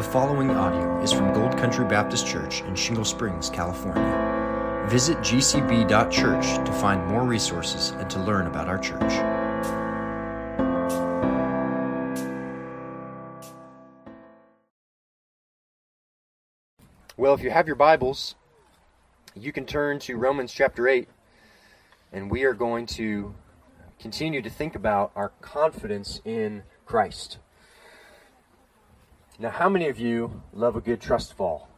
The 0.00 0.06
following 0.06 0.50
audio 0.50 0.98
is 1.02 1.12
from 1.12 1.34
Gold 1.34 1.58
Country 1.58 1.84
Baptist 1.84 2.26
Church 2.26 2.62
in 2.62 2.74
Shingle 2.74 3.04
Springs, 3.04 3.50
California. 3.50 4.86
Visit 4.88 5.18
gcb.church 5.18 6.66
to 6.66 6.72
find 6.72 7.06
more 7.06 7.22
resources 7.22 7.90
and 7.90 8.08
to 8.08 8.18
learn 8.20 8.46
about 8.46 8.66
our 8.66 8.78
church. 8.78 9.12
Well, 17.18 17.34
if 17.34 17.42
you 17.42 17.50
have 17.50 17.66
your 17.66 17.76
Bibles, 17.76 18.36
you 19.36 19.52
can 19.52 19.66
turn 19.66 19.98
to 19.98 20.16
Romans 20.16 20.50
chapter 20.50 20.88
8, 20.88 21.10
and 22.10 22.30
we 22.30 22.44
are 22.44 22.54
going 22.54 22.86
to 22.86 23.34
continue 23.98 24.40
to 24.40 24.48
think 24.48 24.74
about 24.74 25.12
our 25.14 25.28
confidence 25.42 26.22
in 26.24 26.62
Christ. 26.86 27.36
Now, 29.40 29.48
how 29.48 29.70
many 29.70 29.88
of 29.88 29.98
you 29.98 30.42
love 30.52 30.76
a 30.76 30.82
good 30.82 31.00
trust 31.00 31.32
fall? 31.32 31.70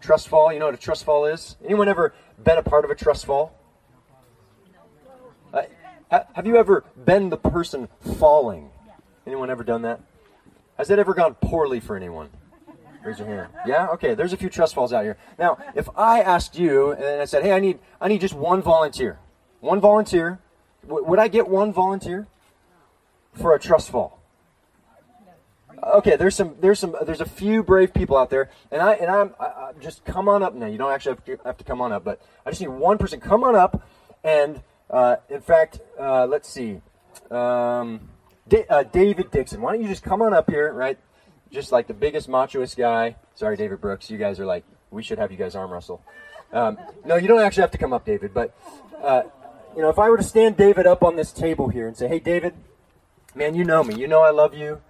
Trust 0.00 0.28
fall, 0.28 0.50
you 0.50 0.58
know 0.58 0.64
what 0.64 0.74
a 0.74 0.78
trust 0.78 1.04
fall 1.04 1.26
is? 1.26 1.56
Anyone 1.62 1.86
ever 1.86 2.14
been 2.42 2.56
a 2.56 2.62
part 2.62 2.86
of 2.86 2.90
a 2.90 2.94
trust 2.94 3.26
fall? 3.26 3.52
Uh, 6.10 6.20
have 6.32 6.46
you 6.46 6.56
ever 6.56 6.84
been 7.04 7.28
the 7.28 7.36
person 7.36 7.88
falling? 8.18 8.70
Anyone 9.26 9.50
ever 9.50 9.62
done 9.62 9.82
that? 9.82 10.00
Has 10.78 10.88
that 10.88 10.98
ever 10.98 11.12
gone 11.12 11.34
poorly 11.34 11.78
for 11.78 11.94
anyone? 11.94 12.30
Raise 13.04 13.18
your 13.18 13.28
hand. 13.28 13.48
Yeah? 13.66 13.88
Okay, 13.88 14.14
there's 14.14 14.32
a 14.32 14.38
few 14.38 14.48
trust 14.48 14.74
falls 14.74 14.94
out 14.94 15.04
here. 15.04 15.18
Now, 15.38 15.58
if 15.74 15.90
I 15.94 16.20
asked 16.20 16.58
you 16.58 16.92
and 16.92 17.20
I 17.20 17.26
said, 17.26 17.42
hey, 17.42 17.52
I 17.52 17.60
need, 17.60 17.80
I 18.00 18.08
need 18.08 18.22
just 18.22 18.32
one 18.32 18.62
volunteer. 18.62 19.18
One 19.60 19.78
volunteer. 19.78 20.38
W- 20.86 21.04
would 21.04 21.18
I 21.18 21.28
get 21.28 21.48
one 21.48 21.70
volunteer 21.70 22.26
for 23.34 23.54
a 23.54 23.58
trust 23.60 23.90
fall? 23.90 24.17
Okay, 25.82 26.16
there's 26.16 26.34
some, 26.34 26.56
there's 26.60 26.78
some, 26.78 26.96
there's 27.04 27.20
a 27.20 27.28
few 27.28 27.62
brave 27.62 27.94
people 27.94 28.16
out 28.16 28.30
there, 28.30 28.50
and 28.70 28.82
I, 28.82 28.94
and 28.94 29.10
I'm, 29.10 29.34
I, 29.38 29.44
I, 29.44 29.72
just 29.80 30.04
come 30.04 30.28
on 30.28 30.42
up 30.42 30.54
now. 30.54 30.66
You 30.66 30.78
don't 30.78 30.92
actually 30.92 31.16
have 31.16 31.24
to, 31.24 31.38
have 31.44 31.56
to 31.58 31.64
come 31.64 31.80
on 31.80 31.92
up, 31.92 32.04
but 32.04 32.20
I 32.44 32.50
just 32.50 32.60
need 32.60 32.68
one 32.68 32.98
person. 32.98 33.20
Come 33.20 33.44
on 33.44 33.54
up, 33.54 33.82
and 34.24 34.62
uh, 34.90 35.16
in 35.28 35.40
fact, 35.40 35.80
uh, 35.98 36.26
let's 36.26 36.48
see, 36.48 36.80
um, 37.30 38.08
D- 38.48 38.64
uh, 38.68 38.82
David 38.82 39.30
Dixon. 39.30 39.60
Why 39.60 39.72
don't 39.72 39.82
you 39.82 39.88
just 39.88 40.02
come 40.02 40.22
on 40.22 40.34
up 40.34 40.50
here, 40.50 40.72
right? 40.72 40.98
just 41.50 41.72
like 41.72 41.86
the 41.86 41.94
biggest 41.94 42.28
machoist 42.28 42.76
guy. 42.76 43.16
Sorry, 43.34 43.56
David 43.56 43.80
Brooks. 43.80 44.10
You 44.10 44.18
guys 44.18 44.40
are 44.40 44.46
like, 44.46 44.64
we 44.90 45.02
should 45.02 45.18
have 45.18 45.30
you 45.30 45.38
guys 45.38 45.54
arm 45.54 45.70
wrestle. 45.72 46.02
Um, 46.52 46.78
no, 47.04 47.16
you 47.16 47.28
don't 47.28 47.40
actually 47.40 47.62
have 47.62 47.70
to 47.72 47.78
come 47.78 47.92
up, 47.92 48.04
David. 48.04 48.32
But 48.32 48.54
uh, 49.02 49.22
you 49.76 49.82
know, 49.82 49.90
if 49.90 49.98
I 49.98 50.08
were 50.08 50.16
to 50.16 50.22
stand 50.22 50.56
David 50.56 50.86
up 50.86 51.02
on 51.02 51.16
this 51.16 51.32
table 51.32 51.68
here 51.68 51.86
and 51.86 51.96
say, 51.96 52.08
"Hey, 52.08 52.18
David, 52.18 52.54
man, 53.34 53.54
you 53.54 53.64
know 53.64 53.84
me. 53.84 53.94
You 53.94 54.08
know 54.08 54.22
I 54.22 54.30
love 54.30 54.54
you. 54.54 54.80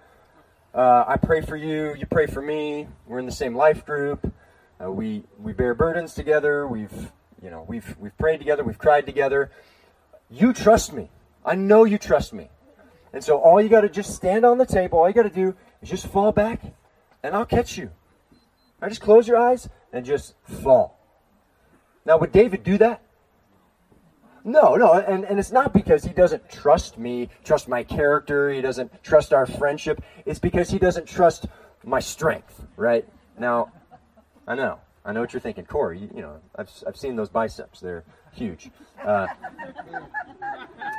Uh, 0.73 1.03
I 1.07 1.17
pray 1.17 1.41
for 1.41 1.55
you. 1.55 1.95
You 1.95 2.05
pray 2.05 2.27
for 2.27 2.41
me. 2.41 2.87
We're 3.07 3.19
in 3.19 3.25
the 3.25 3.31
same 3.31 3.55
life 3.55 3.85
group. 3.85 4.31
Uh, 4.81 4.91
we 4.91 5.23
we 5.39 5.51
bear 5.51 5.73
burdens 5.73 6.13
together. 6.13 6.67
We've 6.67 7.11
you 7.41 7.49
know 7.49 7.65
we've 7.67 7.97
we've 7.99 8.15
prayed 8.17 8.37
together. 8.37 8.63
We've 8.63 8.77
cried 8.77 9.07
together. 9.07 9.51
You 10.29 10.53
trust 10.53 10.93
me. 10.93 11.09
I 11.43 11.55
know 11.55 11.85
you 11.85 11.97
trust 11.97 12.33
me. 12.33 12.49
And 13.11 13.23
so 13.23 13.37
all 13.37 13.59
you 13.59 13.67
got 13.67 13.81
to 13.81 13.89
just 13.89 14.13
stand 14.13 14.45
on 14.45 14.59
the 14.59 14.65
table. 14.65 14.99
All 14.99 15.07
you 15.07 15.15
got 15.15 15.23
to 15.23 15.31
do 15.31 15.55
is 15.81 15.89
just 15.89 16.05
fall 16.05 16.31
back, 16.31 16.61
and 17.23 17.35
I'll 17.35 17.47
catch 17.47 17.75
you. 17.75 17.89
I 18.79 18.89
just 18.89 19.01
close 19.01 19.27
your 19.27 19.37
eyes 19.37 19.67
and 19.91 20.05
just 20.05 20.35
fall. 20.43 20.99
Now, 22.05 22.19
would 22.19 22.31
David 22.31 22.63
do 22.63 22.77
that? 22.77 23.01
No, 24.43 24.75
no, 24.75 24.93
and, 24.93 25.25
and 25.25 25.39
it's 25.39 25.51
not 25.51 25.73
because 25.73 26.03
he 26.03 26.13
doesn't 26.13 26.49
trust 26.49 26.97
me, 26.97 27.29
trust 27.43 27.67
my 27.67 27.83
character, 27.83 28.51
he 28.51 28.61
doesn't 28.61 29.03
trust 29.03 29.33
our 29.33 29.45
friendship. 29.45 30.01
It's 30.25 30.39
because 30.39 30.69
he 30.69 30.79
doesn't 30.79 31.07
trust 31.07 31.47
my 31.83 31.99
strength, 31.99 32.65
right? 32.77 33.05
Now, 33.37 33.71
I 34.47 34.55
know, 34.55 34.79
I 35.03 35.11
know 35.11 35.21
what 35.21 35.33
you're 35.33 35.39
thinking, 35.39 35.65
Corey. 35.65 35.99
You, 35.99 36.09
you 36.15 36.21
know, 36.21 36.39
I've, 36.55 36.69
I've 36.87 36.97
seen 36.97 37.15
those 37.15 37.29
biceps; 37.29 37.79
they're 37.79 38.03
huge. 38.33 38.69
Uh, 39.03 39.27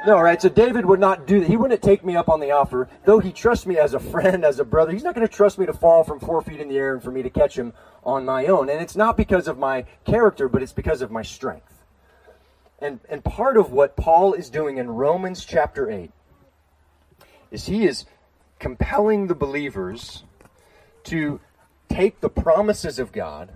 no, 0.06 0.20
right? 0.20 0.40
So 0.40 0.48
David 0.48 0.86
would 0.86 1.00
not 1.00 1.26
do 1.26 1.40
that. 1.40 1.48
He 1.48 1.56
wouldn't 1.56 1.82
take 1.82 2.04
me 2.04 2.16
up 2.16 2.28
on 2.28 2.40
the 2.40 2.50
offer, 2.50 2.88
though 3.04 3.18
he 3.18 3.32
trusts 3.32 3.66
me 3.66 3.78
as 3.78 3.94
a 3.94 4.00
friend, 4.00 4.44
as 4.44 4.58
a 4.58 4.64
brother. 4.64 4.92
He's 4.92 5.04
not 5.04 5.14
going 5.14 5.26
to 5.26 5.32
trust 5.32 5.58
me 5.58 5.66
to 5.66 5.72
fall 5.72 6.04
from 6.04 6.20
four 6.20 6.40
feet 6.42 6.60
in 6.60 6.68
the 6.68 6.78
air 6.78 6.94
and 6.94 7.02
for 7.02 7.10
me 7.10 7.22
to 7.22 7.30
catch 7.30 7.58
him 7.58 7.72
on 8.04 8.24
my 8.24 8.46
own. 8.46 8.68
And 8.68 8.80
it's 8.80 8.96
not 8.96 9.16
because 9.16 9.48
of 9.48 9.58
my 9.58 9.84
character, 10.04 10.48
but 10.48 10.62
it's 10.62 10.72
because 10.72 11.02
of 11.02 11.10
my 11.10 11.22
strength. 11.22 11.79
And 12.80 13.00
and 13.08 13.22
part 13.24 13.56
of 13.56 13.72
what 13.72 13.96
Paul 13.96 14.32
is 14.32 14.50
doing 14.50 14.78
in 14.78 14.90
Romans 14.90 15.44
chapter 15.44 15.90
eight 15.90 16.12
is 17.50 17.66
he 17.66 17.86
is 17.86 18.06
compelling 18.58 19.26
the 19.26 19.34
believers 19.34 20.24
to 21.04 21.40
take 21.88 22.20
the 22.20 22.28
promises 22.28 22.98
of 22.98 23.12
God 23.12 23.52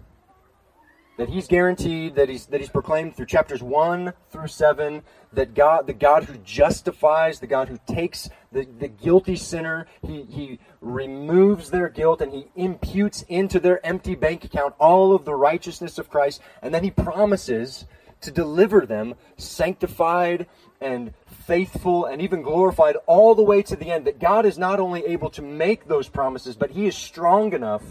that 1.17 1.29
he's 1.29 1.47
guaranteed 1.47 2.15
that 2.17 2.29
he's 2.29 2.47
that 2.47 2.61
he's 2.61 2.71
proclaimed 2.71 3.15
through 3.17 3.27
chapters 3.27 3.63
1 3.63 4.13
through 4.31 4.49
7 4.49 5.03
that 5.33 5.55
god 5.55 5.87
the 5.87 5.93
god 5.93 6.25
who 6.25 6.37
justifies 6.39 7.39
the 7.39 7.47
god 7.47 7.69
who 7.69 7.79
takes 7.87 8.29
the, 8.53 8.67
the 8.79 8.89
guilty 8.89 9.37
sinner 9.37 9.87
he 10.03 10.23
he 10.25 10.59
removes 10.81 11.71
their 11.71 11.89
guilt 11.89 12.21
and 12.21 12.33
he 12.33 12.47
imputes 12.57 13.23
into 13.23 13.61
their 13.61 13.85
empty 13.87 14.15
bank 14.15 14.45
account 14.45 14.75
all 14.79 15.15
of 15.15 15.25
the 15.25 15.35
righteousness 15.35 15.99
of 15.99 16.11
christ 16.11 16.41
and 16.63 16.75
then 16.75 16.83
he 16.83 16.91
promises 16.91 17.87
to 18.25 18.31
deliver 18.31 18.85
them 18.85 19.15
sanctified 19.37 20.47
and 20.81 21.13
faithful 21.47 22.05
and 22.05 22.21
even 22.21 22.43
glorified 22.43 22.97
all 23.07 23.35
the 23.35 23.43
way 23.43 23.63
to 23.63 23.77
the 23.77 23.91
end 23.91 24.07
that 24.07 24.19
god 24.19 24.45
is 24.45 24.59
not 24.59 24.81
only 24.81 25.05
able 25.07 25.31
to 25.31 25.43
make 25.43 25.87
those 25.87 26.09
promises 26.09 26.57
but 26.57 26.71
he 26.71 26.87
is 26.87 26.97
strong 26.97 27.53
enough 27.53 27.83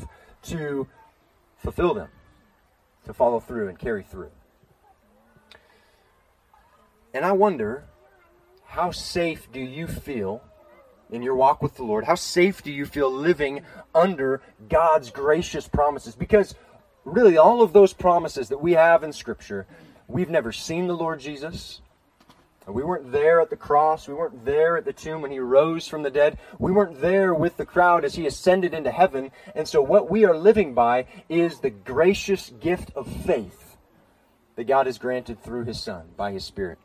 to 0.42 0.88
fulfill 1.58 1.94
them 1.94 2.10
to 3.06 3.14
follow 3.14 3.40
through 3.40 3.68
and 3.68 3.78
carry 3.78 4.04
through. 4.04 4.32
And 7.14 7.26
I 7.26 7.32
wonder, 7.34 7.86
how 8.66 8.92
safe 8.92 9.52
do 9.52 9.60
you 9.60 9.88
feel 9.88 10.42
in 11.12 11.22
your 11.22 11.36
walk 11.36 11.62
with 11.62 11.76
the 11.76 11.84
Lord? 11.84 12.06
How 12.06 12.16
safe 12.16 12.64
do 12.64 12.72
you 12.72 12.86
feel 12.86 13.12
living 13.12 13.62
under 13.94 14.42
God's 14.68 15.12
gracious 15.12 15.68
promises? 15.68 16.16
Because 16.16 16.56
really, 17.06 17.38
all 17.38 17.62
of 17.62 17.72
those 17.72 17.94
promises 17.94 18.50
that 18.50 18.58
we 18.58 18.72
have 18.72 19.04
in 19.04 19.14
Scripture, 19.14 19.68
we've 20.08 20.30
never 20.30 20.52
seen 20.52 20.88
the 20.88 20.96
Lord 20.96 21.20
Jesus. 21.20 21.82
We 22.68 22.84
weren't 22.84 23.12
there 23.12 23.42
at 23.42 23.50
the 23.50 23.58
cross. 23.58 24.08
We 24.08 24.14
weren't 24.14 24.46
there 24.46 24.78
at 24.78 24.86
the 24.86 24.94
tomb 24.94 25.22
when 25.22 25.32
he 25.32 25.40
rose 25.40 25.88
from 25.88 26.04
the 26.04 26.10
dead. 26.10 26.38
We 26.60 26.72
weren't 26.72 27.02
there 27.02 27.34
with 27.34 27.58
the 27.58 27.66
crowd 27.66 28.06
as 28.06 28.16
he 28.16 28.26
ascended 28.26 28.74
into 28.74 28.92
heaven. 28.92 29.32
And 29.54 29.68
so, 29.68 29.82
what 29.82 30.10
we 30.10 30.24
are 30.24 30.38
living 30.38 30.74
by 30.74 31.08
is 31.28 31.60
the 31.60 31.70
gracious 31.70 32.52
gift 32.62 32.92
of 32.96 33.08
faith 33.26 33.76
that 34.56 34.66
God 34.66 34.86
has 34.86 34.98
granted 34.98 35.44
through 35.44 35.66
his 35.66 35.82
Son 35.82 36.10
by 36.16 36.32
his 36.32 36.46
Spirit. 36.46 36.80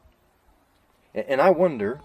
And 1.14 1.40
I 1.40 1.50
wonder 1.50 2.00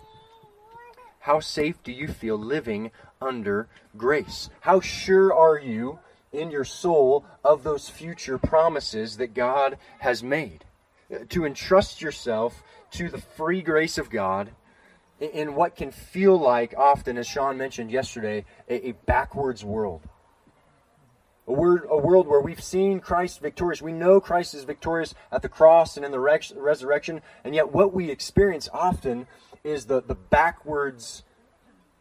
how 1.22 1.40
safe 1.40 1.82
do 1.84 1.92
you 1.92 2.08
feel 2.08 2.38
living 2.38 2.92
under 3.22 3.68
grace? 3.98 4.50
How 4.62 4.82
sure 4.82 5.34
are 5.34 5.58
you 5.58 6.00
in 6.32 6.52
your 6.52 6.66
soul 6.66 7.26
of 7.44 7.64
those 7.64 7.90
future 7.90 8.38
promises 8.38 9.18
that 9.18 9.34
God 9.34 9.78
has 10.00 10.22
made? 10.22 10.66
To 11.30 11.46
entrust 11.46 12.02
yourself 12.02 12.64
to 12.92 13.10
the 13.10 13.18
free 13.20 13.62
grace 13.62 13.98
of 13.98 14.10
God 14.10 14.52
in 15.20 15.56
what 15.56 15.76
can 15.76 15.92
feel 15.92 16.38
like 16.38 16.74
often, 16.78 17.18
as 17.18 17.28
Sean 17.28 17.58
mentioned 17.58 17.92
yesterday, 17.92 18.46
a, 18.70 18.90
a 18.90 18.92
backwards 18.92 19.64
world. 19.64 20.02
A, 21.48 21.52
word, 21.52 21.86
a 21.90 21.98
world 21.98 22.28
where 22.28 22.40
we've 22.40 22.64
seen 22.64 23.00
Christ 23.00 23.42
victorious. 23.42 23.82
We 23.82 23.92
know 23.92 24.22
Christ 24.22 24.54
is 24.54 24.64
victorious 24.64 25.14
at 25.32 25.42
the 25.42 25.50
cross 25.50 25.98
and 25.98 26.06
in 26.06 26.12
the 26.12 26.20
res- 26.20 26.54
resurrection, 26.56 27.22
and 27.44 27.54
yet 27.54 27.74
what 27.74 27.94
we 27.94 28.10
experience 28.10 28.70
often 28.72 29.28
is 29.64 29.86
the, 29.86 30.02
the 30.02 30.16
backwards 30.16 31.24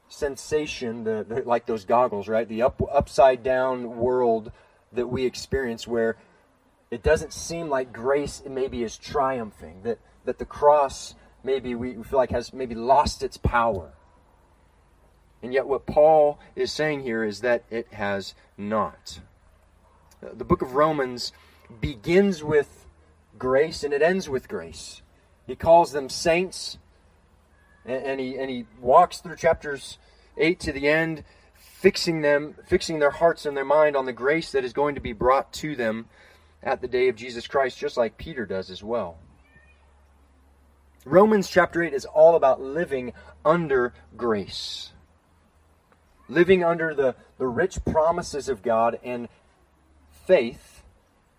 sensation, 0.08 1.04
the, 1.04 1.24
the, 1.28 1.42
like 1.42 1.66
those 1.66 1.84
goggles, 1.84 2.28
right? 2.28 2.48
The 2.48 2.62
up, 2.62 2.80
upside 2.92 3.42
down 3.42 3.96
world 3.96 4.52
that 4.92 5.08
we 5.08 5.24
experience 5.24 5.86
where 5.86 6.16
it 6.92 7.02
doesn't 7.02 7.32
seem 7.32 7.70
like 7.70 7.90
grace 7.90 8.42
maybe 8.46 8.82
is 8.82 8.98
triumphing, 8.98 9.82
that 9.82 9.98
that 10.26 10.38
the 10.38 10.44
cross 10.44 11.14
maybe 11.42 11.74
we 11.74 11.94
feel 11.94 12.18
like 12.18 12.30
has 12.30 12.52
maybe 12.52 12.74
lost 12.74 13.22
its 13.22 13.38
power. 13.38 13.92
And 15.42 15.54
yet, 15.54 15.66
what 15.66 15.86
Paul 15.86 16.38
is 16.54 16.70
saying 16.70 17.02
here 17.02 17.24
is 17.24 17.40
that 17.40 17.64
it 17.70 17.94
has 17.94 18.34
not. 18.58 19.20
The 20.20 20.44
book 20.44 20.60
of 20.60 20.74
Romans 20.74 21.32
begins 21.80 22.44
with 22.44 22.86
grace 23.38 23.82
and 23.82 23.94
it 23.94 24.02
ends 24.02 24.28
with 24.28 24.46
grace. 24.46 25.00
He 25.46 25.56
calls 25.56 25.92
them 25.92 26.10
saints, 26.10 26.76
and, 27.86 28.20
he 28.20 28.36
and 28.36 28.50
he 28.50 28.66
walks 28.80 29.18
through 29.18 29.36
chapters 29.36 29.96
eight 30.36 30.60
to 30.60 30.72
the 30.72 30.88
end, 30.88 31.24
fixing 31.54 32.20
them, 32.20 32.54
fixing 32.66 32.98
their 32.98 33.10
hearts 33.10 33.46
and 33.46 33.56
their 33.56 33.64
mind 33.64 33.96
on 33.96 34.04
the 34.04 34.12
grace 34.12 34.52
that 34.52 34.62
is 34.62 34.74
going 34.74 34.94
to 34.94 35.00
be 35.00 35.14
brought 35.14 35.54
to 35.54 35.74
them 35.74 36.06
at 36.62 36.80
the 36.80 36.88
day 36.88 37.08
of 37.08 37.16
Jesus 37.16 37.46
Christ, 37.46 37.78
just 37.78 37.96
like 37.96 38.16
Peter 38.16 38.46
does 38.46 38.70
as 38.70 38.82
well. 38.82 39.18
Romans 41.04 41.48
chapter 41.48 41.82
8 41.82 41.92
is 41.92 42.04
all 42.04 42.36
about 42.36 42.60
living 42.60 43.12
under 43.44 43.92
grace. 44.16 44.92
living 46.28 46.64
under 46.64 46.94
the, 46.94 47.14
the 47.38 47.46
rich 47.46 47.84
promises 47.84 48.48
of 48.48 48.62
God 48.62 48.98
and 49.02 49.28
faith 50.26 50.82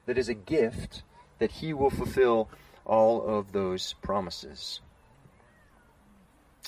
that 0.06 0.18
is 0.18 0.30
a 0.30 0.34
gift 0.34 1.04
that 1.40 1.52
He 1.52 1.74
will 1.74 1.90
fulfill 1.90 2.50
all 2.86 3.26
of 3.26 3.54
those 3.54 3.94
promises. 4.02 4.82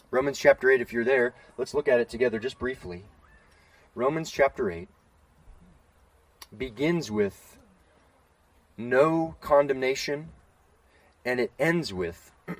Romans 0.09 0.39
chapter 0.39 0.69
8, 0.69 0.81
if 0.81 0.93
you're 0.93 1.03
there, 1.03 1.33
let's 1.57 1.73
look 1.73 1.87
at 1.87 1.99
it 1.99 2.09
together 2.09 2.39
just 2.39 2.57
briefly. 2.57 3.03
Romans 3.93 4.31
chapter 4.31 4.71
8 4.71 4.87
begins 6.57 7.11
with 7.11 7.54
no 8.77 9.35
condemnation, 9.41 10.29
and 11.23 11.39
it 11.39 11.51
ends 11.57 11.93
with 11.93 12.31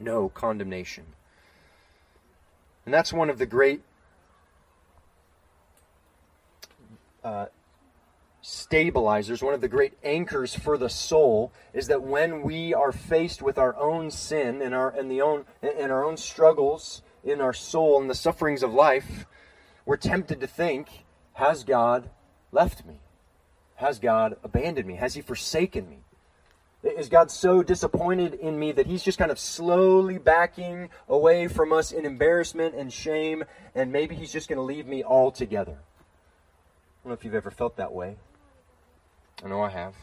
no 0.00 0.28
condemnation. 0.28 1.04
And 2.84 2.94
that's 2.94 3.12
one 3.12 3.30
of 3.30 3.38
the 3.38 3.46
great 3.46 3.82
uh, 7.22 7.46
stabilizers, 8.42 9.42
one 9.42 9.54
of 9.54 9.60
the 9.60 9.68
great 9.68 9.94
anchors 10.02 10.54
for 10.54 10.78
the 10.78 10.88
soul, 10.88 11.52
is 11.72 11.86
that 11.88 12.02
when 12.02 12.42
we 12.42 12.74
are 12.74 12.92
faced 12.92 13.42
with 13.42 13.58
our 13.58 13.76
own 13.76 14.10
sin 14.10 14.62
and 14.62 14.74
our 14.74 14.90
and 14.90 15.10
the 15.10 15.20
own 15.20 15.44
and 15.62 15.92
our 15.92 16.04
own 16.04 16.16
struggles 16.16 17.02
in 17.22 17.40
our 17.40 17.52
soul 17.52 18.00
and 18.00 18.08
the 18.08 18.14
sufferings 18.14 18.62
of 18.62 18.72
life, 18.72 19.26
we're 19.84 19.96
tempted 19.96 20.40
to 20.40 20.46
think, 20.46 21.04
has 21.34 21.64
God 21.64 22.10
left 22.52 22.86
me? 22.86 23.00
Has 23.80 23.98
God 23.98 24.36
abandoned 24.44 24.86
me? 24.86 24.96
Has 24.96 25.14
he 25.14 25.22
forsaken 25.22 25.88
me? 25.88 26.00
Is 26.82 27.08
God 27.08 27.30
so 27.30 27.62
disappointed 27.62 28.34
in 28.34 28.58
me 28.58 28.72
that 28.72 28.86
he's 28.86 29.02
just 29.02 29.16
kind 29.16 29.30
of 29.30 29.38
slowly 29.38 30.18
backing 30.18 30.90
away 31.08 31.48
from 31.48 31.72
us 31.72 31.90
in 31.90 32.04
embarrassment 32.04 32.74
and 32.74 32.92
shame, 32.92 33.42
and 33.74 33.90
maybe 33.90 34.14
he's 34.14 34.32
just 34.32 34.50
going 34.50 34.58
to 34.58 34.62
leave 34.62 34.86
me 34.86 35.02
altogether? 35.02 35.72
I 35.72 37.04
don't 37.04 37.06
know 37.06 37.12
if 37.14 37.24
you've 37.24 37.34
ever 37.34 37.50
felt 37.50 37.76
that 37.78 37.92
way. 37.92 38.16
I 39.42 39.48
know 39.48 39.62
I 39.62 39.70
have. 39.70 39.94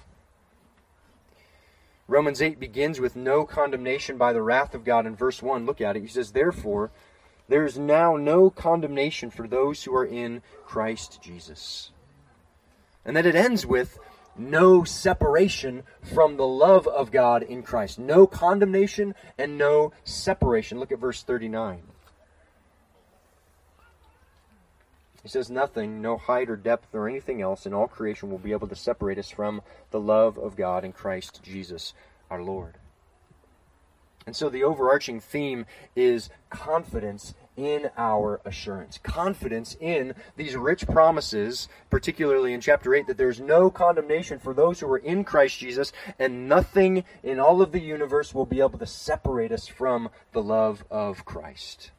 Romans 2.08 2.42
8 2.42 2.60
begins 2.60 3.00
with 3.00 3.16
no 3.16 3.46
condemnation 3.46 4.18
by 4.18 4.34
the 4.34 4.42
wrath 4.42 4.74
of 4.74 4.86
God 4.86 5.06
in 5.06 5.16
verse 5.16 5.44
1. 5.44 5.68
Look 5.68 5.82
at 5.82 5.96
it. 5.96 6.02
He 6.02 6.08
says, 6.08 6.32
Therefore, 6.32 6.90
there 7.48 7.64
is 7.64 7.78
now 7.78 8.16
no 8.16 8.50
condemnation 8.50 9.30
for 9.30 9.48
those 9.48 9.84
who 9.84 9.96
are 9.96 10.06
in 10.06 10.42
Christ 10.66 11.20
Jesus. 11.22 11.92
And 13.08 13.16
that 13.16 13.26
it 13.26 13.36
ends 13.36 13.66
with 13.66 13.98
no 14.38 14.84
separation 14.84 15.82
from 16.04 16.38
the 16.38 16.46
love 16.46 16.88
of 16.88 17.10
God 17.12 17.42
in 17.42 17.64
Christ. 17.64 17.98
No 17.98 18.28
condemnation 18.28 19.16
and 19.38 19.58
no 19.58 19.94
separation. 20.04 20.80
Look 20.80 20.92
at 20.92 21.00
verse 21.00 21.24
39. 21.24 21.82
He 25.24 25.30
says, 25.30 25.50
Nothing, 25.50 26.02
no 26.02 26.18
height 26.18 26.50
or 26.50 26.56
depth 26.56 26.94
or 26.94 27.10
anything 27.10 27.42
else 27.42 27.66
in 27.66 27.74
all 27.74 27.88
creation 27.88 28.30
will 28.30 28.38
be 28.38 28.52
able 28.52 28.68
to 28.68 28.76
separate 28.76 29.18
us 29.18 29.30
from 29.30 29.62
the 29.92 30.00
love 30.00 30.38
of 30.38 30.56
God 30.56 30.86
in 30.86 30.94
Christ 30.94 31.42
Jesus 31.44 31.94
our 32.30 32.42
Lord. 32.42 32.76
And 34.28 34.36
so 34.36 34.50
the 34.50 34.64
overarching 34.64 35.20
theme 35.20 35.66
is 35.96 36.30
confidence 36.52 37.34
in 37.56 37.90
our 37.98 38.40
assurance. 38.46 39.00
Confidence 39.00 39.76
in 39.80 40.14
these 40.36 40.56
rich 40.56 40.86
promises, 40.86 41.68
particularly 41.90 42.54
in 42.54 42.62
chapter 42.62 42.94
8, 42.94 43.08
that 43.08 43.18
there's 43.18 43.40
no 43.40 43.72
condemnation 43.72 44.38
for 44.38 44.54
those 44.54 44.80
who 44.80 44.92
are 44.92 45.00
in 45.00 45.24
Christ 45.24 45.58
Jesus, 45.58 45.92
and 46.20 46.48
nothing 46.48 47.04
in 47.24 47.40
all 47.40 47.64
of 47.64 47.72
the 47.72 47.82
universe 47.82 48.36
will 48.36 48.46
be 48.46 48.60
able 48.60 48.78
to 48.78 48.86
separate 48.86 49.52
us 49.52 49.66
from 49.66 50.10
the 50.34 50.44
love 50.44 50.84
of 50.92 51.26
Christ. 51.26 51.90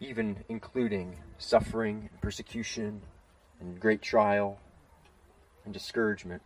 even 0.00 0.38
including 0.48 1.16
suffering, 1.36 2.08
persecution, 2.22 3.02
and 3.60 3.78
great 3.78 4.00
trial 4.00 4.58
and 5.64 5.74
discouragement. 5.74 6.42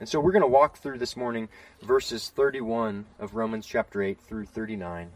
And 0.00 0.08
so 0.08 0.18
we're 0.18 0.32
going 0.32 0.40
to 0.40 0.48
walk 0.48 0.78
through 0.78 0.96
this 0.98 1.14
morning 1.14 1.50
verses 1.82 2.30
31 2.30 3.04
of 3.18 3.34
Romans 3.34 3.66
chapter 3.66 4.02
8 4.02 4.18
through 4.18 4.46
39. 4.46 5.10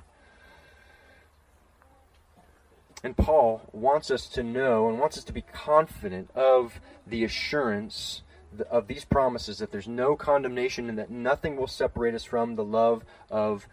And 3.03 3.17
Paul 3.17 3.63
wants 3.73 4.11
us 4.11 4.29
to 4.29 4.43
know 4.43 4.89
and 4.89 5.01
wants 5.01 5.17
us 5.17 5.25
to 5.25 5.33
be 5.33 5.41
confident 5.41 6.31
of 6.35 6.81
the 7.07 7.25
assurance 7.25 8.23
of 8.71 8.87
these 8.87 9.07
promises 9.07 9.59
that 9.59 9.73
there's 9.73 9.89
no 9.89 10.17
condemnation 10.17 10.91
and 10.91 10.99
that 10.99 11.11
nothing 11.11 11.57
will 11.57 11.67
separate 11.67 12.15
us 12.15 12.25
from 12.25 12.57
the 12.57 12.65
love 12.65 13.05
of 13.31 13.67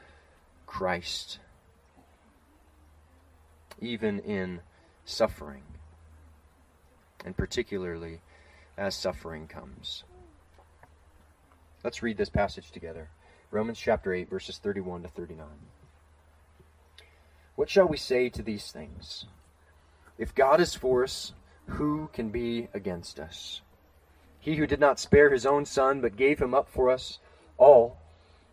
Christ 0.66 1.40
even 3.82 4.20
in 4.20 4.62
suffering, 5.04 5.64
and 7.26 7.36
particularly 7.36 8.22
as 8.78 8.96
suffering 8.96 9.48
comes. 9.48 10.04
Let's 11.84 12.04
read 12.04 12.18
this 12.18 12.30
passage 12.30 12.72
together. 12.72 13.10
Romans 13.50 13.80
chapter 13.80 14.14
8, 14.14 14.30
verses 14.30 14.60
31 14.60 15.02
to 15.02 15.08
39. 15.08 15.48
What 17.56 17.70
shall 17.70 17.88
we 17.88 17.98
say 17.98 18.30
to 18.30 18.44
these 18.44 18.72
things? 18.72 19.26
If 20.18 20.36
God 20.36 20.62
is 20.62 20.76
for 20.76 21.04
us, 21.04 21.34
who 21.66 22.10
can 22.14 22.30
be 22.30 22.68
against 22.74 23.20
us? 23.20 23.62
He 24.40 24.56
who 24.56 24.68
did 24.68 24.80
not 24.80 25.00
spare 25.00 25.32
his 25.32 25.46
own 25.46 25.66
son, 25.66 26.02
but 26.02 26.16
gave 26.16 26.40
him 26.40 26.54
up 26.54 26.70
for 26.70 26.90
us 26.90 27.20
all, 27.58 27.98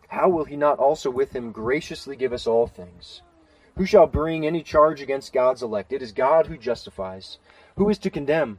how 0.08 0.30
will 0.30 0.44
he 0.44 0.56
not 0.56 0.78
also 0.78 1.10
with 1.10 1.34
him 1.36 1.52
graciously 1.52 2.16
give 2.16 2.32
us 2.32 2.46
all 2.46 2.66
things? 2.66 3.20
Who 3.76 3.84
shall 3.84 4.06
bring 4.06 4.46
any 4.46 4.62
charge 4.62 5.02
against 5.02 5.34
God's 5.34 5.62
elect? 5.62 5.92
It 5.92 6.02
is 6.02 6.12
God 6.12 6.46
who 6.46 6.56
justifies. 6.56 7.38
Who 7.76 7.90
is 7.90 7.98
to 7.98 8.10
condemn? 8.10 8.58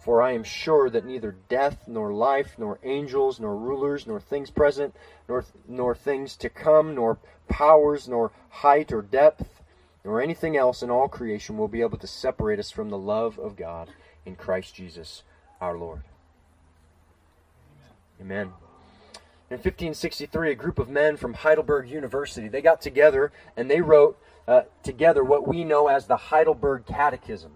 For 0.00 0.22
I 0.22 0.32
am 0.32 0.44
sure 0.44 0.88
that 0.88 1.04
neither 1.04 1.36
death, 1.50 1.86
nor 1.86 2.12
life, 2.12 2.54
nor 2.56 2.78
angels, 2.82 3.38
nor 3.38 3.54
rulers, 3.54 4.06
nor 4.06 4.18
things 4.18 4.50
present, 4.50 4.94
nor, 5.28 5.44
nor 5.68 5.94
things 5.94 6.36
to 6.36 6.48
come, 6.48 6.94
nor 6.94 7.18
powers, 7.48 8.08
nor 8.08 8.32
height 8.48 8.92
or 8.92 9.02
depth, 9.02 9.62
nor 10.02 10.22
anything 10.22 10.56
else 10.56 10.82
in 10.82 10.90
all 10.90 11.06
creation 11.06 11.58
will 11.58 11.68
be 11.68 11.82
able 11.82 11.98
to 11.98 12.06
separate 12.06 12.58
us 12.58 12.70
from 12.70 12.88
the 12.88 12.96
love 12.96 13.38
of 13.38 13.56
God 13.56 13.90
in 14.24 14.36
Christ 14.36 14.74
Jesus 14.74 15.22
our 15.60 15.76
Lord. 15.76 16.02
Amen. 18.20 18.52
In 19.50 19.56
1563, 19.56 20.52
a 20.52 20.54
group 20.54 20.78
of 20.78 20.88
men 20.88 21.16
from 21.16 21.34
Heidelberg 21.34 21.90
University, 21.90 22.48
they 22.48 22.62
got 22.62 22.80
together 22.80 23.32
and 23.56 23.70
they 23.70 23.80
wrote 23.80 24.18
uh, 24.48 24.62
together 24.82 25.22
what 25.24 25.46
we 25.46 25.64
know 25.64 25.88
as 25.88 26.06
the 26.06 26.16
Heidelberg 26.16 26.86
Catechism. 26.86 27.52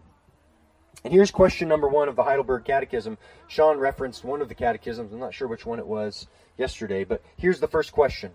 And 1.02 1.12
here's 1.12 1.30
question 1.30 1.68
number 1.68 1.88
one 1.88 2.08
of 2.08 2.16
the 2.16 2.22
Heidelberg 2.22 2.64
Catechism. 2.64 3.18
Sean 3.48 3.78
referenced 3.78 4.24
one 4.24 4.40
of 4.40 4.48
the 4.48 4.54
catechisms. 4.54 5.12
I'm 5.12 5.18
not 5.18 5.34
sure 5.34 5.48
which 5.48 5.66
one 5.66 5.78
it 5.78 5.86
was 5.86 6.26
yesterday, 6.56 7.04
but 7.04 7.22
here's 7.36 7.60
the 7.60 7.68
first 7.68 7.92
question. 7.92 8.30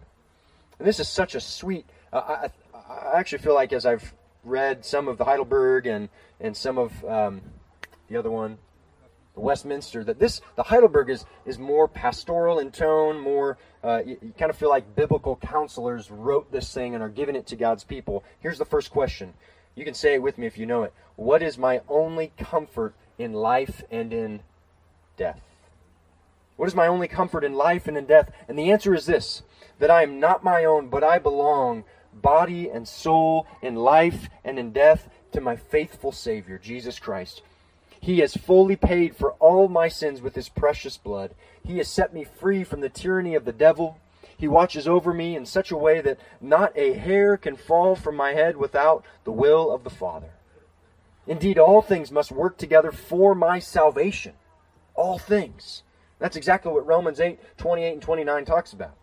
And 0.78 0.88
this 0.88 1.00
is 1.00 1.08
such 1.08 1.36
a 1.36 1.40
sweet. 1.40 1.86
Uh, 2.12 2.18
I, 2.18 2.50
I 2.76 3.20
actually 3.20 3.40
feel 3.40 3.54
like 3.54 3.74
as 3.74 3.86
I've 3.86 4.14
read 4.44 4.86
some 4.86 5.08
of 5.08 5.18
the 5.18 5.26
Heidelberg 5.26 5.86
and 5.86 6.10
and 6.40 6.56
some 6.56 6.78
of 6.78 7.06
um, 7.06 7.42
the 8.08 8.18
other 8.18 8.32
one, 8.32 8.58
the 9.34 9.42
Westminster 9.42 10.04
that 10.04 10.20
this 10.20 10.42
the 10.56 10.64
Heidelberg 10.64 11.10
is 11.10 11.26
is 11.46 11.60
more 11.60 11.88
pastoral 11.88 12.60
in 12.60 12.72
tone, 12.72 13.20
more 13.20 13.58
uh, 13.84 14.02
you, 14.06 14.18
you 14.22 14.34
kind 14.38 14.50
of 14.50 14.58
feel 14.58 14.70
like 14.70 14.96
biblical 14.96 15.36
counselors 15.36 16.10
wrote 16.10 16.52
this 16.52 16.74
thing 16.74 16.94
and 16.94 17.04
are 17.04 17.10
giving 17.10 17.36
it 17.36 17.48
to 17.48 17.56
God's 17.56 17.84
people. 17.84 18.24
Here's 18.40 18.58
the 18.58 18.66
first 18.66 18.92
question. 18.92 19.34
You 19.76 19.86
can 19.86 19.94
say 19.94 20.16
it 20.16 20.22
with 20.22 20.38
me 20.38 20.48
if 20.48 20.58
you 20.58 20.66
know 20.66 20.84
it. 20.84 20.94
What 21.16 21.42
is 21.42 21.58
my 21.58 21.82
only 21.88 22.32
comfort 22.38 22.94
in 23.18 23.34
life 23.34 23.84
and 23.92 24.14
in 24.14 24.42
death? 25.18 25.42
What 26.58 26.68
is 26.68 26.76
my 26.76 26.88
only 26.88 27.08
comfort 27.08 27.44
in 27.44 27.54
life 27.54 27.88
and 27.88 27.98
in 27.98 28.06
death? 28.06 28.32
And 28.48 28.58
the 28.58 28.72
answer 28.72 28.94
is 28.94 29.06
this 29.06 29.44
that 29.80 29.92
I 29.92 30.04
am 30.04 30.20
not 30.20 30.44
my 30.44 30.66
own, 30.66 30.90
but 30.90 31.04
I 31.04 31.20
belong, 31.20 31.86
body 32.14 32.70
and 32.70 32.88
soul, 32.88 33.48
in 33.62 33.76
life 33.76 34.30
and 34.44 34.60
in 34.60 34.72
death, 34.74 35.10
to 35.32 35.40
my 35.40 35.56
faithful 35.56 36.12
Savior, 36.12 36.58
Jesus 36.58 37.00
Christ 37.00 37.42
he 38.02 38.20
has 38.20 38.36
fully 38.36 38.76
paid 38.76 39.16
for 39.16 39.32
all 39.34 39.68
my 39.68 39.88
sins 39.88 40.22
with 40.22 40.36
his 40.36 40.50
precious 40.50 40.98
blood. 40.98 41.36
He 41.64 41.78
has 41.78 41.88
set 41.88 42.14
me 42.14 42.24
free 42.24 42.64
from 42.64 42.82
the 42.82 42.90
tyranny 42.90 43.36
of 43.36 43.46
the 43.46 43.52
devil. 43.52 44.00
He 44.40 44.48
watches 44.48 44.88
over 44.88 45.14
me 45.14 45.36
in 45.36 45.46
such 45.46 45.70
a 45.70 45.76
way 45.76 46.00
that 46.00 46.18
not 46.40 46.72
a 46.78 46.94
hair 46.94 47.36
can 47.36 47.58
fall 47.58 47.94
from 47.94 48.16
my 48.16 48.32
head 48.32 48.56
without 48.56 49.04
the 49.26 49.34
will 49.34 49.70
of 49.70 49.84
the 49.84 49.90
Father. 49.90 50.30
Indeed, 51.28 51.60
all 51.60 51.82
things 51.82 52.10
must 52.10 52.32
work 52.32 52.58
together 52.58 52.94
for 52.94 53.36
my 53.36 53.60
salvation. 53.60 54.36
All 54.96 55.20
things. 55.20 55.84
That's 56.20 56.38
exactly 56.38 56.72
what 56.72 56.88
Romans 56.88 57.20
8, 57.20 57.38
28 57.58 57.92
and 57.92 58.02
29 58.02 58.46
talks 58.46 58.72
about. 58.72 58.96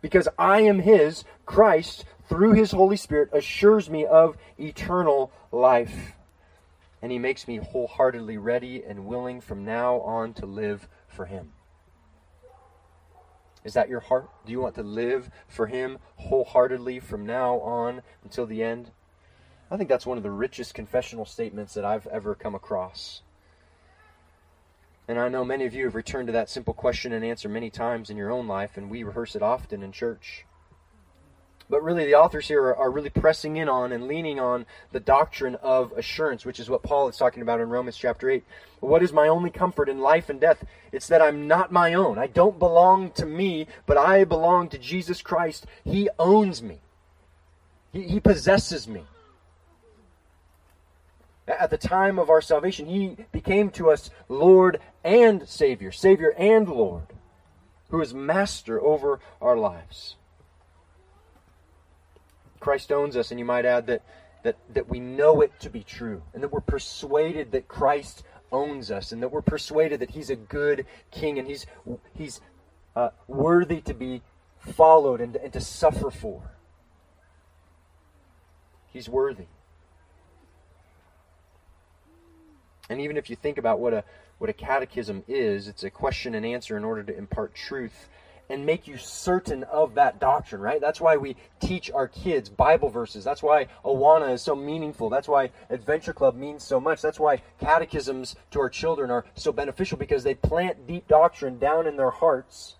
Because 0.00 0.28
I 0.38 0.60
am 0.60 0.78
His, 0.78 1.24
Christ, 1.44 2.04
through 2.28 2.52
His 2.52 2.70
Holy 2.70 2.96
Spirit, 2.96 3.30
assures 3.32 3.90
me 3.90 4.06
of 4.06 4.36
eternal 4.60 5.32
life. 5.50 6.12
And 7.02 7.10
He 7.10 7.18
makes 7.18 7.48
me 7.48 7.56
wholeheartedly 7.56 8.38
ready 8.38 8.84
and 8.84 9.06
willing 9.06 9.40
from 9.40 9.64
now 9.64 9.96
on 10.02 10.34
to 10.34 10.46
live 10.46 10.86
for 11.08 11.24
Him. 11.24 11.50
Is 13.64 13.74
that 13.74 13.88
your 13.88 14.00
heart? 14.00 14.28
Do 14.44 14.52
you 14.52 14.60
want 14.60 14.74
to 14.74 14.82
live 14.82 15.30
for 15.48 15.66
Him 15.66 15.98
wholeheartedly 16.16 17.00
from 17.00 17.24
now 17.24 17.60
on 17.60 18.02
until 18.22 18.46
the 18.46 18.62
end? 18.62 18.90
I 19.70 19.76
think 19.76 19.88
that's 19.88 20.06
one 20.06 20.18
of 20.18 20.22
the 20.22 20.30
richest 20.30 20.74
confessional 20.74 21.24
statements 21.24 21.74
that 21.74 21.84
I've 21.84 22.06
ever 22.08 22.34
come 22.34 22.54
across. 22.54 23.22
And 25.08 25.18
I 25.18 25.28
know 25.28 25.44
many 25.44 25.64
of 25.64 25.74
you 25.74 25.84
have 25.84 25.94
returned 25.94 26.28
to 26.28 26.32
that 26.32 26.50
simple 26.50 26.74
question 26.74 27.12
and 27.12 27.24
answer 27.24 27.48
many 27.48 27.70
times 27.70 28.10
in 28.10 28.16
your 28.16 28.30
own 28.30 28.46
life, 28.46 28.76
and 28.76 28.90
we 28.90 29.02
rehearse 29.02 29.34
it 29.34 29.42
often 29.42 29.82
in 29.82 29.92
church. 29.92 30.46
But 31.70 31.82
really, 31.82 32.04
the 32.04 32.14
authors 32.14 32.46
here 32.46 32.62
are, 32.62 32.76
are, 32.76 32.90
really 32.90 33.08
pressing 33.08 33.56
in 33.56 33.70
on 33.70 33.90
and 33.92 34.06
leaning 34.06 34.38
on 34.38 34.66
the 34.92 35.00
doctrine 35.00 35.54
of 35.56 35.92
assurance, 35.92 36.44
which 36.44 36.60
is 36.60 36.68
what 36.68 36.82
Paul 36.82 37.08
is 37.08 37.16
talking 37.16 37.42
about 37.42 37.60
in 37.60 37.70
Romans 37.70 37.96
chapter 37.96 38.28
8. 38.28 38.44
What 38.80 39.02
is 39.02 39.14
my 39.14 39.28
only 39.28 39.48
comfort 39.48 39.88
in 39.88 40.00
life 40.00 40.28
and 40.28 40.38
death? 40.38 40.62
It's 40.92 41.08
that 41.08 41.22
I'm 41.22 41.48
not 41.48 41.72
my 41.72 41.94
own. 41.94 42.18
I 42.18 42.26
don't 42.26 42.58
belong 42.58 43.12
to 43.12 43.24
me, 43.24 43.66
but 43.86 43.96
I 43.96 44.24
belong 44.24 44.68
to 44.70 44.78
Jesus 44.78 45.22
Christ. 45.22 45.66
He 45.84 46.10
owns 46.18 46.62
me, 46.62 46.80
He, 47.92 48.02
he 48.02 48.20
possesses 48.20 48.86
me. 48.86 49.04
At 51.48 51.70
the 51.70 51.78
time 51.78 52.18
of 52.18 52.28
our 52.28 52.42
salvation, 52.42 52.86
He 52.86 53.16
became 53.32 53.70
to 53.70 53.90
us 53.90 54.10
Lord 54.28 54.80
and 55.02 55.48
Savior, 55.48 55.92
Savior 55.92 56.34
and 56.36 56.68
Lord, 56.68 57.06
who 57.88 58.02
is 58.02 58.12
master 58.12 58.82
over 58.82 59.18
our 59.40 59.56
lives. 59.56 60.16
Christ 62.64 62.90
owns 62.90 63.14
us, 63.14 63.30
and 63.30 63.38
you 63.38 63.44
might 63.44 63.66
add 63.66 63.88
that, 63.88 64.00
that, 64.42 64.56
that 64.72 64.88
we 64.88 64.98
know 64.98 65.42
it 65.42 65.52
to 65.60 65.68
be 65.68 65.82
true, 65.82 66.22
and 66.32 66.42
that 66.42 66.50
we're 66.50 66.62
persuaded 66.62 67.52
that 67.52 67.68
Christ 67.68 68.22
owns 68.50 68.90
us, 68.90 69.12
and 69.12 69.22
that 69.22 69.28
we're 69.28 69.42
persuaded 69.42 70.00
that 70.00 70.12
He's 70.12 70.30
a 70.30 70.36
good 70.36 70.86
King, 71.10 71.38
and 71.38 71.46
He's, 71.46 71.66
he's 72.14 72.40
uh, 72.96 73.10
worthy 73.28 73.82
to 73.82 73.92
be 73.92 74.22
followed 74.56 75.20
and, 75.20 75.36
and 75.36 75.52
to 75.52 75.60
suffer 75.60 76.10
for. 76.10 76.40
He's 78.94 79.10
worthy. 79.10 79.48
And 82.88 82.98
even 82.98 83.18
if 83.18 83.28
you 83.28 83.36
think 83.36 83.58
about 83.58 83.78
what 83.78 83.92
a 83.92 84.04
what 84.38 84.48
a 84.48 84.54
catechism 84.54 85.22
is, 85.28 85.68
it's 85.68 85.84
a 85.84 85.90
question 85.90 86.34
and 86.34 86.46
answer 86.46 86.76
in 86.78 86.84
order 86.84 87.02
to 87.02 87.16
impart 87.16 87.54
truth 87.54 88.08
and 88.48 88.66
make 88.66 88.86
you 88.86 88.96
certain 88.96 89.64
of 89.64 89.94
that 89.94 90.20
doctrine, 90.20 90.60
right? 90.60 90.80
That's 90.80 91.00
why 91.00 91.16
we 91.16 91.36
teach 91.60 91.90
our 91.90 92.08
kids 92.08 92.48
Bible 92.48 92.90
verses. 92.90 93.24
That's 93.24 93.42
why 93.42 93.68
Awana 93.84 94.32
is 94.32 94.42
so 94.42 94.54
meaningful. 94.54 95.08
That's 95.08 95.28
why 95.28 95.50
Adventure 95.70 96.12
Club 96.12 96.34
means 96.36 96.62
so 96.62 96.78
much. 96.80 97.00
That's 97.00 97.18
why 97.18 97.42
catechisms 97.60 98.36
to 98.50 98.60
our 98.60 98.68
children 98.68 99.10
are 99.10 99.24
so 99.34 99.52
beneficial 99.52 99.98
because 99.98 100.24
they 100.24 100.34
plant 100.34 100.86
deep 100.86 101.08
doctrine 101.08 101.58
down 101.58 101.86
in 101.86 101.96
their 101.96 102.10
hearts. 102.10 102.76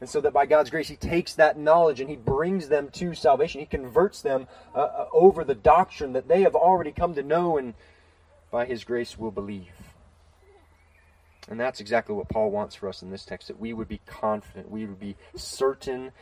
And 0.00 0.10
so 0.10 0.20
that 0.22 0.32
by 0.32 0.46
God's 0.46 0.70
grace, 0.70 0.88
He 0.88 0.96
takes 0.96 1.34
that 1.34 1.58
knowledge 1.58 2.00
and 2.00 2.10
He 2.10 2.16
brings 2.16 2.68
them 2.68 2.88
to 2.94 3.14
salvation. 3.14 3.60
He 3.60 3.66
converts 3.66 4.22
them 4.22 4.48
uh, 4.74 4.78
uh 4.78 5.06
over 5.12 5.44
the 5.44 5.54
doctrine 5.54 6.14
that 6.14 6.28
they 6.28 6.42
have 6.42 6.56
already 6.56 6.92
come 6.92 7.14
to 7.14 7.22
know 7.22 7.56
and 7.56 7.74
by 8.52 8.66
his 8.66 8.84
grace 8.84 9.18
will 9.18 9.32
believe. 9.32 9.81
And 11.48 11.58
that's 11.58 11.80
exactly 11.80 12.14
what 12.14 12.28
Paul 12.28 12.50
wants 12.50 12.74
for 12.74 12.88
us 12.88 13.02
in 13.02 13.10
this 13.10 13.24
text 13.24 13.48
that 13.48 13.58
we 13.58 13.72
would 13.72 13.88
be 13.88 14.00
confident, 14.06 14.70
we 14.70 14.86
would 14.86 15.00
be 15.00 15.16
certain, 15.34 16.12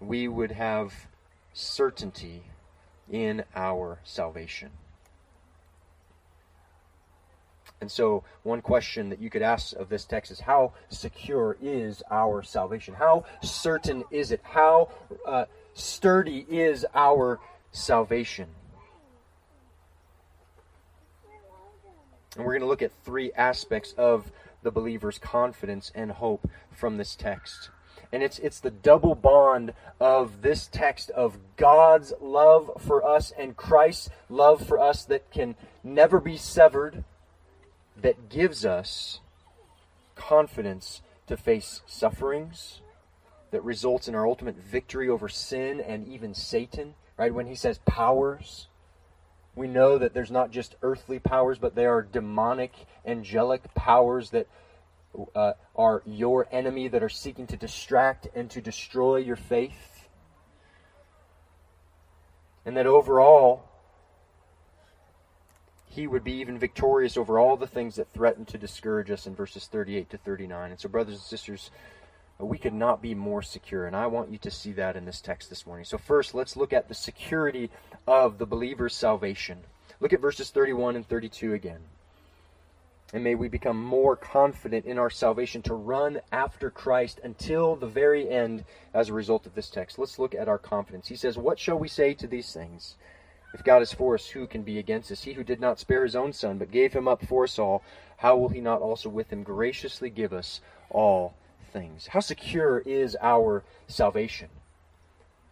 we 0.00 0.28
would 0.28 0.52
have 0.52 0.92
certainty 1.54 2.42
in 3.10 3.44
our 3.56 3.98
salvation. 4.04 4.70
And 7.80 7.90
so, 7.90 8.24
one 8.42 8.60
question 8.60 9.08
that 9.10 9.20
you 9.20 9.30
could 9.30 9.42
ask 9.42 9.74
of 9.76 9.88
this 9.88 10.04
text 10.04 10.32
is 10.32 10.40
how 10.40 10.72
secure 10.88 11.56
is 11.62 12.02
our 12.10 12.42
salvation? 12.42 12.94
How 12.94 13.24
certain 13.40 14.02
is 14.10 14.32
it? 14.32 14.40
How 14.42 14.90
uh, 15.24 15.44
sturdy 15.74 16.44
is 16.48 16.84
our 16.92 17.38
salvation? 17.70 18.48
And 22.36 22.44
we're 22.44 22.52
going 22.52 22.62
to 22.62 22.68
look 22.68 22.82
at 22.82 22.92
three 23.04 23.32
aspects 23.32 23.94
of 23.96 24.30
the 24.62 24.70
believer's 24.70 25.18
confidence 25.18 25.92
and 25.94 26.12
hope 26.12 26.48
from 26.74 26.96
this 26.96 27.14
text. 27.14 27.70
And 28.12 28.22
it's 28.22 28.38
it's 28.38 28.60
the 28.60 28.70
double 28.70 29.14
bond 29.14 29.74
of 30.00 30.40
this 30.42 30.66
text 30.66 31.10
of 31.10 31.38
God's 31.56 32.12
love 32.20 32.70
for 32.78 33.04
us 33.04 33.32
and 33.38 33.56
Christ's 33.56 34.08
love 34.30 34.66
for 34.66 34.78
us 34.78 35.04
that 35.04 35.30
can 35.30 35.56
never 35.84 36.20
be 36.20 36.36
severed 36.36 37.04
that 38.00 38.28
gives 38.28 38.64
us 38.64 39.20
confidence 40.14 41.02
to 41.26 41.36
face 41.36 41.82
sufferings 41.86 42.80
that 43.50 43.64
results 43.64 44.08
in 44.08 44.14
our 44.14 44.26
ultimate 44.26 44.56
victory 44.56 45.08
over 45.08 45.28
sin 45.28 45.80
and 45.80 46.06
even 46.06 46.34
Satan, 46.34 46.94
right? 47.16 47.32
When 47.32 47.46
he 47.46 47.54
says 47.54 47.78
powers, 47.86 48.68
we 49.58 49.68
know 49.68 49.98
that 49.98 50.14
there's 50.14 50.30
not 50.30 50.50
just 50.50 50.76
earthly 50.82 51.18
powers, 51.18 51.58
but 51.58 51.74
there 51.74 51.94
are 51.94 52.02
demonic, 52.02 52.72
angelic 53.04 53.74
powers 53.74 54.30
that 54.30 54.46
uh, 55.34 55.52
are 55.74 56.02
your 56.06 56.46
enemy 56.52 56.88
that 56.88 57.02
are 57.02 57.08
seeking 57.08 57.46
to 57.48 57.56
distract 57.56 58.28
and 58.34 58.50
to 58.50 58.60
destroy 58.60 59.16
your 59.16 59.36
faith. 59.36 60.08
And 62.64 62.76
that 62.76 62.86
overall, 62.86 63.68
he 65.86 66.06
would 66.06 66.22
be 66.22 66.34
even 66.34 66.58
victorious 66.58 67.16
over 67.16 67.38
all 67.38 67.56
the 67.56 67.66
things 67.66 67.96
that 67.96 68.12
threaten 68.12 68.44
to 68.46 68.58
discourage 68.58 69.10
us 69.10 69.26
in 69.26 69.34
verses 69.34 69.66
38 69.66 70.10
to 70.10 70.18
39. 70.18 70.70
And 70.70 70.78
so, 70.80 70.88
brothers 70.88 71.14
and 71.14 71.22
sisters, 71.22 71.70
we 72.46 72.58
could 72.58 72.74
not 72.74 73.02
be 73.02 73.14
more 73.14 73.42
secure. 73.42 73.86
And 73.86 73.96
I 73.96 74.06
want 74.06 74.30
you 74.30 74.38
to 74.38 74.50
see 74.50 74.72
that 74.72 74.96
in 74.96 75.04
this 75.04 75.20
text 75.20 75.50
this 75.50 75.66
morning. 75.66 75.84
So, 75.84 75.98
first, 75.98 76.34
let's 76.34 76.56
look 76.56 76.72
at 76.72 76.88
the 76.88 76.94
security 76.94 77.70
of 78.06 78.38
the 78.38 78.46
believer's 78.46 78.94
salvation. 78.94 79.58
Look 80.00 80.12
at 80.12 80.20
verses 80.20 80.50
31 80.50 80.96
and 80.96 81.08
32 81.08 81.52
again. 81.52 81.80
And 83.12 83.24
may 83.24 83.34
we 83.34 83.48
become 83.48 83.82
more 83.82 84.14
confident 84.14 84.84
in 84.84 84.98
our 84.98 85.10
salvation 85.10 85.62
to 85.62 85.74
run 85.74 86.20
after 86.30 86.70
Christ 86.70 87.20
until 87.24 87.74
the 87.74 87.86
very 87.86 88.28
end 88.28 88.64
as 88.94 89.08
a 89.08 89.14
result 89.14 89.46
of 89.46 89.54
this 89.54 89.70
text. 89.70 89.98
Let's 89.98 90.18
look 90.18 90.34
at 90.34 90.48
our 90.48 90.58
confidence. 90.58 91.08
He 91.08 91.16
says, 91.16 91.36
What 91.36 91.58
shall 91.58 91.78
we 91.78 91.88
say 91.88 92.14
to 92.14 92.26
these 92.26 92.52
things? 92.52 92.96
If 93.54 93.64
God 93.64 93.82
is 93.82 93.92
for 93.92 94.14
us, 94.14 94.26
who 94.26 94.46
can 94.46 94.62
be 94.62 94.78
against 94.78 95.10
us? 95.10 95.22
He 95.22 95.32
who 95.32 95.42
did 95.42 95.58
not 95.58 95.80
spare 95.80 96.04
his 96.04 96.14
own 96.14 96.34
son, 96.34 96.58
but 96.58 96.70
gave 96.70 96.92
him 96.92 97.08
up 97.08 97.24
for 97.24 97.44
us 97.44 97.58
all, 97.58 97.82
how 98.18 98.36
will 98.36 98.50
he 98.50 98.60
not 98.60 98.82
also 98.82 99.08
with 99.08 99.32
him 99.32 99.42
graciously 99.42 100.10
give 100.10 100.34
us 100.34 100.60
all 100.90 101.34
things. 101.68 102.06
How 102.06 102.20
secure 102.20 102.78
is 102.80 103.16
our 103.20 103.64
salvation? 103.86 104.48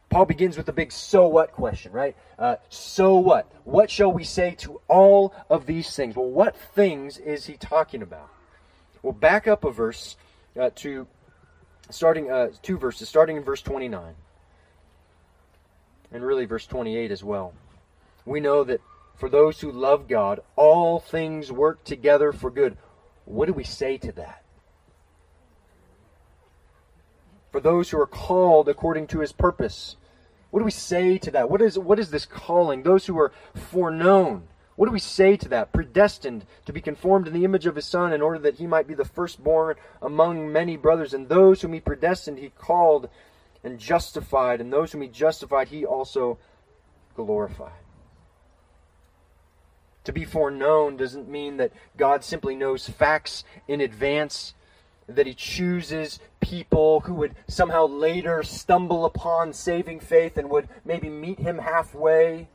Paul 0.08 0.24
begins 0.24 0.56
with 0.56 0.68
a 0.68 0.72
big 0.72 0.92
so 0.92 1.26
what 1.26 1.52
question, 1.52 1.92
right? 1.92 2.16
Uh, 2.38 2.56
so 2.68 3.16
what? 3.16 3.50
What 3.64 3.90
shall 3.90 4.12
we 4.12 4.24
say 4.24 4.54
to 4.60 4.80
all 4.88 5.34
of 5.50 5.66
these 5.66 5.94
things? 5.94 6.16
Well, 6.16 6.30
what 6.30 6.56
things 6.56 7.18
is 7.18 7.46
he 7.46 7.56
talking 7.56 8.02
about? 8.02 8.30
Well, 9.02 9.12
back 9.12 9.46
up 9.46 9.64
a 9.64 9.70
verse 9.70 10.16
uh, 10.58 10.70
to 10.76 11.06
starting 11.90 12.30
uh, 12.30 12.48
two 12.62 12.78
verses, 12.78 13.08
starting 13.08 13.36
in 13.36 13.44
verse 13.44 13.62
29, 13.62 14.14
and 16.12 16.24
really 16.24 16.44
verse 16.44 16.66
28 16.66 17.10
as 17.10 17.22
well. 17.22 17.52
We 18.24 18.40
know 18.40 18.64
that 18.64 18.80
for 19.16 19.28
those 19.28 19.60
who 19.60 19.70
love 19.70 20.08
God, 20.08 20.40
all 20.56 20.98
things 20.98 21.50
work 21.50 21.84
together 21.84 22.32
for 22.32 22.50
good. 22.50 22.76
What 23.24 23.46
do 23.46 23.52
we 23.52 23.64
say 23.64 23.98
to 23.98 24.12
that? 24.12 24.42
For 27.56 27.60
those 27.62 27.88
who 27.88 27.98
are 27.98 28.06
called 28.06 28.68
according 28.68 29.06
to 29.06 29.20
his 29.20 29.32
purpose. 29.32 29.96
What 30.50 30.60
do 30.60 30.66
we 30.66 30.70
say 30.70 31.16
to 31.16 31.30
that? 31.30 31.48
What 31.48 31.62
is, 31.62 31.78
what 31.78 31.98
is 31.98 32.10
this 32.10 32.26
calling? 32.26 32.82
Those 32.82 33.06
who 33.06 33.18
are 33.18 33.32
foreknown. 33.54 34.42
What 34.74 34.84
do 34.84 34.92
we 34.92 34.98
say 34.98 35.38
to 35.38 35.48
that? 35.48 35.72
Predestined 35.72 36.44
to 36.66 36.72
be 36.74 36.82
conformed 36.82 37.26
in 37.26 37.32
the 37.32 37.46
image 37.46 37.64
of 37.64 37.76
his 37.76 37.86
Son 37.86 38.12
in 38.12 38.20
order 38.20 38.38
that 38.40 38.56
he 38.56 38.66
might 38.66 38.86
be 38.86 38.92
the 38.92 39.06
firstborn 39.06 39.76
among 40.02 40.52
many 40.52 40.76
brothers. 40.76 41.14
And 41.14 41.30
those 41.30 41.62
whom 41.62 41.72
he 41.72 41.80
predestined, 41.80 42.36
he 42.36 42.50
called 42.50 43.08
and 43.64 43.78
justified. 43.78 44.60
And 44.60 44.70
those 44.70 44.92
whom 44.92 45.00
he 45.00 45.08
justified, 45.08 45.68
he 45.68 45.86
also 45.86 46.36
glorified. 47.14 47.72
To 50.04 50.12
be 50.12 50.26
foreknown 50.26 50.98
doesn't 50.98 51.26
mean 51.26 51.56
that 51.56 51.72
God 51.96 52.22
simply 52.22 52.54
knows 52.54 52.86
facts 52.86 53.44
in 53.66 53.80
advance 53.80 54.52
that 55.08 55.26
he 55.26 55.34
chooses 55.34 56.18
people 56.40 57.00
who 57.00 57.14
would 57.14 57.34
somehow 57.48 57.86
later 57.86 58.42
stumble 58.42 59.04
upon 59.04 59.52
saving 59.52 60.00
faith 60.00 60.36
and 60.36 60.50
would 60.50 60.68
maybe 60.84 61.08
meet 61.08 61.38
him 61.38 61.58
halfway. 61.58 62.48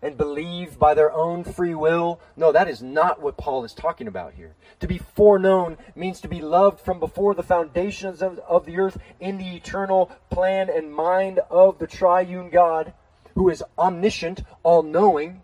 and 0.00 0.16
believe 0.16 0.78
by 0.78 0.94
their 0.94 1.12
own 1.12 1.42
free 1.42 1.74
will. 1.74 2.20
No, 2.36 2.52
that 2.52 2.68
is 2.68 2.80
not 2.82 3.20
what 3.20 3.36
Paul 3.36 3.64
is 3.64 3.74
talking 3.74 4.06
about 4.06 4.34
here. 4.34 4.54
To 4.80 4.86
be 4.86 4.98
foreknown 4.98 5.76
means 5.96 6.20
to 6.20 6.28
be 6.28 6.40
loved 6.40 6.78
from 6.80 7.00
before 7.00 7.34
the 7.34 7.42
foundations 7.42 8.22
of, 8.22 8.38
of 8.40 8.64
the 8.64 8.78
earth 8.78 8.98
in 9.18 9.38
the 9.38 9.56
eternal 9.56 10.12
plan 10.30 10.70
and 10.70 10.92
mind 10.92 11.40
of 11.50 11.78
the 11.78 11.86
triune 11.88 12.50
God, 12.50 12.92
who 13.34 13.48
is 13.50 13.64
omniscient, 13.76 14.42
all 14.62 14.82
knowing, 14.84 15.42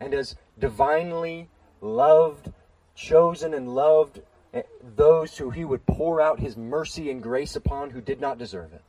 and 0.00 0.14
as 0.14 0.34
divinely 0.58 1.48
loved, 1.82 2.50
chosen, 2.94 3.52
and 3.52 3.74
loved 3.74 4.20
Eh, 4.52 4.62
those 4.96 5.38
who 5.38 5.50
he 5.50 5.64
would 5.64 5.86
pour 5.86 6.20
out 6.20 6.40
his 6.40 6.56
mercy 6.56 7.10
and 7.10 7.22
grace 7.22 7.56
upon 7.56 7.90
who 7.90 8.00
did 8.00 8.20
not 8.20 8.38
deserve 8.38 8.72
it. 8.72 8.82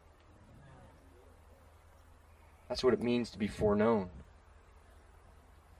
That's 2.67 2.83
what 2.83 2.93
it 2.93 3.01
means 3.01 3.29
to 3.31 3.37
be 3.37 3.47
foreknown. 3.47 4.09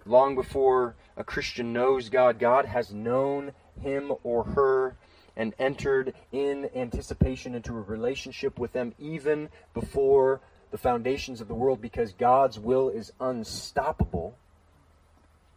Long 0.06 0.36
before 0.36 0.96
a 1.16 1.24
Christian 1.24 1.74
knows 1.74 2.10
God, 2.10 2.40
God 2.40 2.66
has 2.66 2.94
known 2.94 3.54
him 3.82 4.14
or 4.24 4.44
her 4.44 4.96
and 5.36 5.54
entered 5.58 6.14
in 6.32 6.70
anticipation 6.76 7.56
into 7.56 7.76
a 7.76 7.82
relationship 7.82 8.60
with 8.60 8.74
them 8.74 8.94
even 9.00 9.50
before 9.74 10.42
the 10.72 10.78
foundations 10.78 11.42
of 11.42 11.48
the 11.48 11.54
world 11.54 11.82
because 11.82 12.14
God's 12.14 12.60
will 12.60 12.90
is 12.90 13.12
unstoppable. 13.20 14.38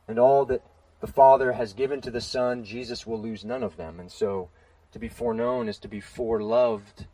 And 0.09 0.19
all 0.19 0.45
that 0.47 0.63
the 1.01 1.07
Father 1.07 1.53
has 1.53 1.73
given 1.73 2.01
to 2.01 2.11
the 2.11 2.21
Son, 2.21 2.65
Jesus 2.65 3.07
will 3.07 3.21
lose 3.21 3.45
none 3.45 3.63
of 3.63 3.77
them. 3.77 4.01
And 4.01 4.11
so 4.11 4.49
to 4.93 4.99
be 4.99 5.09
foreknown 5.09 5.69
is 5.69 5.79
to 5.79 5.89
be 5.89 6.01
foreloved 6.01 7.07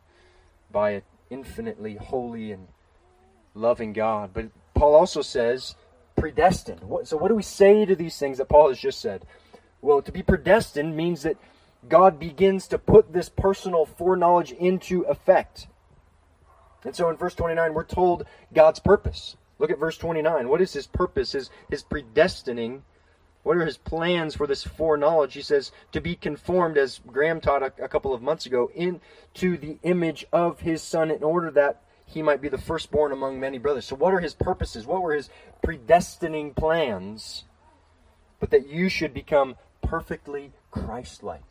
by 0.71 0.91
an 0.91 1.01
infinitely 1.29 1.95
holy 1.95 2.51
and 2.51 2.67
loving 3.53 3.93
God. 3.93 4.31
But 4.33 4.49
Paul 4.73 4.95
also 4.95 5.21
says 5.21 5.75
predestined. 6.15 6.81
So, 7.03 7.17
what 7.17 7.27
do 7.27 7.35
we 7.35 7.43
say 7.43 7.85
to 7.85 7.95
these 7.95 8.17
things 8.17 8.37
that 8.37 8.49
Paul 8.49 8.69
has 8.69 8.79
just 8.79 9.01
said? 9.01 9.25
Well, 9.81 10.01
to 10.01 10.11
be 10.11 10.23
predestined 10.23 10.95
means 10.95 11.23
that 11.23 11.37
God 11.89 12.19
begins 12.19 12.67
to 12.69 12.77
put 12.77 13.11
this 13.11 13.29
personal 13.29 13.85
foreknowledge 13.85 14.51
into 14.51 15.01
effect. 15.01 15.67
And 16.85 16.95
so 16.95 17.09
in 17.09 17.17
verse 17.17 17.35
29, 17.35 17.73
we're 17.73 17.83
told 17.83 18.25
God's 18.53 18.79
purpose. 18.79 19.35
Look 19.59 19.71
at 19.71 19.79
verse 19.79 19.97
29. 19.97 20.47
What 20.49 20.61
is 20.61 20.73
his 20.73 20.87
purpose, 20.87 21.33
his, 21.33 21.49
his 21.69 21.83
predestining? 21.83 22.81
What 23.43 23.57
are 23.57 23.65
his 23.65 23.77
plans 23.77 24.35
for 24.35 24.47
this 24.47 24.63
foreknowledge? 24.63 25.33
He 25.33 25.41
says, 25.41 25.71
to 25.91 25.99
be 25.99 26.15
conformed, 26.15 26.77
as 26.77 27.01
Graham 27.05 27.41
taught 27.41 27.61
a, 27.61 27.73
a 27.83 27.89
couple 27.89 28.13
of 28.13 28.21
months 28.21 28.45
ago, 28.45 28.71
into 28.73 29.57
the 29.57 29.77
image 29.83 30.25
of 30.31 30.61
his 30.61 30.81
son 30.81 31.11
in 31.11 31.23
order 31.23 31.51
that 31.51 31.81
he 32.05 32.21
might 32.21 32.41
be 32.41 32.49
the 32.49 32.57
firstborn 32.57 33.11
among 33.11 33.39
many 33.39 33.57
brothers. 33.57 33.85
So, 33.85 33.95
what 33.95 34.13
are 34.13 34.19
his 34.19 34.33
purposes? 34.33 34.85
What 34.85 35.01
were 35.01 35.13
his 35.13 35.29
predestining 35.65 36.55
plans? 36.55 37.43
But 38.39 38.51
that 38.51 38.67
you 38.67 38.89
should 38.89 39.13
become 39.13 39.55
perfectly 39.81 40.51
Christ 40.71 41.23
like. 41.23 41.41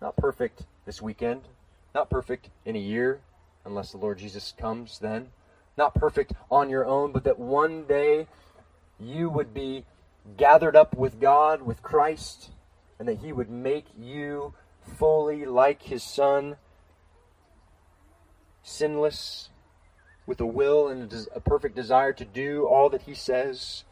Not 0.00 0.16
perfect 0.16 0.62
this 0.84 1.02
weekend, 1.02 1.42
not 1.94 2.10
perfect 2.10 2.50
in 2.64 2.76
a 2.76 2.80
year, 2.80 3.20
unless 3.64 3.92
the 3.92 3.98
Lord 3.98 4.18
Jesus 4.18 4.52
comes 4.56 4.98
then. 4.98 5.28
Not 5.76 5.94
perfect 5.94 6.32
on 6.50 6.70
your 6.70 6.86
own, 6.86 7.12
but 7.12 7.24
that 7.24 7.38
one 7.38 7.84
day 7.84 8.26
you 8.98 9.30
would 9.30 9.54
be 9.54 9.84
gathered 10.36 10.76
up 10.76 10.96
with 10.96 11.20
God, 11.20 11.62
with 11.62 11.82
Christ, 11.82 12.50
and 12.98 13.08
that 13.08 13.18
He 13.18 13.32
would 13.32 13.50
make 13.50 13.86
you 13.98 14.54
fully 14.82 15.44
like 15.44 15.82
His 15.82 16.02
Son 16.02 16.56
sinless, 18.62 19.48
with 20.26 20.40
a 20.40 20.46
will 20.46 20.88
and 20.88 21.26
a 21.34 21.40
perfect 21.40 21.74
desire 21.74 22.12
to 22.12 22.24
do 22.24 22.66
all 22.66 22.90
that 22.90 23.02
he 23.02 23.14
says. 23.14 23.84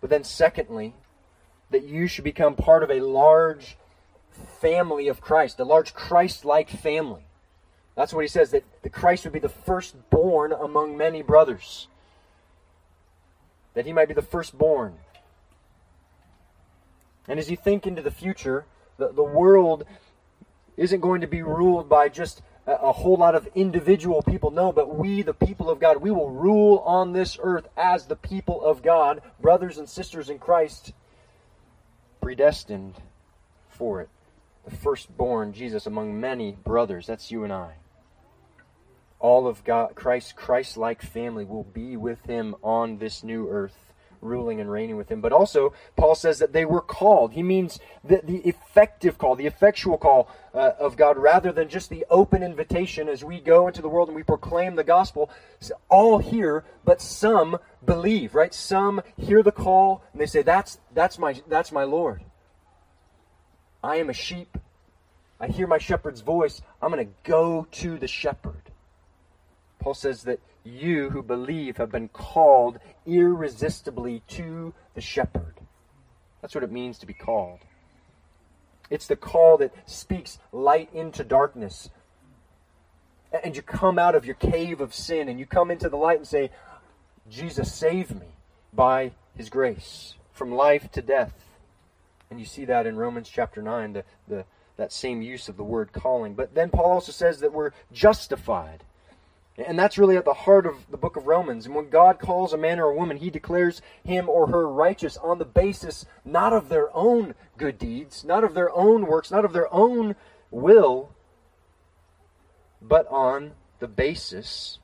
But 0.00 0.10
then, 0.10 0.24
secondly, 0.24 0.94
that 1.70 1.84
you 1.84 2.06
should 2.06 2.24
become 2.24 2.54
part 2.54 2.82
of 2.82 2.90
a 2.90 3.00
large 3.00 3.76
family 4.60 5.08
of 5.08 5.20
Christ, 5.20 5.60
a 5.60 5.64
large 5.64 5.94
Christ 5.94 6.44
like 6.44 6.70
family. 6.70 7.24
That's 7.94 8.14
what 8.14 8.22
he 8.22 8.28
says, 8.28 8.50
that 8.52 8.64
the 8.82 8.88
Christ 8.88 9.24
would 9.24 9.34
be 9.34 9.38
the 9.38 9.50
firstborn 9.50 10.52
among 10.52 10.96
many 10.96 11.20
brothers. 11.22 11.88
That 13.74 13.84
he 13.84 13.92
might 13.92 14.08
be 14.08 14.14
the 14.14 14.22
firstborn. 14.22 14.94
And 17.28 17.38
as 17.38 17.50
you 17.50 17.56
think 17.56 17.86
into 17.86 18.02
the 18.02 18.10
future, 18.10 18.66
the, 18.98 19.12
the 19.12 19.22
world 19.22 19.84
isn't 20.76 21.00
going 21.00 21.20
to 21.20 21.26
be 21.26 21.42
ruled 21.42 21.88
by 21.88 22.08
just 22.08 22.42
a 22.66 22.92
whole 22.92 23.16
lot 23.16 23.34
of 23.34 23.48
individual 23.54 24.22
people 24.22 24.50
No, 24.50 24.70
but 24.72 24.94
we, 24.94 25.22
the 25.22 25.34
people 25.34 25.68
of 25.68 25.80
God, 25.80 25.96
we 25.96 26.12
will 26.12 26.30
rule 26.30 26.78
on 26.78 27.12
this 27.12 27.36
earth 27.42 27.68
as 27.76 28.06
the 28.06 28.16
people 28.16 28.62
of 28.64 28.82
God, 28.82 29.20
brothers 29.40 29.78
and 29.78 29.88
sisters 29.88 30.30
in 30.30 30.38
Christ, 30.38 30.92
predestined 32.20 32.94
for 33.68 34.00
it. 34.00 34.08
The 34.64 34.76
firstborn, 34.76 35.52
Jesus, 35.52 35.86
among 35.86 36.20
many 36.20 36.52
brothers. 36.52 37.06
That's 37.08 37.32
you 37.32 37.42
and 37.42 37.52
I. 37.52 37.72
All 39.18 39.48
of 39.48 39.64
God, 39.64 39.96
Christ, 39.96 40.36
Christ-like 40.36 41.02
family 41.02 41.44
will 41.44 41.64
be 41.64 41.96
with 41.96 42.24
him 42.26 42.54
on 42.62 42.98
this 42.98 43.24
new 43.24 43.48
earth 43.48 43.91
ruling 44.22 44.60
and 44.60 44.70
reigning 44.70 44.96
with 44.96 45.10
him. 45.10 45.20
But 45.20 45.32
also, 45.32 45.74
Paul 45.96 46.14
says 46.14 46.38
that 46.38 46.52
they 46.52 46.64
were 46.64 46.80
called. 46.80 47.32
He 47.32 47.42
means 47.42 47.78
the, 48.02 48.20
the 48.22 48.38
effective 48.38 49.18
call, 49.18 49.36
the 49.36 49.46
effectual 49.46 49.98
call 49.98 50.28
uh, 50.54 50.70
of 50.78 50.96
God, 50.96 51.18
rather 51.18 51.52
than 51.52 51.68
just 51.68 51.90
the 51.90 52.06
open 52.08 52.42
invitation 52.42 53.08
as 53.08 53.24
we 53.24 53.40
go 53.40 53.66
into 53.66 53.82
the 53.82 53.88
world 53.88 54.08
and 54.08 54.16
we 54.16 54.22
proclaim 54.22 54.76
the 54.76 54.84
gospel. 54.84 55.28
All 55.88 56.18
hear, 56.18 56.64
but 56.84 57.02
some 57.02 57.58
believe, 57.84 58.34
right? 58.34 58.54
Some 58.54 59.02
hear 59.16 59.42
the 59.42 59.52
call 59.52 60.02
and 60.12 60.20
they 60.20 60.26
say, 60.26 60.42
"That's 60.42 60.78
that's 60.94 61.18
my 61.18 61.40
that's 61.48 61.72
my 61.72 61.84
Lord. 61.84 62.22
I 63.82 63.96
am 63.96 64.08
a 64.08 64.14
sheep. 64.14 64.56
I 65.40 65.48
hear 65.48 65.66
my 65.66 65.78
shepherd's 65.78 66.20
voice. 66.20 66.62
I'm 66.80 66.92
going 66.92 67.04
to 67.06 67.12
go 67.24 67.66
to 67.72 67.98
the 67.98 68.08
shepherd." 68.08 68.61
Paul 69.82 69.94
says 69.94 70.22
that 70.22 70.38
you 70.64 71.10
who 71.10 71.22
believe 71.22 71.76
have 71.76 71.90
been 71.90 72.08
called 72.08 72.78
irresistibly 73.04 74.22
to 74.28 74.72
the 74.94 75.00
shepherd. 75.00 75.54
That's 76.40 76.54
what 76.54 76.62
it 76.62 76.70
means 76.70 76.98
to 76.98 77.06
be 77.06 77.14
called. 77.14 77.58
It's 78.90 79.08
the 79.08 79.16
call 79.16 79.56
that 79.58 79.74
speaks 79.86 80.38
light 80.52 80.88
into 80.92 81.24
darkness. 81.24 81.90
And 83.42 83.56
you 83.56 83.62
come 83.62 83.98
out 83.98 84.14
of 84.14 84.24
your 84.24 84.36
cave 84.36 84.80
of 84.80 84.94
sin 84.94 85.28
and 85.28 85.40
you 85.40 85.46
come 85.46 85.70
into 85.70 85.88
the 85.88 85.96
light 85.96 86.18
and 86.18 86.28
say, 86.28 86.50
Jesus 87.28 87.72
saved 87.72 88.14
me 88.14 88.26
by 88.72 89.12
his 89.36 89.48
grace 89.48 90.14
from 90.32 90.52
life 90.52 90.92
to 90.92 91.02
death. 91.02 91.32
And 92.30 92.38
you 92.38 92.46
see 92.46 92.66
that 92.66 92.86
in 92.86 92.96
Romans 92.96 93.28
chapter 93.28 93.62
9, 93.62 93.94
the, 93.94 94.04
the, 94.28 94.44
that 94.76 94.92
same 94.92 95.22
use 95.22 95.48
of 95.48 95.56
the 95.56 95.64
word 95.64 95.92
calling. 95.92 96.34
But 96.34 96.54
then 96.54 96.70
Paul 96.70 96.92
also 96.92 97.12
says 97.12 97.40
that 97.40 97.52
we're 97.52 97.72
justified. 97.92 98.84
And 99.58 99.78
that's 99.78 99.98
really 99.98 100.16
at 100.16 100.24
the 100.24 100.32
heart 100.32 100.64
of 100.64 100.90
the 100.90 100.96
book 100.96 101.16
of 101.16 101.26
Romans. 101.26 101.66
And 101.66 101.74
when 101.74 101.90
God 101.90 102.18
calls 102.18 102.52
a 102.52 102.58
man 102.58 102.80
or 102.80 102.86
a 102.86 102.94
woman, 102.94 103.18
he 103.18 103.28
declares 103.28 103.82
him 104.02 104.28
or 104.28 104.46
her 104.46 104.66
righteous 104.66 105.18
on 105.18 105.38
the 105.38 105.44
basis 105.44 106.06
not 106.24 106.52
of 106.52 106.68
their 106.68 106.94
own 106.96 107.34
good 107.58 107.78
deeds, 107.78 108.24
not 108.24 108.44
of 108.44 108.54
their 108.54 108.74
own 108.74 109.06
works, 109.06 109.30
not 109.30 109.44
of 109.44 109.52
their 109.52 109.72
own 109.72 110.16
will, 110.50 111.10
but 112.80 113.06
on 113.08 113.52
the 113.78 113.88
basis 113.88 114.78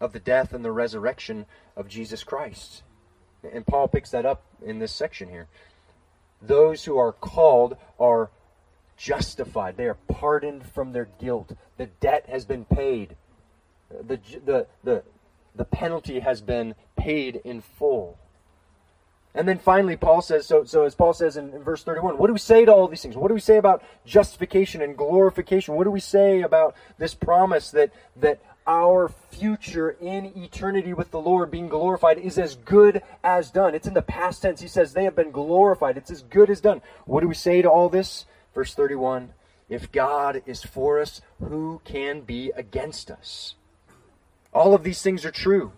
of 0.00 0.12
the 0.12 0.20
death 0.20 0.52
and 0.52 0.64
the 0.64 0.72
resurrection 0.72 1.44
of 1.76 1.88
Jesus 1.88 2.24
Christ. 2.24 2.82
And 3.52 3.66
Paul 3.66 3.88
picks 3.88 4.10
that 4.10 4.26
up 4.26 4.42
in 4.64 4.78
this 4.78 4.92
section 4.92 5.28
here. 5.28 5.48
Those 6.40 6.84
who 6.84 6.98
are 6.98 7.12
called 7.12 7.76
are 7.98 8.30
justified. 8.96 9.76
They 9.76 9.86
are 9.86 9.98
pardoned 10.08 10.66
from 10.66 10.92
their 10.92 11.08
guilt. 11.18 11.52
The 11.76 11.86
debt 11.86 12.26
has 12.28 12.44
been 12.44 12.64
paid. 12.64 13.16
The, 13.90 14.18
the, 14.44 14.66
the, 14.82 15.02
the 15.54 15.64
penalty 15.64 16.20
has 16.20 16.40
been 16.40 16.74
paid 16.96 17.40
in 17.44 17.60
full. 17.60 18.18
And 19.36 19.46
then 19.46 19.58
finally, 19.58 19.96
Paul 19.96 20.22
says, 20.22 20.46
so, 20.46 20.64
so 20.64 20.84
as 20.84 20.94
Paul 20.94 21.12
says 21.12 21.36
in, 21.36 21.52
in, 21.52 21.62
verse 21.62 21.84
31, 21.84 22.16
what 22.16 22.28
do 22.28 22.32
we 22.32 22.38
say 22.38 22.64
to 22.64 22.72
all 22.72 22.88
these 22.88 23.02
things? 23.02 23.16
What 23.16 23.28
do 23.28 23.34
we 23.34 23.40
say 23.40 23.58
about 23.58 23.82
justification 24.06 24.80
and 24.80 24.96
glorification? 24.96 25.74
What 25.74 25.84
do 25.84 25.90
we 25.90 26.00
say 26.00 26.40
about 26.40 26.74
this 26.96 27.14
promise 27.14 27.70
that, 27.72 27.92
that 28.16 28.40
our 28.66 29.12
future 29.30 29.90
in 29.90 30.32
eternity 30.36 30.94
with 30.94 31.10
the 31.10 31.20
Lord 31.20 31.50
being 31.50 31.68
glorified 31.68 32.16
is 32.16 32.38
as 32.38 32.56
good 32.56 33.02
as 33.22 33.50
done? 33.50 33.74
It's 33.74 33.86
in 33.86 33.92
the 33.92 34.00
past 34.00 34.40
tense. 34.40 34.62
He 34.62 34.68
says 34.68 34.94
they 34.94 35.04
have 35.04 35.14
been 35.14 35.32
glorified. 35.32 35.98
It's 35.98 36.10
as 36.10 36.22
good 36.22 36.48
as 36.48 36.62
done. 36.62 36.80
What 37.04 37.20
do 37.20 37.28
we 37.28 37.34
say 37.34 37.60
to 37.60 37.68
all 37.68 37.90
this? 37.90 38.24
Verse 38.56 38.74
31 38.74 39.34
If 39.68 39.92
God 39.92 40.42
is 40.46 40.64
for 40.64 40.98
us, 40.98 41.20
who 41.38 41.82
can 41.84 42.22
be 42.22 42.50
against 42.56 43.10
us? 43.10 43.54
All 44.50 44.74
of 44.74 44.82
these 44.82 45.02
things 45.02 45.26
are 45.26 45.30
true. 45.30 45.72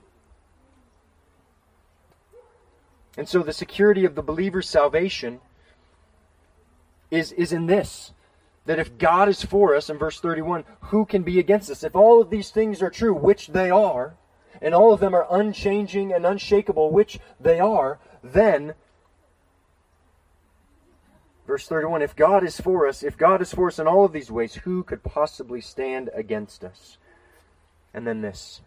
And 3.16 3.28
so 3.28 3.42
the 3.42 3.52
security 3.52 4.04
of 4.04 4.14
the 4.14 4.22
believer's 4.22 4.68
salvation 4.68 5.40
is, 7.10 7.32
is 7.32 7.52
in 7.52 7.66
this 7.66 8.12
that 8.64 8.78
if 8.78 8.96
God 8.96 9.28
is 9.28 9.42
for 9.42 9.74
us, 9.74 9.90
in 9.90 9.98
verse 9.98 10.20
31, 10.20 10.62
who 10.82 11.04
can 11.04 11.24
be 11.24 11.40
against 11.40 11.70
us? 11.70 11.82
If 11.82 11.96
all 11.96 12.22
of 12.22 12.30
these 12.30 12.50
things 12.50 12.80
are 12.80 12.90
true, 12.90 13.14
which 13.14 13.48
they 13.48 13.70
are, 13.70 14.14
and 14.62 14.72
all 14.72 14.92
of 14.92 15.00
them 15.00 15.14
are 15.14 15.26
unchanging 15.28 16.12
and 16.12 16.24
unshakable, 16.24 16.92
which 16.92 17.18
they 17.40 17.58
are, 17.58 17.98
then 18.22 18.74
Verse 21.48 21.66
31 21.66 22.02
If 22.02 22.14
God 22.14 22.44
is 22.44 22.60
for 22.60 22.86
us, 22.86 23.02
if 23.02 23.16
God 23.16 23.40
is 23.40 23.54
for 23.54 23.68
us 23.68 23.78
in 23.78 23.88
all 23.88 24.04
of 24.04 24.12
these 24.12 24.30
ways, 24.30 24.54
who 24.54 24.82
could 24.82 25.02
possibly 25.02 25.62
stand 25.62 26.10
against 26.14 26.62
us? 26.62 26.98
And 27.94 28.06
then 28.06 28.20
this. 28.20 28.60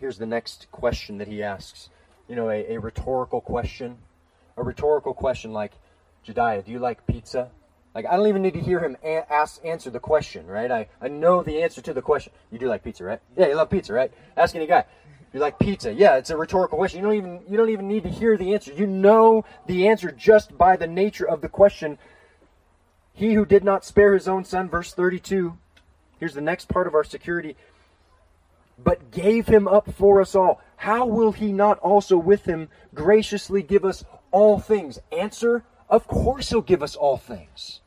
Here's 0.00 0.18
the 0.18 0.26
next 0.26 0.66
question 0.72 1.18
that 1.18 1.28
he 1.28 1.40
asks. 1.40 1.88
You 2.28 2.34
know, 2.34 2.50
a, 2.50 2.74
a 2.74 2.80
rhetorical 2.80 3.40
question. 3.40 3.98
A 4.56 4.64
rhetorical 4.64 5.14
question 5.14 5.52
like, 5.52 5.72
Jediah, 6.26 6.64
do 6.64 6.72
you 6.72 6.80
like 6.80 7.06
pizza? 7.06 7.50
Like, 7.94 8.06
I 8.06 8.16
don't 8.16 8.26
even 8.26 8.42
need 8.42 8.54
to 8.54 8.60
hear 8.60 8.80
him 8.80 8.96
a- 9.04 9.32
ask, 9.32 9.64
answer 9.64 9.90
the 9.90 10.00
question, 10.00 10.48
right? 10.48 10.70
I, 10.70 10.88
I 11.00 11.06
know 11.06 11.44
the 11.44 11.62
answer 11.62 11.80
to 11.82 11.94
the 11.94 12.02
question. 12.02 12.32
You 12.50 12.58
do 12.58 12.66
like 12.66 12.82
pizza, 12.82 13.04
right? 13.04 13.20
Yeah, 13.36 13.46
you 13.46 13.54
love 13.54 13.70
pizza, 13.70 13.92
right? 13.92 14.10
Ask 14.36 14.56
any 14.56 14.66
guy. 14.66 14.86
You 15.32 15.40
like 15.40 15.58
pizza? 15.58 15.92
Yeah, 15.92 16.16
it's 16.16 16.30
a 16.30 16.36
rhetorical 16.36 16.76
question. 16.76 17.00
You 17.00 17.06
don't 17.06 17.16
even 17.16 17.40
you 17.48 17.56
don't 17.56 17.70
even 17.70 17.88
need 17.88 18.02
to 18.02 18.10
hear 18.10 18.36
the 18.36 18.52
answer. 18.52 18.72
You 18.72 18.86
know 18.86 19.44
the 19.66 19.88
answer 19.88 20.10
just 20.10 20.56
by 20.58 20.76
the 20.76 20.86
nature 20.86 21.26
of 21.26 21.40
the 21.40 21.48
question. 21.48 21.98
He 23.14 23.34
who 23.34 23.46
did 23.46 23.64
not 23.64 23.84
spare 23.84 24.14
his 24.14 24.28
own 24.28 24.44
son, 24.44 24.68
verse 24.68 24.92
32. 24.92 25.56
Here's 26.18 26.34
the 26.34 26.40
next 26.40 26.68
part 26.68 26.86
of 26.86 26.94
our 26.94 27.04
security. 27.04 27.56
But 28.82 29.10
gave 29.10 29.46
him 29.46 29.68
up 29.68 29.92
for 29.94 30.20
us 30.20 30.34
all. 30.34 30.60
How 30.76 31.06
will 31.06 31.32
he 31.32 31.52
not 31.52 31.78
also 31.78 32.16
with 32.16 32.44
him 32.44 32.68
graciously 32.94 33.62
give 33.62 33.84
us 33.84 34.04
all 34.30 34.58
things? 34.58 34.98
Answer 35.10 35.64
Of 35.88 36.06
course, 36.06 36.50
he'll 36.50 36.62
give 36.62 36.82
us 36.82 36.96
all 36.96 37.16
things. 37.16 37.80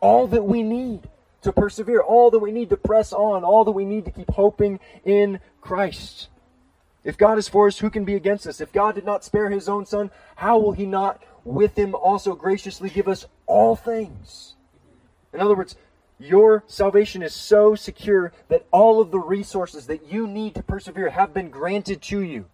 All 0.00 0.26
that 0.28 0.44
we 0.44 0.62
need 0.62 1.08
to 1.42 1.52
persevere, 1.52 2.00
all 2.00 2.30
that 2.30 2.38
we 2.38 2.52
need 2.52 2.70
to 2.70 2.76
press 2.76 3.12
on, 3.12 3.44
all 3.44 3.64
that 3.64 3.72
we 3.72 3.84
need 3.84 4.04
to 4.04 4.10
keep 4.10 4.30
hoping 4.30 4.80
in 5.04 5.40
Christ. 5.60 6.28
If 7.06 7.16
God 7.16 7.38
is 7.38 7.48
for 7.48 7.68
us, 7.68 7.78
who 7.78 7.88
can 7.88 8.04
be 8.04 8.16
against 8.16 8.48
us? 8.48 8.60
If 8.60 8.72
God 8.72 8.96
did 8.96 9.04
not 9.04 9.24
spare 9.24 9.48
his 9.48 9.68
own 9.68 9.86
son, 9.86 10.10
how 10.34 10.58
will 10.58 10.72
he 10.72 10.86
not 10.86 11.22
with 11.44 11.78
him 11.78 11.94
also 11.94 12.34
graciously 12.34 12.90
give 12.90 13.06
us 13.06 13.26
all 13.46 13.76
things? 13.76 14.56
In 15.32 15.38
other 15.38 15.54
words, 15.54 15.76
your 16.18 16.64
salvation 16.66 17.22
is 17.22 17.32
so 17.32 17.76
secure 17.76 18.32
that 18.48 18.66
all 18.72 19.00
of 19.00 19.12
the 19.12 19.20
resources 19.20 19.86
that 19.86 20.10
you 20.10 20.26
need 20.26 20.56
to 20.56 20.64
persevere 20.64 21.10
have 21.10 21.32
been 21.32 21.48
granted 21.48 22.02
to 22.02 22.22
you. 22.22 22.46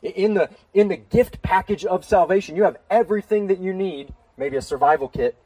In 0.00 0.34
the 0.34 0.48
in 0.72 0.86
the 0.86 0.96
gift 0.96 1.42
package 1.42 1.84
of 1.84 2.04
salvation, 2.04 2.54
you 2.54 2.62
have 2.62 2.76
everything 2.88 3.48
that 3.48 3.58
you 3.58 3.74
need, 3.74 4.14
maybe 4.36 4.56
a 4.56 4.62
survival 4.62 5.08
kit, 5.08 5.36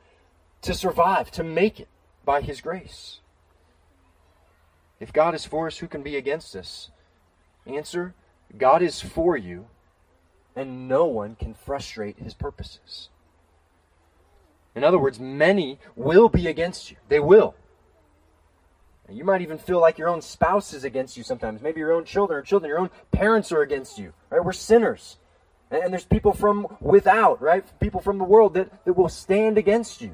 to 0.61 0.75
survive, 0.75 1.31
to 1.31 1.43
make 1.43 1.81
it 1.81 1.89
by 2.23 2.43
his 2.43 2.61
grace. 2.61 3.21
If 5.01 5.11
God 5.11 5.35
is 5.35 5.47
for 5.47 5.69
us, 5.69 5.79
who 5.79 5.89
can 5.89 6.03
be 6.03 6.17
against 6.17 6.55
us? 6.55 6.91
Answer 7.65 8.15
God 8.57 8.83
is 8.83 9.01
for 9.01 9.37
you, 9.37 9.67
and 10.55 10.89
no 10.89 11.07
one 11.07 11.37
can 11.37 11.55
frustrate 11.55 12.19
his 12.19 12.35
purposes. 12.35 13.09
In 14.75 14.85
other 14.85 14.99
words, 14.99 15.21
many 15.21 15.79
will 15.97 16.29
be 16.29 16.47
against 16.47 16.91
you. 16.91 16.97
They 17.09 17.21
will. 17.21 17.55
You 19.09 19.25
might 19.25 19.43
even 19.43 19.59
feel 19.59 19.81
like 19.81 19.99
your 19.99 20.09
own 20.09 20.23
spouse 20.23 20.73
is 20.73 20.85
against 20.85 21.17
you 21.17 21.23
sometimes. 21.23 21.61
Maybe 21.61 21.81
your 21.81 21.93
own 21.93 22.05
children 22.05 22.39
or 22.39 22.43
children, 22.43 22.69
your 22.69 22.79
own 22.79 22.91
parents 23.11 23.53
are 23.53 23.61
against 23.61 23.99
you. 23.99 24.15
Right? 24.31 24.43
We're 24.43 24.53
sinners. 24.53 25.19
And 25.71 25.93
there's 25.93 26.05
people 26.05 26.33
from 26.33 26.67
without, 26.81 27.41
right? 27.41 27.65
People 27.81 28.01
from 28.01 28.19
the 28.19 28.25
world 28.25 28.55
that, 28.55 28.85
that 28.85 28.93
will 28.93 29.09
stand 29.09 29.59
against 29.59 30.01
you. 30.01 30.13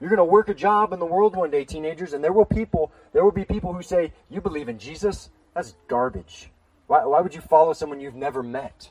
You're 0.00 0.10
going 0.10 0.18
to 0.18 0.24
work 0.24 0.48
a 0.48 0.54
job 0.54 0.92
in 0.92 0.98
the 0.98 1.06
world 1.06 1.34
one 1.34 1.50
day, 1.50 1.64
teenagers, 1.64 2.12
and 2.12 2.22
there 2.22 2.32
will 2.32 2.44
people, 2.44 2.92
there 3.12 3.24
will 3.24 3.32
be 3.32 3.44
people 3.44 3.72
who 3.72 3.82
say, 3.82 4.12
You 4.28 4.40
believe 4.40 4.68
in 4.68 4.78
Jesus? 4.78 5.30
That's 5.54 5.74
garbage. 5.88 6.50
Why, 6.86 7.04
why 7.04 7.20
would 7.20 7.34
you 7.34 7.40
follow 7.40 7.72
someone 7.72 8.00
you've 8.00 8.14
never 8.14 8.42
met? 8.42 8.90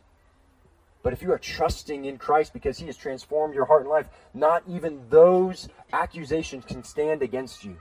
But 1.06 1.14
if 1.14 1.22
you 1.22 1.32
are 1.32 1.38
trusting 1.38 2.06
in 2.06 2.18
Christ 2.18 2.52
because 2.52 2.80
He 2.80 2.88
has 2.88 2.98
transformed 2.98 3.54
your 3.54 3.66
heart 3.66 3.82
and 3.82 3.90
life, 3.90 4.10
not 4.34 4.64
even 4.68 5.04
those 5.10 5.70
accusations 5.94 6.66
can 6.66 6.84
stand 6.84 7.22
against 7.22 7.64
you. 7.64 7.78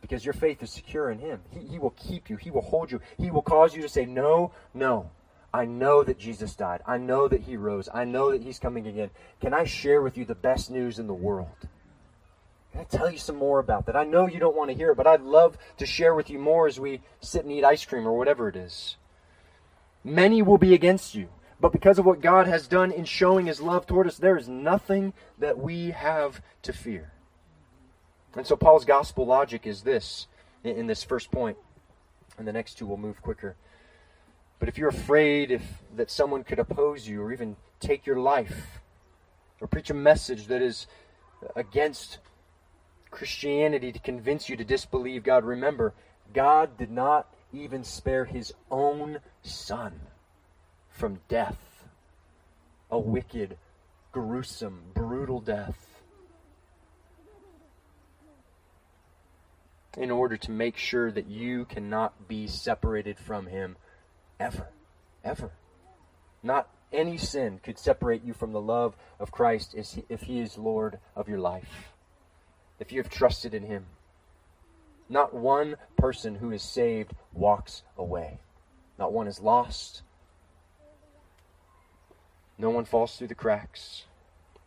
Because 0.00 0.24
your 0.24 0.34
faith 0.34 0.62
is 0.62 0.72
secure 0.72 1.10
in 1.10 1.20
Him. 1.20 1.42
He, 1.50 1.60
he 1.60 1.78
will 1.78 1.94
keep 1.96 2.28
you, 2.28 2.36
He 2.36 2.50
will 2.50 2.62
hold 2.62 2.90
you, 2.90 3.00
He 3.18 3.30
will 3.30 3.42
cause 3.42 3.74
you 3.74 3.82
to 3.82 3.88
say, 3.88 4.04
No, 4.04 4.52
no. 4.74 5.10
I 5.54 5.64
know 5.64 6.02
that 6.02 6.18
Jesus 6.18 6.54
died. 6.54 6.82
I 6.86 6.98
know 6.98 7.28
that 7.28 7.42
He 7.42 7.56
rose. 7.56 7.88
I 7.94 8.04
know 8.04 8.32
that 8.32 8.42
He's 8.42 8.58
coming 8.58 8.86
again. 8.86 9.10
Can 9.40 9.54
I 9.54 9.64
share 9.64 10.02
with 10.02 10.18
you 10.18 10.24
the 10.24 10.34
best 10.34 10.70
news 10.70 10.98
in 10.98 11.06
the 11.06 11.14
world? 11.14 11.68
I 12.78 12.84
tell 12.84 13.10
you 13.10 13.18
some 13.18 13.36
more 13.36 13.58
about 13.58 13.86
that? 13.86 13.96
I 13.96 14.04
know 14.04 14.28
you 14.28 14.38
don't 14.38 14.56
want 14.56 14.70
to 14.70 14.76
hear 14.76 14.92
it, 14.92 14.96
but 14.96 15.06
I'd 15.06 15.22
love 15.22 15.58
to 15.78 15.86
share 15.86 16.14
with 16.14 16.30
you 16.30 16.38
more 16.38 16.68
as 16.68 16.78
we 16.78 17.00
sit 17.20 17.42
and 17.42 17.52
eat 17.52 17.64
ice 17.64 17.84
cream 17.84 18.06
or 18.06 18.16
whatever 18.16 18.48
it 18.48 18.54
is. 18.54 18.96
Many 20.04 20.42
will 20.42 20.58
be 20.58 20.74
against 20.74 21.14
you, 21.14 21.28
but 21.60 21.72
because 21.72 21.98
of 21.98 22.06
what 22.06 22.20
God 22.20 22.46
has 22.46 22.68
done 22.68 22.92
in 22.92 23.04
showing 23.04 23.46
his 23.46 23.60
love 23.60 23.86
toward 23.86 24.06
us, 24.06 24.16
there 24.16 24.36
is 24.36 24.48
nothing 24.48 25.12
that 25.38 25.58
we 25.58 25.90
have 25.90 26.40
to 26.62 26.72
fear. 26.72 27.12
And 28.36 28.46
so 28.46 28.54
Paul's 28.54 28.84
gospel 28.84 29.26
logic 29.26 29.66
is 29.66 29.82
this 29.82 30.28
in 30.62 30.86
this 30.86 31.02
first 31.02 31.32
point, 31.32 31.58
and 32.38 32.46
the 32.46 32.52
next 32.52 32.78
two 32.78 32.86
will 32.86 32.96
move 32.96 33.20
quicker. 33.22 33.56
But 34.60 34.68
if 34.68 34.78
you're 34.78 34.88
afraid 34.88 35.50
if 35.50 35.82
that 35.96 36.10
someone 36.10 36.44
could 36.44 36.60
oppose 36.60 37.08
you 37.08 37.22
or 37.22 37.32
even 37.32 37.56
take 37.80 38.06
your 38.06 38.20
life 38.20 38.80
or 39.60 39.66
preach 39.66 39.90
a 39.90 39.94
message 39.94 40.46
that 40.46 40.62
is 40.62 40.86
against 41.56 42.18
Christianity 43.10 43.92
to 43.92 43.98
convince 43.98 44.48
you 44.48 44.56
to 44.56 44.64
disbelieve 44.64 45.24
God. 45.24 45.44
Remember, 45.44 45.94
God 46.34 46.76
did 46.76 46.90
not 46.90 47.32
even 47.52 47.84
spare 47.84 48.24
his 48.24 48.52
own 48.70 49.18
son 49.42 50.00
from 50.90 51.20
death. 51.28 51.84
A 52.90 52.98
wicked, 52.98 53.56
gruesome, 54.12 54.82
brutal 54.94 55.40
death. 55.40 56.02
In 59.96 60.10
order 60.10 60.36
to 60.36 60.50
make 60.50 60.76
sure 60.76 61.10
that 61.10 61.26
you 61.26 61.64
cannot 61.64 62.28
be 62.28 62.46
separated 62.46 63.18
from 63.18 63.46
him 63.46 63.76
ever. 64.38 64.68
Ever. 65.24 65.50
Not 66.42 66.68
any 66.92 67.18
sin 67.18 67.60
could 67.62 67.78
separate 67.78 68.22
you 68.24 68.32
from 68.32 68.52
the 68.52 68.60
love 68.60 68.96
of 69.18 69.32
Christ 69.32 69.74
if 70.08 70.22
he 70.22 70.40
is 70.40 70.56
Lord 70.56 70.98
of 71.16 71.28
your 71.28 71.40
life 71.40 71.92
if 72.78 72.92
you 72.92 73.00
have 73.00 73.10
trusted 73.10 73.54
in 73.54 73.64
Him. 73.64 73.86
Not 75.08 75.34
one 75.34 75.76
person 75.96 76.36
who 76.36 76.50
is 76.50 76.62
saved 76.62 77.12
walks 77.32 77.82
away. 77.96 78.38
Not 78.98 79.12
one 79.12 79.26
is 79.26 79.40
lost. 79.40 80.02
No 82.58 82.70
one 82.70 82.84
falls 82.84 83.16
through 83.16 83.28
the 83.28 83.34
cracks. 83.34 84.04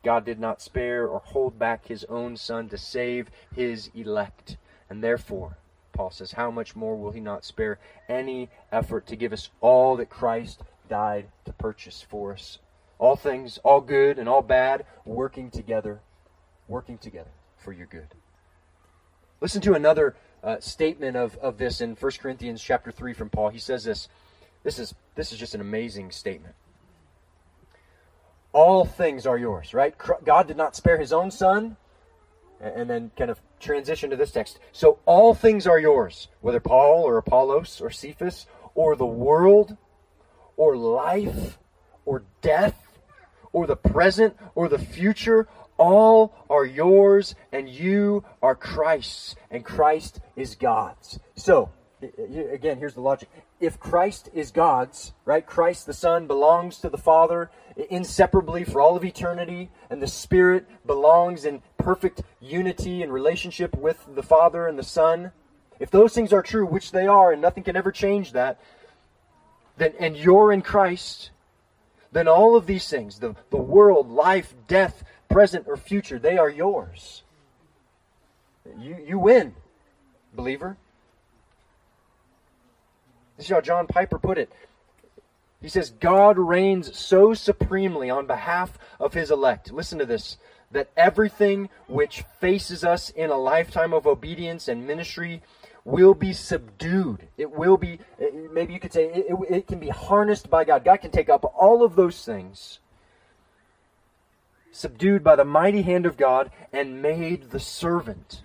God 0.03 0.25
did 0.25 0.39
not 0.39 0.61
spare 0.61 1.07
or 1.07 1.19
hold 1.19 1.59
back 1.59 1.85
his 1.85 2.05
own 2.05 2.37
Son 2.37 2.69
to 2.69 2.77
save 2.77 3.29
his 3.53 3.91
elect. 3.93 4.57
And 4.89 5.03
therefore, 5.03 5.57
Paul 5.93 6.09
says, 6.09 6.31
how 6.31 6.49
much 6.49 6.75
more 6.75 6.95
will 6.95 7.11
he 7.11 7.19
not 7.19 7.45
spare 7.45 7.77
any 8.09 8.49
effort 8.71 9.05
to 9.07 9.15
give 9.15 9.33
us 9.33 9.49
all 9.59 9.95
that 9.97 10.09
Christ 10.09 10.63
died 10.89 11.27
to 11.45 11.53
purchase 11.53 12.01
for 12.01 12.33
us? 12.33 12.57
All 12.97 13.15
things, 13.15 13.59
all 13.59 13.81
good 13.81 14.17
and 14.17 14.27
all 14.27 14.41
bad, 14.41 14.85
working 15.05 15.51
together, 15.51 15.99
working 16.67 16.97
together 16.97 17.31
for 17.61 17.71
your 17.71 17.85
good. 17.85 18.07
Listen 19.39 19.61
to 19.61 19.73
another 19.73 20.15
uh, 20.43 20.59
statement 20.59 21.15
of, 21.15 21.35
of 21.37 21.57
this 21.57 21.81
in 21.81 21.95
1 21.95 22.11
Corinthians 22.19 22.61
chapter 22.61 22.91
3 22.91 23.13
from 23.13 23.29
Paul. 23.29 23.49
He 23.49 23.59
says 23.59 23.83
this. 23.83 24.07
This 24.63 24.77
is, 24.77 24.93
this 25.15 25.31
is 25.31 25.39
just 25.39 25.55
an 25.55 25.61
amazing 25.61 26.11
statement. 26.11 26.55
All 28.53 28.85
things 28.85 29.25
are 29.25 29.37
yours, 29.37 29.73
right? 29.73 29.95
God 30.23 30.47
did 30.47 30.57
not 30.57 30.75
spare 30.75 30.97
his 30.97 31.13
own 31.13 31.31
son. 31.31 31.77
And 32.59 32.87
then 32.87 33.11
kind 33.17 33.31
of 33.31 33.39
transition 33.59 34.11
to 34.11 34.15
this 34.15 34.31
text. 34.31 34.59
So 34.71 34.99
all 35.07 35.33
things 35.33 35.65
are 35.65 35.79
yours, 35.79 36.27
whether 36.41 36.59
Paul 36.59 37.03
or 37.03 37.17
Apollos 37.17 37.81
or 37.81 37.89
Cephas 37.89 38.45
or 38.75 38.95
the 38.95 39.05
world 39.05 39.77
or 40.57 40.77
life 40.77 41.57
or 42.05 42.23
death 42.41 42.99
or 43.51 43.65
the 43.65 43.75
present 43.75 44.37
or 44.53 44.69
the 44.69 44.77
future, 44.77 45.47
all 45.81 46.33
are 46.47 46.63
yours, 46.63 47.33
and 47.51 47.67
you 47.67 48.23
are 48.41 48.53
Christ's, 48.55 49.35
and 49.49 49.65
Christ 49.65 50.19
is 50.35 50.53
God's. 50.53 51.19
So, 51.35 51.71
again, 52.01 52.77
here's 52.77 52.93
the 52.93 53.01
logic. 53.01 53.29
If 53.59 53.79
Christ 53.79 54.29
is 54.33 54.51
God's, 54.51 55.11
right, 55.25 55.43
Christ 55.43 55.87
the 55.87 55.93
Son 55.93 56.27
belongs 56.27 56.77
to 56.79 56.89
the 56.89 56.99
Father 56.99 57.49
inseparably 57.89 58.63
for 58.63 58.79
all 58.79 58.95
of 58.95 59.03
eternity, 59.03 59.71
and 59.89 60.01
the 60.01 60.07
Spirit 60.07 60.67
belongs 60.85 61.45
in 61.45 61.63
perfect 61.77 62.21
unity 62.39 63.01
and 63.01 63.11
relationship 63.11 63.75
with 63.75 64.05
the 64.13 64.23
Father 64.23 64.67
and 64.67 64.77
the 64.77 64.83
Son. 64.83 65.31
If 65.79 65.89
those 65.89 66.13
things 66.13 66.31
are 66.31 66.43
true, 66.43 66.67
which 66.67 66.91
they 66.91 67.07
are, 67.07 67.31
and 67.31 67.41
nothing 67.41 67.63
can 67.63 67.75
ever 67.75 67.91
change 67.91 68.33
that, 68.33 68.59
then 69.77 69.93
and 69.99 70.15
you're 70.15 70.51
in 70.51 70.61
Christ, 70.61 71.31
then 72.11 72.27
all 72.27 72.55
of 72.55 72.67
these 72.67 72.87
things, 72.87 73.17
the, 73.17 73.35
the 73.49 73.57
world, 73.57 74.11
life, 74.11 74.53
death, 74.67 75.03
present 75.31 75.65
or 75.67 75.77
future, 75.77 76.19
they 76.19 76.37
are 76.37 76.49
yours. 76.49 77.23
You, 78.79 78.97
you 79.05 79.19
win, 79.19 79.55
believer. 80.33 80.77
This 83.37 83.47
is 83.47 83.51
how 83.51 83.61
John 83.61 83.87
Piper 83.87 84.19
put 84.19 84.37
it. 84.37 84.51
He 85.61 85.69
says, 85.69 85.91
God 85.91 86.37
reigns 86.37 86.97
so 86.97 87.33
supremely 87.33 88.09
on 88.09 88.25
behalf 88.25 88.77
of 88.99 89.13
his 89.13 89.29
elect. 89.31 89.71
Listen 89.71 89.99
to 89.99 90.05
this 90.05 90.37
that 90.71 90.89
everything 90.95 91.69
which 91.87 92.23
faces 92.39 92.83
us 92.83 93.09
in 93.09 93.29
a 93.29 93.37
lifetime 93.37 93.93
of 93.93 94.07
obedience 94.07 94.67
and 94.67 94.87
ministry 94.87 95.41
will 95.83 96.13
be 96.13 96.33
subdued. 96.33 97.27
It 97.37 97.51
will 97.51 97.77
be, 97.77 97.99
eh, 98.19 98.29
maybe 98.51 98.73
you 98.73 98.79
could 98.79 98.93
say, 98.93 99.05
it, 99.05 99.25
it, 99.29 99.55
it, 99.55 99.67
can 99.67 99.79
be 99.79 99.89
harnessed 99.89 100.49
by 100.49 100.63
God. 100.63 100.85
God 100.85 100.97
can 100.97 101.11
take 101.11 101.29
up 101.29 101.43
all 101.43 101.83
of 101.83 101.95
those 101.95 102.23
things, 102.23 102.79
subdued 104.71 105.23
by 105.23 105.35
the 105.35 105.45
mighty 105.45 105.81
hand 105.81 106.05
of 106.05 106.17
God, 106.17 106.51
and 106.71 107.01
made 107.01 107.51
the 107.51 107.59
servant 107.59 108.41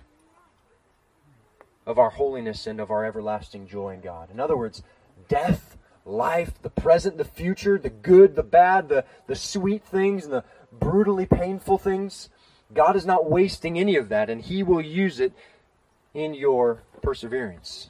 of 1.85 1.97
our 1.97 2.09
holiness 2.11 2.67
and 2.67 2.79
of 2.81 2.91
our 2.91 3.05
everlasting 3.05 3.67
joy 3.67 3.93
in 3.93 4.01
God. 4.01 4.29
In 4.29 4.39
other 4.39 4.57
words, 4.57 4.83
death, 5.29 5.77
life, 6.05 6.61
the 6.61 6.69
present, 6.69 7.17
the 7.17 7.25
future, 7.25 7.77
the 7.77 7.89
good, 7.89 8.35
the 8.35 8.43
bad, 8.43 8.89
the, 8.89 9.05
the 9.27 9.35
sweet 9.35 9.83
things, 9.83 10.25
and 10.25 10.33
the 10.33 10.43
brutally 10.71 11.25
painful 11.25 11.77
things. 11.77 12.29
God 12.73 12.95
is 12.97 13.05
not 13.05 13.29
wasting 13.29 13.79
any 13.79 13.95
of 13.95 14.09
that, 14.09 14.29
and 14.29 14.41
He 14.41 14.63
will 14.63 14.81
use 14.81 15.19
it 15.19 15.31
in 16.13 16.33
your 16.33 16.83
perseverance. 17.01 17.89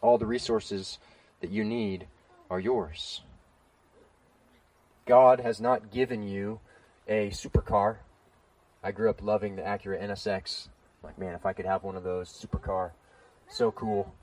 All 0.00 0.16
the 0.16 0.26
resources 0.26 0.98
that 1.40 1.50
you 1.50 1.64
need 1.64 2.06
are 2.50 2.60
yours. 2.60 3.22
God 5.06 5.40
has 5.40 5.60
not 5.60 5.90
given 5.90 6.22
you 6.22 6.60
a 7.08 7.30
supercar. 7.30 7.96
I 8.82 8.92
grew 8.92 9.10
up 9.10 9.22
loving 9.22 9.56
the 9.56 9.62
Acura 9.62 10.02
NSX. 10.02 10.68
Like, 11.02 11.18
man, 11.18 11.34
if 11.34 11.44
I 11.44 11.52
could 11.52 11.66
have 11.66 11.82
one 11.82 11.96
of 11.96 12.04
those 12.04 12.28
supercar, 12.28 12.92
so 13.48 13.70
cool. 13.72 14.14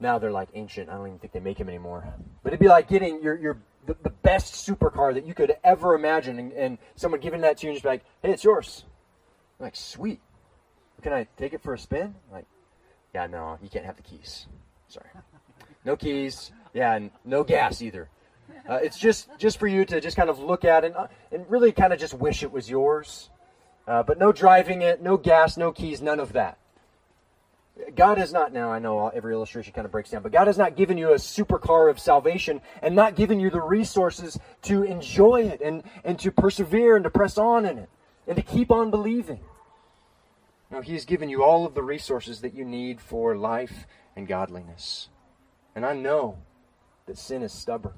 Now 0.00 0.18
they're 0.18 0.32
like 0.32 0.48
ancient. 0.54 0.88
I 0.88 0.94
don't 0.94 1.06
even 1.06 1.18
think 1.18 1.32
they 1.32 1.40
make 1.40 1.58
them 1.58 1.68
anymore. 1.68 2.12
But 2.42 2.52
it'd 2.52 2.60
be 2.60 2.68
like 2.68 2.88
getting 2.88 3.22
your 3.22 3.38
your 3.38 3.58
the, 3.86 3.96
the 4.02 4.10
best 4.10 4.66
supercar 4.66 5.14
that 5.14 5.26
you 5.26 5.34
could 5.34 5.56
ever 5.62 5.94
imagine, 5.94 6.38
and, 6.38 6.52
and 6.52 6.78
someone 6.96 7.20
giving 7.20 7.42
that 7.42 7.58
to 7.58 7.66
you 7.66 7.70
and 7.70 7.76
just 7.76 7.84
be 7.84 7.90
like, 7.90 8.04
"Hey, 8.22 8.32
it's 8.32 8.44
yours." 8.44 8.84
I'm 9.58 9.64
like, 9.64 9.76
sweet. 9.76 10.20
Can 11.02 11.12
I 11.12 11.26
take 11.36 11.52
it 11.52 11.62
for 11.62 11.74
a 11.74 11.78
spin? 11.78 12.14
I'm 12.28 12.32
like, 12.32 12.46
yeah, 13.14 13.26
no, 13.26 13.58
you 13.62 13.68
can't 13.68 13.84
have 13.84 13.96
the 13.96 14.02
keys. 14.02 14.46
Sorry, 14.88 15.08
no 15.84 15.96
keys. 15.96 16.50
Yeah, 16.72 16.94
and 16.94 17.10
no 17.24 17.44
gas 17.44 17.82
either. 17.82 18.08
Uh, 18.68 18.74
it's 18.82 18.98
just 18.98 19.28
just 19.38 19.58
for 19.58 19.66
you 19.66 19.84
to 19.84 20.00
just 20.00 20.16
kind 20.16 20.30
of 20.30 20.38
look 20.38 20.64
at 20.64 20.84
and 20.84 20.94
uh, 20.94 21.06
and 21.32 21.44
really 21.50 21.72
kind 21.72 21.92
of 21.92 21.98
just 21.98 22.14
wish 22.14 22.42
it 22.42 22.52
was 22.52 22.68
yours. 22.70 23.30
Uh, 23.86 24.02
but 24.02 24.18
no 24.18 24.32
driving 24.32 24.82
it, 24.82 25.02
no 25.02 25.16
gas, 25.16 25.56
no 25.56 25.70
keys, 25.70 26.00
none 26.00 26.18
of 26.18 26.32
that. 26.32 26.58
God 27.96 28.18
has 28.18 28.32
not, 28.32 28.52
now 28.52 28.70
I 28.70 28.78
know 28.78 29.08
every 29.08 29.34
illustration 29.34 29.72
kind 29.72 29.84
of 29.84 29.90
breaks 29.90 30.10
down, 30.10 30.22
but 30.22 30.30
God 30.30 30.46
has 30.46 30.56
not 30.56 30.76
given 30.76 30.96
you 30.96 31.10
a 31.10 31.16
supercar 31.16 31.90
of 31.90 31.98
salvation 31.98 32.60
and 32.80 32.94
not 32.94 33.16
given 33.16 33.40
you 33.40 33.50
the 33.50 33.60
resources 33.60 34.38
to 34.62 34.84
enjoy 34.84 35.42
it 35.42 35.60
and, 35.60 35.82
and 36.04 36.18
to 36.20 36.30
persevere 36.30 36.94
and 36.94 37.02
to 37.02 37.10
press 37.10 37.36
on 37.36 37.66
in 37.66 37.78
it 37.78 37.88
and 38.28 38.36
to 38.36 38.42
keep 38.42 38.70
on 38.70 38.90
believing. 38.90 39.40
No, 40.70 40.82
He 40.82 40.92
has 40.92 41.04
given 41.04 41.28
you 41.28 41.42
all 41.42 41.66
of 41.66 41.74
the 41.74 41.82
resources 41.82 42.40
that 42.42 42.54
you 42.54 42.64
need 42.64 43.00
for 43.00 43.36
life 43.36 43.86
and 44.14 44.28
godliness. 44.28 45.08
And 45.74 45.84
I 45.84 45.94
know 45.94 46.38
that 47.06 47.18
sin 47.18 47.42
is 47.42 47.52
stubborn. 47.52 47.94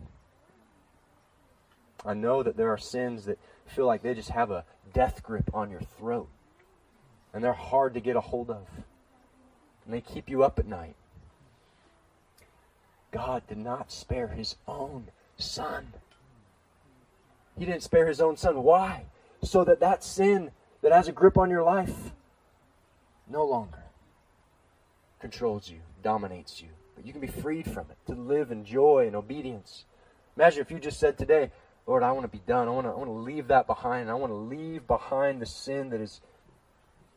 I 2.07 2.15
know 2.15 2.43
that 2.43 2.57
there 2.57 2.73
are 2.73 2.79
sins 2.79 3.25
that 3.25 3.39
feel 3.67 3.87
like 3.87 4.03
they 4.03 4.15
just 4.15 4.31
have 4.31 4.51
a 4.51 4.65
death 4.95 5.23
grip 5.23 5.51
on 5.53 5.71
your 5.71 5.81
throat. 5.81 6.29
And 7.35 7.43
they're 7.43 7.53
hard 7.53 7.95
to 7.95 8.01
get 8.01 8.17
a 8.17 8.21
hold 8.21 8.49
of 8.51 8.67
and 9.87 9.95
they 9.95 10.01
keep 10.01 10.29
you 10.29 10.43
up 10.43 10.59
at 10.59 10.67
night. 10.67 10.97
God 13.13 13.47
did 13.47 13.59
not 13.59 13.91
spare 13.91 14.29
his 14.29 14.57
own 14.67 15.09
son. 15.39 15.93
He 17.57 17.65
didn't 17.65 17.85
spare 17.85 18.07
his 18.07 18.21
own 18.21 18.37
son. 18.37 18.63
Why? 18.63 19.05
So 19.43 19.65
that 19.65 19.81
that 19.81 20.05
sin 20.05 20.51
that 20.83 20.93
has 20.93 21.09
a 21.09 21.13
grip 21.13 21.39
on 21.39 21.51
your 21.51 21.63
life 21.63 22.13
no 23.31 23.45
longer 23.45 23.85
controls 25.21 25.71
you, 25.71 25.79
dominates 26.03 26.61
you. 26.61 26.69
But 26.95 27.07
you 27.07 27.13
can 27.13 27.21
be 27.21 27.27
freed 27.27 27.71
from 27.71 27.87
it 27.91 27.97
to 28.07 28.15
live 28.19 28.51
in 28.51 28.65
joy 28.65 29.07
and 29.07 29.17
obedience. 29.17 29.85
Imagine 30.37 30.61
if 30.61 30.71
you 30.71 30.79
just 30.79 31.01
said 31.01 31.17
today, 31.17 31.51
Lord, 31.87 32.03
I 32.03 32.13
want 32.13 32.31
to 32.31 32.37
be 32.37 32.43
done. 32.47 32.69
I 32.69 32.71
want 32.73 32.87
to, 32.87 32.91
I 32.91 32.97
want 32.97 33.09
to 33.09 33.13
leave 33.13 33.49
that 33.49 33.67
behind. 33.67 34.11
I 34.11 34.15
want 34.15 34.33
to 34.33 34.37
leave 34.37 34.87
behind 34.87 35.41
the 35.41 35.47
sin 35.47 35.91
that 35.91 36.01
is 36.01 36.21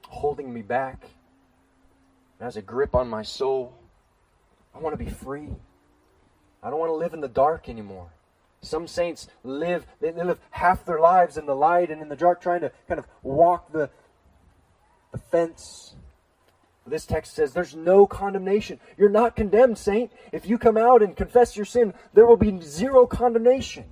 holding 0.07 0.53
me 0.53 0.61
back 0.61 1.05
has 2.41 2.57
a 2.57 2.61
grip 2.61 2.95
on 2.95 3.09
my 3.09 3.21
soul. 3.21 3.73
I 4.73 4.79
want 4.79 4.97
to 4.97 5.03
be 5.03 5.09
free. 5.09 5.49
I 6.63 6.69
don't 6.69 6.79
want 6.79 6.89
to 6.89 6.95
live 6.95 7.13
in 7.13 7.21
the 7.21 7.27
dark 7.27 7.69
anymore. 7.69 8.09
Some 8.61 8.87
saints 8.87 9.27
live, 9.43 9.85
they, 10.01 10.11
live 10.11 10.39
half 10.51 10.85
their 10.85 10.99
lives 10.99 11.37
in 11.37 11.45
the 11.45 11.55
light 11.55 11.89
and 11.89 12.01
in 12.01 12.09
the 12.09 12.15
dark, 12.15 12.41
trying 12.41 12.61
to 12.61 12.71
kind 12.87 12.99
of 12.99 13.07
walk 13.23 13.71
the, 13.71 13.89
the 15.11 15.17
fence. 15.17 15.95
This 16.85 17.05
text 17.05 17.35
says 17.35 17.53
there's 17.53 17.75
no 17.75 18.05
condemnation. 18.05 18.79
You're 18.97 19.09
not 19.09 19.35
condemned, 19.35 19.77
saint. 19.77 20.11
If 20.31 20.47
you 20.47 20.57
come 20.57 20.77
out 20.77 21.01
and 21.01 21.15
confess 21.15 21.55
your 21.55 21.65
sin, 21.65 21.93
there 22.13 22.25
will 22.25 22.37
be 22.37 22.59
zero 22.61 23.05
condemnation. 23.05 23.85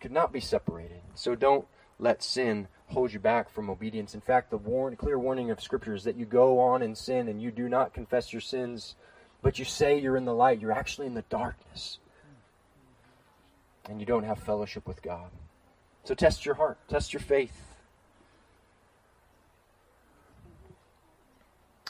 Could 0.00 0.12
not 0.12 0.32
be 0.32 0.40
separated. 0.40 1.00
So 1.14 1.34
don't 1.34 1.66
let 1.98 2.22
sin 2.22 2.68
hold 2.88 3.12
you 3.12 3.18
back 3.18 3.50
from 3.50 3.68
obedience. 3.68 4.14
In 4.14 4.20
fact, 4.20 4.50
the 4.50 4.56
warn, 4.56 4.96
clear 4.96 5.18
warning 5.18 5.50
of 5.50 5.60
Scripture 5.60 5.94
is 5.94 6.04
that 6.04 6.16
you 6.16 6.24
go 6.24 6.60
on 6.60 6.82
in 6.82 6.94
sin 6.94 7.28
and 7.28 7.42
you 7.42 7.50
do 7.50 7.68
not 7.68 7.92
confess 7.92 8.32
your 8.32 8.40
sins, 8.40 8.94
but 9.42 9.58
you 9.58 9.64
say 9.64 9.98
you're 9.98 10.16
in 10.16 10.24
the 10.24 10.34
light. 10.34 10.60
You're 10.60 10.72
actually 10.72 11.06
in 11.06 11.14
the 11.14 11.22
darkness. 11.22 11.98
And 13.88 14.00
you 14.00 14.06
don't 14.06 14.24
have 14.24 14.38
fellowship 14.38 14.86
with 14.86 15.02
God. 15.02 15.30
So 16.04 16.14
test 16.14 16.46
your 16.46 16.54
heart, 16.54 16.78
test 16.88 17.12
your 17.12 17.20
faith. 17.20 17.74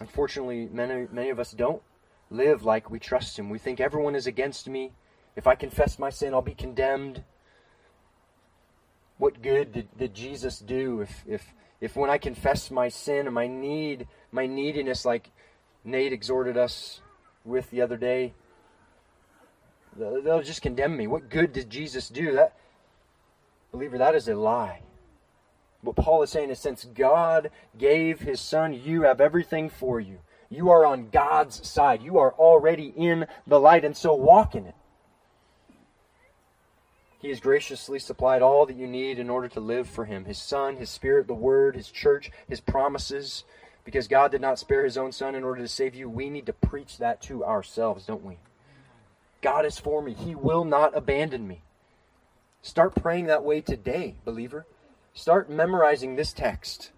Unfortunately, 0.01 0.69
many, 0.73 1.07
many 1.13 1.31
of 1.31 1.41
us 1.41 1.53
don't 1.53 1.83
live 2.31 2.65
like 2.65 2.91
we 2.91 2.99
trust 2.99 3.39
Him. 3.39 3.51
We 3.51 3.59
think 3.59 3.81
everyone 3.81 4.15
is 4.15 4.27
against 4.27 4.69
me. 4.69 4.93
If 5.37 5.47
I 5.47 5.55
confess 5.55 5.99
my 5.99 6.11
sin, 6.11 6.35
I'll 6.35 6.43
be 6.43 6.55
condemned 6.55 7.23
what 9.19 9.43
good 9.43 9.73
did, 9.73 9.89
did 9.99 10.15
Jesus 10.15 10.59
do 10.59 11.03
if, 11.03 11.25
if, 11.27 11.55
if 11.81 11.97
when 11.97 12.11
I 12.11 12.19
confess 12.19 12.71
my 12.71 12.89
sin 12.89 13.27
and 13.27 13.35
my 13.35 13.47
need, 13.47 14.07
my 14.33 14.47
neediness, 14.47 15.05
like 15.05 15.31
Nate 15.85 16.13
exhorted 16.13 16.57
us 16.57 17.01
with 17.45 17.71
the 17.71 17.83
other 17.83 17.97
day, 17.97 18.33
they'll 19.97 20.43
just 20.43 20.63
condemn 20.63 20.97
me. 20.97 21.07
What 21.07 21.29
good 21.29 21.53
did 21.53 21.69
Jesus 21.69 22.09
do? 22.09 22.33
That, 22.33 22.57
believer, 23.73 23.99
that 23.99 24.15
is 24.15 24.29
a 24.29 24.35
lie. 24.35 24.83
What 25.83 25.97
Paul 25.97 26.23
is 26.23 26.31
saying 26.31 26.51
is 26.51 26.59
since 26.59 26.85
God 26.85 27.51
gave 27.77 28.21
his 28.21 28.41
son, 28.41 28.73
you 28.73 29.03
have 29.03 29.21
everything 29.21 29.69
for 29.69 30.01
you. 30.01 30.19
You 30.51 30.71
are 30.71 30.87
on 30.87 31.11
God's 31.11 31.67
side. 31.69 32.03
You 32.03 32.19
are 32.19 32.33
already 32.33 32.93
in 32.97 33.27
the 33.47 33.61
light, 33.61 33.85
and 33.85 33.97
so 33.97 34.15
walk 34.15 34.55
in 34.55 34.67
it. 34.67 34.75
He 37.19 37.31
has 37.31 37.41
graciously 37.41 37.99
supplied 37.99 38.43
all 38.43 38.65
that 38.67 38.77
you 38.77 38.87
need 38.87 39.19
in 39.19 39.29
order 39.29 39.49
to 39.49 39.61
live 39.61 39.89
for 39.89 40.05
Him 40.05 40.25
His 40.25 40.39
Son, 40.39 40.77
His 40.77 40.89
Spirit, 40.89 41.27
the 41.27 41.35
Word, 41.35 41.75
His 41.75 41.91
church, 41.91 42.31
His 42.49 42.61
promises. 42.61 43.45
Because 43.85 44.07
God 44.07 44.31
did 44.31 44.41
not 44.41 44.59
spare 44.59 44.85
His 44.85 44.97
own 44.97 45.13
Son 45.13 45.35
in 45.35 45.45
order 45.45 45.63
to 45.63 45.69
save 45.69 45.95
you, 45.95 46.09
we 46.09 46.31
need 46.31 46.47
to 46.47 46.53
preach 46.53 46.99
that 46.99 47.21
to 47.23 47.45
ourselves, 47.45 48.07
don't 48.07 48.25
we? 48.25 48.39
God 49.41 49.65
is 49.65 49.79
for 49.79 50.03
me. 50.03 50.15
He 50.15 50.35
will 50.35 50.65
not 50.65 50.97
abandon 50.97 51.49
me. 51.49 51.63
Start 52.63 52.95
praying 52.95 53.27
that 53.27 53.45
way 53.45 53.61
today, 53.61 54.17
believer. 54.25 54.67
Start 55.15 55.49
memorizing 55.49 56.17
this 56.17 56.33
text. 56.33 56.91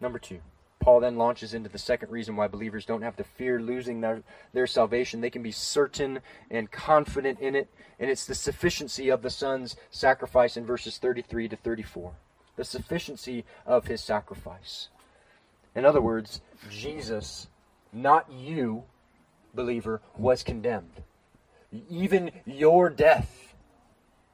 Number 0.00 0.18
two. 0.18 0.40
Paul 0.86 1.00
then 1.00 1.16
launches 1.16 1.52
into 1.52 1.68
the 1.68 1.78
second 1.78 2.12
reason 2.12 2.36
why 2.36 2.46
believers 2.46 2.84
don't 2.84 3.02
have 3.02 3.16
to 3.16 3.24
fear 3.24 3.60
losing 3.60 4.00
their, 4.00 4.22
their 4.52 4.68
salvation. 4.68 5.20
They 5.20 5.30
can 5.30 5.42
be 5.42 5.50
certain 5.50 6.20
and 6.48 6.70
confident 6.70 7.40
in 7.40 7.56
it, 7.56 7.68
and 7.98 8.08
it's 8.08 8.24
the 8.24 8.36
sufficiency 8.36 9.08
of 9.08 9.20
the 9.20 9.28
Son's 9.28 9.74
sacrifice 9.90 10.56
in 10.56 10.64
verses 10.64 10.98
33 10.98 11.48
to 11.48 11.56
34. 11.56 12.12
The 12.54 12.64
sufficiency 12.64 13.44
of 13.66 13.88
his 13.88 14.00
sacrifice. 14.00 14.86
In 15.74 15.84
other 15.84 16.00
words, 16.00 16.40
Jesus, 16.70 17.48
not 17.92 18.30
you, 18.30 18.84
believer, 19.56 20.00
was 20.16 20.44
condemned. 20.44 21.02
Even 21.90 22.30
your 22.44 22.90
death 22.90 23.56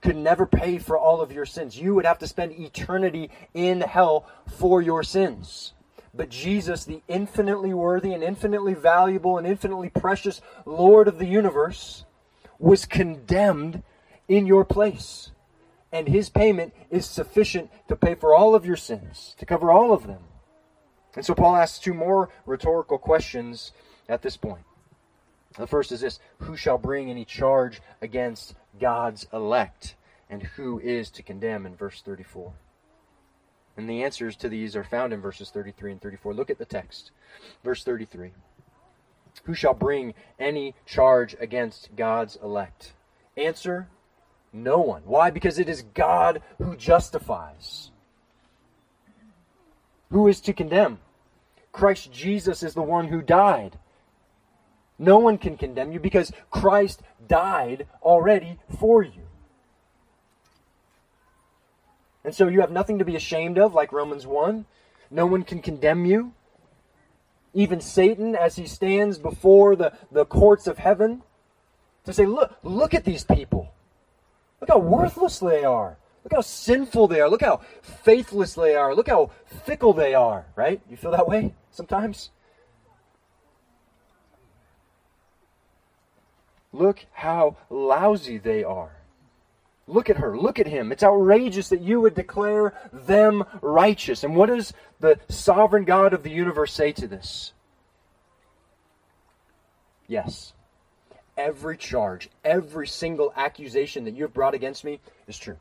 could 0.02 0.16
never 0.16 0.44
pay 0.44 0.76
for 0.76 0.98
all 0.98 1.22
of 1.22 1.32
your 1.32 1.46
sins. 1.46 1.78
You 1.78 1.94
would 1.94 2.04
have 2.04 2.18
to 2.18 2.26
spend 2.26 2.52
eternity 2.52 3.30
in 3.54 3.80
hell 3.80 4.26
for 4.58 4.82
your 4.82 5.02
sins. 5.02 5.72
But 6.14 6.28
Jesus, 6.28 6.84
the 6.84 7.02
infinitely 7.08 7.72
worthy 7.72 8.12
and 8.12 8.22
infinitely 8.22 8.74
valuable 8.74 9.38
and 9.38 9.46
infinitely 9.46 9.88
precious 9.88 10.42
Lord 10.66 11.08
of 11.08 11.18
the 11.18 11.26
universe, 11.26 12.04
was 12.58 12.84
condemned 12.84 13.82
in 14.28 14.46
your 14.46 14.64
place. 14.64 15.30
and 15.92 16.08
his 16.08 16.30
payment 16.30 16.74
is 16.90 17.04
sufficient 17.04 17.70
to 17.86 17.94
pay 17.94 18.14
for 18.14 18.34
all 18.34 18.54
of 18.54 18.64
your 18.64 18.76
sins, 18.76 19.34
to 19.38 19.44
cover 19.44 19.70
all 19.70 19.92
of 19.92 20.06
them. 20.06 20.22
And 21.14 21.24
so 21.24 21.34
Paul 21.34 21.54
asks 21.54 21.78
two 21.78 21.92
more 21.92 22.30
rhetorical 22.46 22.96
questions 22.96 23.72
at 24.08 24.22
this 24.22 24.36
point. 24.38 24.64
The 25.58 25.66
first 25.66 25.92
is 25.92 26.00
this 26.00 26.18
Who 26.38 26.56
shall 26.56 26.78
bring 26.78 27.10
any 27.10 27.26
charge 27.26 27.82
against 28.00 28.54
God's 28.80 29.26
elect? 29.32 29.94
And 30.30 30.42
who 30.42 30.80
is 30.80 31.10
to 31.10 31.22
condemn 31.22 31.66
in 31.66 31.76
verse 31.76 32.00
34? 32.00 32.54
And 33.76 33.88
the 33.88 34.02
answers 34.02 34.36
to 34.36 34.48
these 34.48 34.76
are 34.76 34.84
found 34.84 35.12
in 35.12 35.20
verses 35.20 35.50
33 35.50 35.92
and 35.92 36.00
34. 36.00 36.34
Look 36.34 36.50
at 36.50 36.58
the 36.58 36.64
text. 36.64 37.10
Verse 37.64 37.82
33 37.84 38.32
Who 39.44 39.54
shall 39.54 39.74
bring 39.74 40.14
any 40.38 40.74
charge 40.86 41.34
against 41.40 41.94
God's 41.96 42.36
elect? 42.42 42.92
Answer 43.36 43.88
No 44.52 44.78
one. 44.78 45.02
Why? 45.04 45.30
Because 45.30 45.58
it 45.58 45.68
is 45.68 45.82
God 45.94 46.42
who 46.58 46.76
justifies. 46.76 47.90
Who 50.10 50.28
is 50.28 50.40
to 50.42 50.52
condemn? 50.52 50.98
Christ 51.72 52.12
Jesus 52.12 52.62
is 52.62 52.74
the 52.74 52.82
one 52.82 53.08
who 53.08 53.22
died. 53.22 53.78
No 54.98 55.18
one 55.18 55.38
can 55.38 55.56
condemn 55.56 55.90
you 55.90 55.98
because 55.98 56.32
Christ 56.50 57.02
died 57.26 57.86
already 58.02 58.58
for 58.78 59.02
you. 59.02 59.21
And 62.24 62.34
so 62.34 62.48
you 62.48 62.60
have 62.60 62.70
nothing 62.70 62.98
to 62.98 63.04
be 63.04 63.16
ashamed 63.16 63.58
of, 63.58 63.74
like 63.74 63.92
Romans 63.92 64.26
1. 64.26 64.64
No 65.10 65.26
one 65.26 65.42
can 65.42 65.60
condemn 65.60 66.04
you. 66.04 66.32
Even 67.54 67.80
Satan, 67.80 68.34
as 68.34 68.56
he 68.56 68.66
stands 68.66 69.18
before 69.18 69.76
the, 69.76 69.92
the 70.10 70.24
courts 70.24 70.66
of 70.66 70.78
heaven, 70.78 71.22
to 72.04 72.12
say, 72.12 72.26
look, 72.26 72.54
look 72.62 72.94
at 72.94 73.04
these 73.04 73.24
people. 73.24 73.72
Look 74.60 74.70
how 74.70 74.78
worthless 74.78 75.38
they 75.38 75.64
are. 75.64 75.98
Look 76.24 76.34
how 76.34 76.40
sinful 76.40 77.08
they 77.08 77.20
are. 77.20 77.28
Look 77.28 77.42
how 77.42 77.60
faithless 77.82 78.54
they 78.54 78.74
are. 78.74 78.94
Look 78.94 79.08
how 79.08 79.30
fickle 79.64 79.92
they 79.92 80.14
are, 80.14 80.46
right? 80.54 80.80
You 80.88 80.96
feel 80.96 81.10
that 81.10 81.28
way 81.28 81.54
sometimes? 81.70 82.30
Look 86.72 87.04
how 87.12 87.56
lousy 87.68 88.38
they 88.38 88.64
are. 88.64 89.01
Look 89.92 90.08
at 90.08 90.16
her. 90.16 90.38
Look 90.38 90.58
at 90.58 90.66
him. 90.66 90.90
It's 90.90 91.02
outrageous 91.02 91.68
that 91.68 91.82
you 91.82 92.00
would 92.00 92.14
declare 92.14 92.72
them 92.92 93.44
righteous. 93.60 94.24
And 94.24 94.34
what 94.34 94.48
does 94.48 94.72
the 95.00 95.20
sovereign 95.28 95.84
God 95.84 96.14
of 96.14 96.22
the 96.22 96.30
universe 96.30 96.72
say 96.72 96.92
to 96.92 97.06
this? 97.06 97.52
Yes. 100.08 100.54
Every 101.36 101.76
charge, 101.76 102.30
every 102.42 102.86
single 102.86 103.34
accusation 103.36 104.04
that 104.04 104.14
you 104.14 104.22
have 104.22 104.32
brought 104.32 104.54
against 104.54 104.82
me 104.82 104.98
is 105.26 105.38
true. 105.38 105.58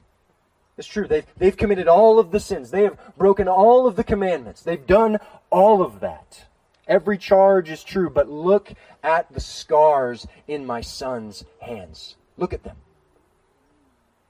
It's 0.77 0.87
true. 0.87 1.07
They've, 1.07 1.25
they've 1.35 1.57
committed 1.57 1.89
all 1.89 2.17
of 2.17 2.31
the 2.31 2.39
sins. 2.39 2.71
They 2.71 2.83
have 2.83 2.97
broken 3.17 3.49
all 3.49 3.85
of 3.85 3.97
the 3.97 4.03
commandments. 4.03 4.61
They've 4.61 4.87
done 4.87 5.17
all 5.49 5.81
of 5.81 5.99
that. 5.99 6.45
Every 6.87 7.17
charge 7.17 7.69
is 7.69 7.83
true, 7.83 8.09
but 8.09 8.29
look 8.29 8.71
at 9.03 9.31
the 9.33 9.41
scars 9.41 10.25
in 10.47 10.65
my 10.65 10.79
son's 10.79 11.43
hands. 11.59 12.15
Look 12.37 12.53
at 12.53 12.63
them. 12.63 12.77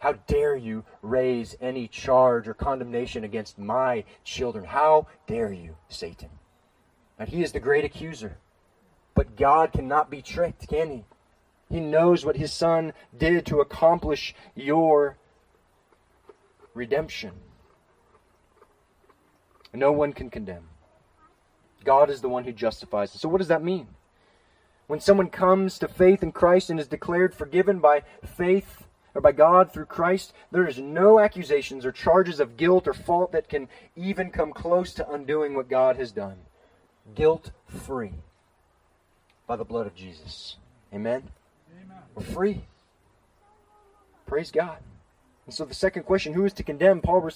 How 0.02 0.14
dare 0.14 0.56
you 0.56 0.84
raise 1.04 1.56
any 1.62 1.88
charge 1.88 2.48
or 2.48 2.56
condemnation 2.56 3.24
against 3.24 3.60
my 3.60 4.04
children? 4.24 4.66
How 4.66 5.06
dare 5.28 5.54
you, 5.54 5.76
Satan? 5.90 6.30
And 7.20 7.30
he 7.30 7.44
is 7.44 7.52
the 7.52 7.60
great 7.60 7.86
accuser. 7.86 8.40
But 9.14 9.36
God 9.36 9.72
cannot 9.72 10.10
be 10.10 10.24
tricked, 10.24 10.68
can 10.68 10.90
he? 10.90 11.06
He 11.70 11.80
knows 11.80 12.26
what 12.26 12.36
his 12.36 12.52
son 12.52 12.94
did 13.16 13.46
to 13.46 13.60
accomplish 13.60 14.34
your 14.56 15.18
redemption. 16.74 17.34
No 19.72 19.92
one 19.92 20.14
can 20.14 20.32
condemn. 20.32 20.70
God 21.84 22.10
is 22.10 22.22
the 22.22 22.30
one 22.30 22.46
who 22.46 22.54
justifies. 22.54 23.12
So, 23.12 23.30
what 23.30 23.38
does 23.38 23.50
that 23.50 23.64
mean? 23.64 23.90
When 24.88 25.00
someone 25.00 25.30
comes 25.30 25.78
to 25.78 25.88
faith 25.88 26.24
in 26.24 26.32
Christ 26.32 26.72
and 26.72 26.80
is 26.80 26.88
declared 26.88 27.36
forgiven 27.36 27.78
by 27.78 28.02
faith 28.26 28.88
or 29.13 29.21
by 29.21 29.32
God 29.32 29.71
through 29.71 29.86
Christ, 29.86 30.34
there 30.52 30.67
is 30.67 30.78
no 30.78 31.19
accusations 31.19 31.86
or 31.86 31.91
charges 31.91 32.39
of 32.39 32.58
guilt 32.58 32.88
or 32.88 32.93
fault 32.93 33.32
that 33.32 33.50
can 33.50 33.67
even 33.95 34.32
come 34.32 34.54
close 34.54 34.93
to 34.93 35.10
undoing 35.10 35.54
what 35.54 35.69
God 35.69 35.97
has 35.97 36.12
done. 36.12 36.38
Guilt 37.15 37.52
free 37.65 38.13
by 39.47 39.56
the 39.56 39.65
blood 39.65 39.88
of 39.88 39.95
Jesus. 39.95 40.58
Amen? 40.93 41.24
Amen. 41.84 41.97
We're 42.15 42.24
free. 42.24 42.62
Praise 44.26 44.52
God. 44.52 44.78
And 45.45 45.54
so 45.54 45.65
the 45.65 45.74
second 45.74 46.04
question, 46.04 46.34
who 46.34 46.45
is 46.45 46.54
to 46.54 46.63
condemn? 46.63 47.02
Paul 47.02 47.30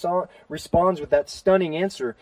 responds 0.48 1.02
with 1.02 1.10
that 1.10 1.30
stunning 1.30 1.76
answer 1.76 2.16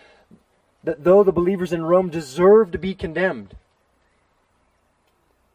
that 0.83 1.03
though 1.03 1.23
the 1.23 1.31
believers 1.31 1.71
in 1.71 1.83
Rome 1.83 2.09
deserve 2.09 2.71
to 2.71 2.77
be 2.77 2.95
condemned, 2.95 3.55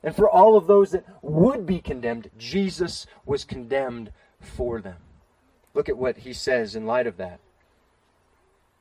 and 0.03 0.15
for 0.15 0.29
all 0.29 0.57
of 0.57 0.67
those 0.67 0.93
that 0.93 1.05
would 1.23 1.67
be 1.67 1.81
condemned, 1.81 2.31
Jesus 2.39 3.07
was 3.27 3.45
condemned 3.45 4.13
for 4.41 4.81
them. 4.81 4.97
Look 5.75 5.89
at 5.89 5.99
what 5.99 6.19
he 6.19 6.33
says 6.33 6.77
in 6.77 6.87
light 6.87 7.07
of 7.07 7.17
that. 7.17 7.41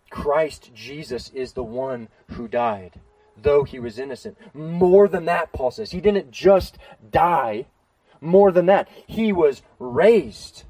Christ 0.10 0.71
Jesus 0.73 1.30
is 1.30 1.53
the 1.53 1.63
one 1.63 2.08
who 2.32 2.47
died, 2.47 2.99
though 3.36 3.63
he 3.63 3.80
was 3.80 3.99
innocent. 3.99 4.38
More 4.53 5.08
than 5.08 5.25
that, 5.25 5.51
Paul 5.51 5.71
says. 5.71 5.91
He 5.91 6.01
didn't 6.01 6.32
just 6.32 6.77
die, 7.12 7.65
more 8.21 8.51
than 8.51 8.67
that, 8.67 8.88
he 9.06 9.34
was 9.34 9.63
raised. 9.80 10.63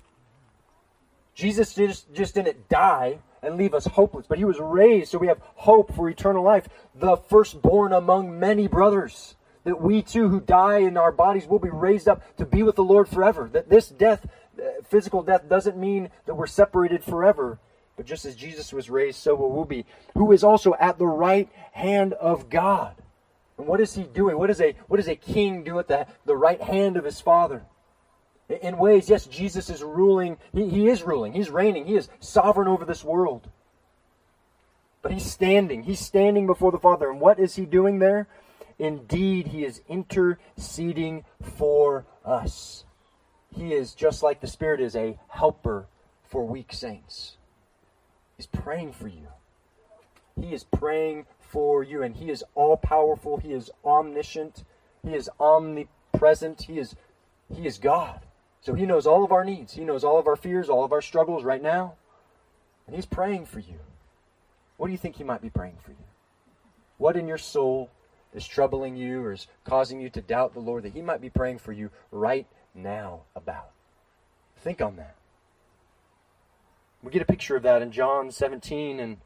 Jesus 1.35 1.75
just, 1.75 2.11
just 2.13 2.33
didn't 2.33 2.67
die 2.67 3.19
and 3.43 3.57
leave 3.57 3.73
us 3.73 3.85
hopeless, 3.85 4.25
but 4.27 4.39
he 4.39 4.45
was 4.45 4.59
raised 4.59 5.11
so 5.11 5.19
we 5.19 5.27
have 5.27 5.41
hope 5.55 5.93
for 5.93 6.09
eternal 6.09 6.43
life. 6.43 6.67
The 6.95 7.17
firstborn 7.17 7.93
among 7.93 8.39
many 8.39 8.67
brothers 8.67 9.35
that 9.67 9.81
we 9.81 10.01
too 10.01 10.29
who 10.29 10.39
die 10.39 10.77
in 10.77 10.95
our 10.95 11.11
bodies 11.11 11.45
will 11.45 11.59
be 11.59 11.69
raised 11.69 12.07
up 12.07 12.23
to 12.37 12.45
be 12.45 12.63
with 12.63 12.77
the 12.77 12.83
Lord 12.85 13.09
forever. 13.09 13.49
That 13.51 13.67
this 13.67 13.89
death, 13.89 14.25
uh, 14.57 14.63
physical 14.87 15.21
death, 15.21 15.49
doesn't 15.49 15.75
mean 15.75 16.09
that 16.25 16.35
we're 16.35 16.47
separated 16.47 17.03
forever, 17.03 17.59
but 17.97 18.05
just 18.05 18.23
as 18.23 18.33
Jesus 18.33 18.71
was 18.71 18.89
raised, 18.89 19.19
so 19.19 19.35
will 19.35 19.51
we 19.51 19.83
be. 19.83 19.85
Who 20.13 20.31
is 20.31 20.41
also 20.41 20.73
at 20.79 20.97
the 20.97 21.05
right 21.05 21.49
hand 21.73 22.13
of 22.13 22.49
God. 22.49 22.95
And 23.57 23.67
what 23.67 23.81
is 23.81 23.93
he 23.93 24.03
doing? 24.03 24.37
What, 24.37 24.49
is 24.49 24.61
a, 24.61 24.73
what 24.87 24.97
does 24.97 25.09
a 25.09 25.17
king 25.17 25.65
do 25.65 25.79
at 25.79 25.89
the, 25.89 26.07
the 26.25 26.37
right 26.37 26.61
hand 26.61 26.95
of 26.95 27.03
his 27.03 27.19
father? 27.19 27.63
In 28.61 28.77
ways, 28.77 29.09
yes, 29.09 29.25
Jesus 29.25 29.69
is 29.69 29.83
ruling. 29.83 30.37
He, 30.53 30.69
he 30.69 30.87
is 30.87 31.03
ruling. 31.03 31.33
He's 31.33 31.49
reigning. 31.49 31.87
He 31.87 31.97
is 31.97 32.07
sovereign 32.21 32.69
over 32.69 32.85
this 32.85 33.03
world. 33.03 33.49
But 35.01 35.11
he's 35.11 35.29
standing. 35.29 35.83
He's 35.83 35.99
standing 35.99 36.47
before 36.47 36.71
the 36.71 36.79
Father. 36.79 37.09
And 37.09 37.19
what 37.19 37.37
is 37.37 37.57
he 37.57 37.65
doing 37.65 37.99
there? 37.99 38.29
Indeed, 38.79 39.47
he 39.47 39.65
is 39.65 39.81
interceding 39.87 41.25
for 41.41 42.05
us. 42.23 42.85
He 43.55 43.73
is, 43.73 43.95
just 43.95 44.21
like 44.21 44.39
the 44.39 44.47
Spirit 44.47 44.79
is, 44.79 44.95
a 44.95 45.17
helper 45.29 45.87
for 46.23 46.45
weak 46.45 46.73
saints. 46.73 47.37
He's 48.35 48.45
praying 48.45 48.93
for 48.93 49.07
you. 49.07 49.27
He 50.39 50.53
is 50.53 50.63
praying 50.63 51.25
for 51.39 51.83
you, 51.83 52.03
and 52.03 52.15
He 52.15 52.29
is 52.29 52.43
all 52.53 52.77
powerful. 52.77 53.37
He 53.37 53.51
is 53.51 53.71
omniscient. 53.83 54.63
He 55.03 55.15
is 55.15 55.29
omnipresent. 55.39 56.63
He 56.63 56.77
is, 56.77 56.95
he 57.51 57.65
is 57.65 57.79
God. 57.79 58.21
So 58.61 58.75
He 58.75 58.85
knows 58.85 59.07
all 59.07 59.23
of 59.23 59.31
our 59.31 59.43
needs. 59.43 59.73
He 59.73 59.83
knows 59.83 60.03
all 60.03 60.19
of 60.19 60.27
our 60.27 60.35
fears, 60.35 60.69
all 60.69 60.83
of 60.83 60.91
our 60.91 61.01
struggles 61.01 61.43
right 61.43 61.61
now. 61.61 61.95
And 62.85 62.95
He's 62.95 63.05
praying 63.07 63.47
for 63.47 63.59
you. 63.59 63.79
What 64.77 64.87
do 64.87 64.91
you 64.91 64.99
think 64.99 65.15
He 65.15 65.23
might 65.23 65.41
be 65.41 65.49
praying 65.49 65.77
for 65.83 65.91
you? 65.91 65.97
What 66.97 67.15
in 67.15 67.27
your 67.27 67.37
soul 67.39 67.89
is 68.33 68.47
troubling 68.47 68.95
you 68.95 69.21
or 69.23 69.33
is 69.33 69.47
causing 69.63 69.99
you 69.99 70.09
to 70.11 70.21
doubt 70.21 70.53
the 70.53 70.59
Lord 70.59 70.83
that 70.83 70.93
He 70.93 71.01
might 71.01 71.21
be 71.21 71.29
praying 71.29 71.59
for 71.59 71.71
you 71.71 71.89
right 72.11 72.47
now 72.75 73.21
about. 73.35 73.71
Think 74.57 74.81
on 74.81 74.95
that. 74.97 75.15
We 77.03 77.11
get 77.11 77.21
a 77.21 77.25
picture 77.25 77.55
of 77.55 77.63
that 77.63 77.81
in 77.81 77.91
John 77.91 78.31
17, 78.31 78.99
and 78.99 79.17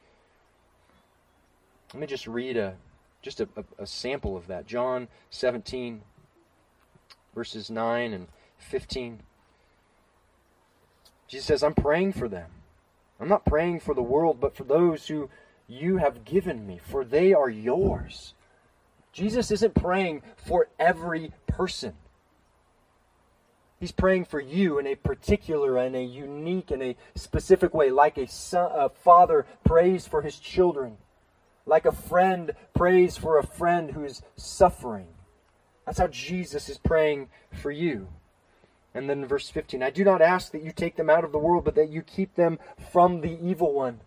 let 1.93 1.99
me 1.99 2.07
just 2.07 2.27
read 2.27 2.57
a 2.57 2.75
just 3.21 3.39
a, 3.39 3.47
a, 3.55 3.83
a 3.83 3.87
sample 3.87 4.35
of 4.35 4.47
that. 4.47 4.65
John 4.65 5.07
17, 5.29 6.01
verses 7.35 7.69
9 7.69 8.13
and 8.13 8.27
15. 8.57 9.19
Jesus 11.27 11.45
says, 11.45 11.63
I'm 11.63 11.73
praying 11.73 12.13
for 12.13 12.27
them. 12.27 12.49
I'm 13.19 13.29
not 13.29 13.45
praying 13.45 13.81
for 13.81 13.93
the 13.93 14.01
world, 14.01 14.39
but 14.39 14.55
for 14.55 14.63
those 14.63 15.07
who 15.07 15.29
you 15.67 15.97
have 15.97 16.25
given 16.25 16.65
me, 16.65 16.79
for 16.83 17.05
they 17.05 17.33
are 17.33 17.49
yours. 17.49 18.33
Jesus 19.11 19.51
isn't 19.51 19.75
praying 19.75 20.21
for 20.35 20.69
every 20.79 21.31
person. 21.47 21.93
He's 23.79 23.91
praying 23.91 24.25
for 24.25 24.39
you 24.39 24.77
in 24.77 24.85
a 24.85 24.95
particular 24.95 25.77
and 25.77 25.95
a 25.95 26.03
unique 26.03 26.69
and 26.69 26.83
a 26.83 26.95
specific 27.15 27.73
way, 27.73 27.89
like 27.89 28.17
a, 28.17 28.27
son, 28.27 28.69
a 28.73 28.89
father 28.89 29.47
prays 29.63 30.05
for 30.05 30.21
his 30.21 30.37
children, 30.37 30.97
like 31.65 31.85
a 31.85 31.91
friend 31.91 32.51
prays 32.75 33.17
for 33.17 33.39
a 33.39 33.45
friend 33.45 33.91
who 33.91 34.03
is 34.03 34.21
suffering. 34.35 35.07
That's 35.85 35.97
how 35.97 36.07
Jesus 36.07 36.69
is 36.69 36.77
praying 36.77 37.29
for 37.51 37.71
you. 37.71 38.09
And 38.93 39.09
then 39.09 39.25
verse 39.25 39.49
15, 39.49 39.81
I 39.81 39.89
do 39.89 40.03
not 40.03 40.21
ask 40.21 40.51
that 40.51 40.63
you 40.63 40.71
take 40.71 40.95
them 40.95 41.09
out 41.09 41.23
of 41.23 41.31
the 41.31 41.39
world, 41.39 41.63
but 41.65 41.75
that 41.75 41.89
you 41.89 42.03
keep 42.03 42.35
them 42.35 42.59
from 42.91 43.21
the 43.21 43.39
evil 43.41 43.73
one. 43.73 44.01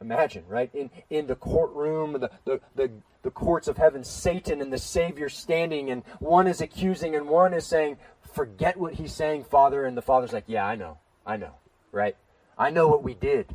Imagine, 0.00 0.44
right? 0.48 0.70
In, 0.74 0.90
in 1.10 1.26
the 1.26 1.34
courtroom, 1.34 2.12
the, 2.12 2.30
the, 2.44 2.60
the, 2.76 2.90
the 3.22 3.30
courts 3.30 3.66
of 3.66 3.76
heaven, 3.76 4.04
Satan 4.04 4.60
and 4.60 4.72
the 4.72 4.78
Savior 4.78 5.28
standing, 5.28 5.90
and 5.90 6.04
one 6.20 6.46
is 6.46 6.60
accusing 6.60 7.16
and 7.16 7.28
one 7.28 7.52
is 7.52 7.66
saying, 7.66 7.96
Forget 8.32 8.76
what 8.76 8.94
he's 8.94 9.12
saying, 9.12 9.44
Father. 9.44 9.84
And 9.84 9.96
the 9.96 10.02
Father's 10.02 10.32
like, 10.32 10.44
Yeah, 10.46 10.64
I 10.64 10.76
know. 10.76 10.98
I 11.26 11.36
know, 11.36 11.54
right? 11.90 12.16
I 12.56 12.70
know 12.70 12.88
what 12.88 13.02
we 13.02 13.14
did. 13.14 13.54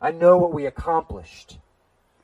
I 0.00 0.10
know 0.10 0.36
what 0.36 0.52
we 0.52 0.66
accomplished. 0.66 1.58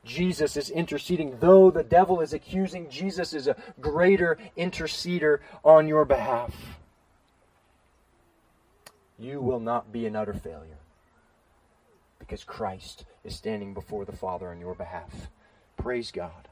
Jesus 0.04 0.56
is 0.56 0.70
interceding. 0.70 1.38
Though 1.40 1.70
the 1.70 1.82
devil 1.82 2.20
is 2.20 2.32
accusing, 2.32 2.90
Jesus 2.90 3.32
is 3.32 3.46
a 3.46 3.56
greater 3.80 4.38
interceder 4.56 5.38
on 5.64 5.88
your 5.88 6.04
behalf. 6.04 6.78
You 9.18 9.40
will 9.40 9.60
not 9.60 9.92
be 9.92 10.06
an 10.06 10.16
utter 10.16 10.32
failure 10.32 10.79
because 12.30 12.44
Christ 12.44 13.04
is 13.24 13.34
standing 13.34 13.74
before 13.74 14.04
the 14.04 14.14
Father 14.14 14.50
on 14.50 14.60
your 14.60 14.76
behalf. 14.76 15.28
Praise 15.76 16.12
God. 16.12 16.46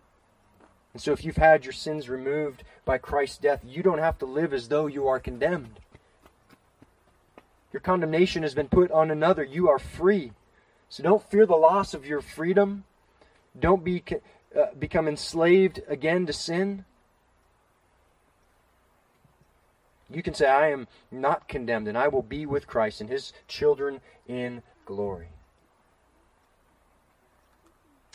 And 0.92 1.00
so, 1.00 1.12
if 1.12 1.24
you've 1.24 1.36
had 1.36 1.64
your 1.64 1.72
sins 1.72 2.08
removed 2.08 2.64
by 2.84 2.98
Christ's 2.98 3.38
death, 3.38 3.60
you 3.64 3.84
don't 3.84 4.00
have 4.00 4.18
to 4.18 4.26
live 4.26 4.52
as 4.52 4.66
though 4.66 4.88
you 4.88 5.06
are 5.06 5.20
condemned. 5.20 5.78
Your 7.72 7.78
condemnation 7.78 8.42
has 8.42 8.56
been 8.56 8.66
put 8.66 8.90
on 8.90 9.12
another. 9.12 9.44
You 9.44 9.68
are 9.68 9.78
free. 9.78 10.32
So, 10.88 11.04
don't 11.04 11.30
fear 11.30 11.46
the 11.46 11.54
loss 11.54 11.94
of 11.94 12.04
your 12.04 12.22
freedom. 12.22 12.82
Don't 13.56 13.84
be, 13.84 14.02
uh, 14.58 14.74
become 14.76 15.06
enslaved 15.06 15.80
again 15.86 16.26
to 16.26 16.32
sin. 16.32 16.86
You 20.10 20.24
can 20.24 20.34
say, 20.34 20.48
I 20.48 20.72
am 20.72 20.88
not 21.12 21.46
condemned, 21.46 21.86
and 21.86 21.96
I 21.96 22.08
will 22.08 22.22
be 22.22 22.46
with 22.46 22.66
Christ 22.66 23.00
and 23.00 23.08
his 23.08 23.32
children 23.46 24.00
in 24.26 24.62
glory. 24.84 25.28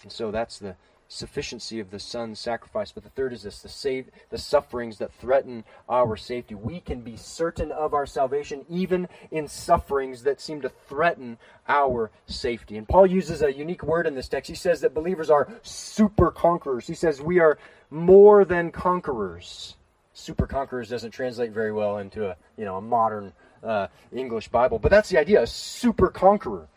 And 0.03 0.11
so 0.11 0.31
that's 0.31 0.59
the 0.59 0.75
sufficiency 1.07 1.79
of 1.79 1.91
the 1.91 1.99
Son's 1.99 2.39
sacrifice. 2.39 2.91
But 2.91 3.03
the 3.03 3.09
third 3.09 3.33
is 3.33 3.43
this 3.43 3.61
the, 3.61 3.69
save, 3.69 4.09
the 4.29 4.37
sufferings 4.37 4.97
that 4.97 5.13
threaten 5.13 5.63
our 5.89 6.15
safety. 6.15 6.55
We 6.55 6.79
can 6.79 7.01
be 7.01 7.17
certain 7.17 7.71
of 7.71 7.93
our 7.93 8.05
salvation 8.05 8.65
even 8.69 9.07
in 9.31 9.47
sufferings 9.47 10.23
that 10.23 10.41
seem 10.41 10.61
to 10.61 10.69
threaten 10.69 11.37
our 11.67 12.11
safety. 12.25 12.77
And 12.77 12.87
Paul 12.87 13.07
uses 13.07 13.41
a 13.41 13.53
unique 13.53 13.83
word 13.83 14.07
in 14.07 14.15
this 14.15 14.27
text. 14.27 14.49
He 14.49 14.55
says 14.55 14.81
that 14.81 14.93
believers 14.93 15.29
are 15.29 15.47
super 15.61 16.31
conquerors. 16.31 16.87
He 16.87 16.95
says 16.95 17.21
we 17.21 17.39
are 17.39 17.57
more 17.89 18.43
than 18.43 18.71
conquerors. 18.71 19.75
Super 20.13 20.47
conquerors 20.47 20.89
doesn't 20.89 21.11
translate 21.11 21.51
very 21.51 21.71
well 21.71 21.97
into 21.97 22.29
a 22.29 22.35
you 22.57 22.65
know 22.65 22.77
a 22.77 22.81
modern 22.81 23.33
uh, 23.63 23.87
English 24.11 24.49
Bible, 24.49 24.77
but 24.77 24.91
that's 24.91 25.09
the 25.09 25.17
idea: 25.17 25.41
a 25.41 25.47
super 25.47 26.09
conqueror, 26.09 26.67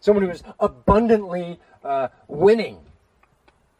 someone 0.00 0.24
who 0.24 0.30
is 0.30 0.42
abundantly 0.58 1.58
uh, 1.84 2.08
winning 2.26 2.78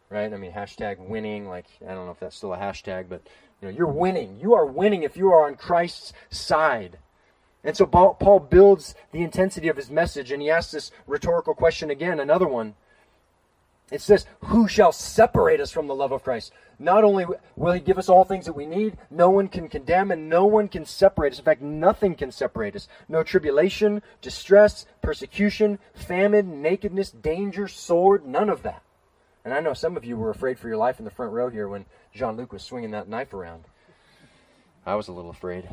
right? 0.09 0.33
I 0.33 0.37
mean, 0.37 0.51
hashtag 0.51 0.97
winning. 0.99 1.47
Like, 1.47 1.65
I 1.87 1.93
don't 1.93 2.05
know 2.05 2.11
if 2.11 2.19
that's 2.19 2.35
still 2.35 2.53
a 2.53 2.57
hashtag, 2.57 3.05
but 3.09 3.21
you 3.61 3.67
know, 3.67 3.73
you're 3.75 3.87
winning. 3.87 4.39
You 4.39 4.53
are 4.55 4.65
winning 4.65 5.03
if 5.03 5.15
you 5.15 5.31
are 5.31 5.45
on 5.45 5.55
Christ's 5.55 6.13
side. 6.29 6.97
And 7.63 7.75
so 7.75 7.85
Paul 7.85 8.39
builds 8.49 8.95
the 9.11 9.21
intensity 9.21 9.67
of 9.67 9.75
his 9.75 9.89
message, 9.89 10.31
and 10.31 10.41
he 10.41 10.49
asks 10.49 10.71
this 10.71 10.91
rhetorical 11.07 11.53
question 11.53 11.89
again, 11.89 12.19
another 12.19 12.47
one. 12.47 12.75
It 13.91 14.01
says, 14.01 14.25
Who 14.45 14.67
shall 14.67 14.91
separate 14.91 15.59
us 15.59 15.71
from 15.71 15.87
the 15.87 15.95
love 15.95 16.11
of 16.11 16.23
Christ? 16.23 16.53
Not 16.77 17.03
only 17.03 17.25
will 17.55 17.73
he 17.73 17.79
give 17.79 17.97
us 17.97 18.07
all 18.07 18.23
things 18.23 18.45
that 18.45 18.53
we 18.53 18.65
need, 18.65 18.97
no 19.09 19.29
one 19.29 19.47
can 19.47 19.67
condemn 19.67 20.11
and 20.11 20.29
no 20.29 20.45
one 20.45 20.67
can 20.67 20.85
separate 20.85 21.33
us. 21.33 21.39
In 21.39 21.45
fact, 21.45 21.61
nothing 21.61 22.15
can 22.15 22.31
separate 22.31 22.75
us. 22.75 22.87
No 23.09 23.23
tribulation, 23.23 24.01
distress, 24.21 24.85
persecution, 25.01 25.79
famine, 25.93 26.61
nakedness, 26.61 27.11
danger, 27.11 27.67
sword, 27.67 28.25
none 28.25 28.49
of 28.49 28.63
that. 28.63 28.81
And 29.43 29.53
I 29.53 29.59
know 29.59 29.73
some 29.73 29.97
of 29.97 30.05
you 30.05 30.15
were 30.15 30.29
afraid 30.29 30.59
for 30.59 30.67
your 30.67 30.77
life 30.77 30.99
in 30.99 31.05
the 31.05 31.11
front 31.11 31.33
row 31.33 31.49
here 31.49 31.67
when 31.67 31.85
Jean 32.13 32.37
Luc 32.37 32.53
was 32.53 32.63
swinging 32.63 32.91
that 32.91 33.09
knife 33.09 33.33
around. 33.33 33.65
I 34.85 34.95
was 34.95 35.07
a 35.07 35.11
little 35.11 35.31
afraid. 35.31 35.67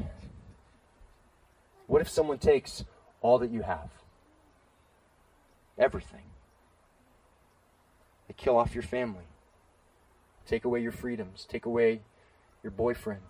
What 1.86 2.00
if 2.00 2.08
someone 2.08 2.38
takes 2.38 2.84
all 3.20 3.38
that 3.38 3.50
you 3.50 3.62
have? 3.62 3.90
Everything. 5.78 6.22
They 8.29 8.35
kill 8.37 8.57
off 8.57 8.74
your 8.74 8.83
family, 8.83 9.24
take 10.47 10.64
away 10.64 10.81
your 10.81 10.93
freedoms, 10.93 11.47
take 11.49 11.66
away 11.66 12.03
your 12.62 12.72
boyfriend, 12.72 13.22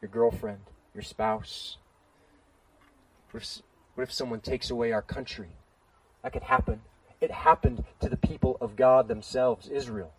your 0.00 0.10
girlfriend, 0.10 0.60
your 0.94 1.02
spouse. 1.02 1.76
What 3.30 3.42
if, 3.42 3.58
what 3.94 4.04
if 4.04 4.12
someone 4.12 4.40
takes 4.40 4.70
away 4.70 4.92
our 4.92 5.02
country? 5.02 5.50
That 6.22 6.32
could 6.32 6.44
happen 6.44 6.80
it 7.22 7.30
happened 7.30 7.84
to 8.00 8.08
the 8.08 8.16
people 8.16 8.58
of 8.60 8.74
God 8.74 9.06
themselves, 9.06 9.68
Israel. 9.68 10.12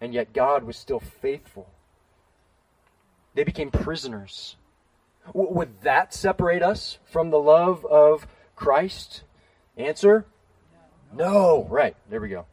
And 0.00 0.14
yet 0.14 0.32
God 0.32 0.64
was 0.64 0.76
still 0.76 1.00
faithful. 1.00 1.68
They 3.34 3.44
became 3.44 3.70
prisoners. 3.70 4.56
W- 5.26 5.52
would 5.52 5.82
that 5.82 6.14
separate 6.14 6.62
us 6.62 6.98
from 7.04 7.30
the 7.30 7.38
love 7.38 7.84
of 7.84 8.26
Christ? 8.56 9.22
Answer? 9.76 10.24
No. 11.14 11.66
Right. 11.70 11.96
There 12.10 12.20
we 12.20 12.28
go. 12.28 12.46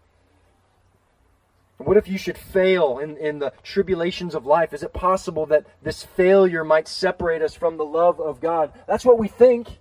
What 1.77 1.97
if 1.97 2.07
you 2.07 2.17
should 2.17 2.37
fail 2.37 2.99
in, 2.99 3.17
in 3.17 3.39
the 3.39 3.53
tribulations 3.63 4.35
of 4.35 4.45
life? 4.45 4.73
Is 4.73 4.83
it 4.83 4.93
possible 4.93 5.47
that 5.47 5.65
this 5.81 6.03
failure 6.03 6.63
might 6.63 6.87
separate 6.87 7.41
us 7.41 7.55
from 7.55 7.77
the 7.77 7.85
love 7.85 8.19
of 8.19 8.39
God? 8.39 8.71
That's 8.87 9.03
what 9.03 9.17
we 9.17 9.27
think. 9.27 9.79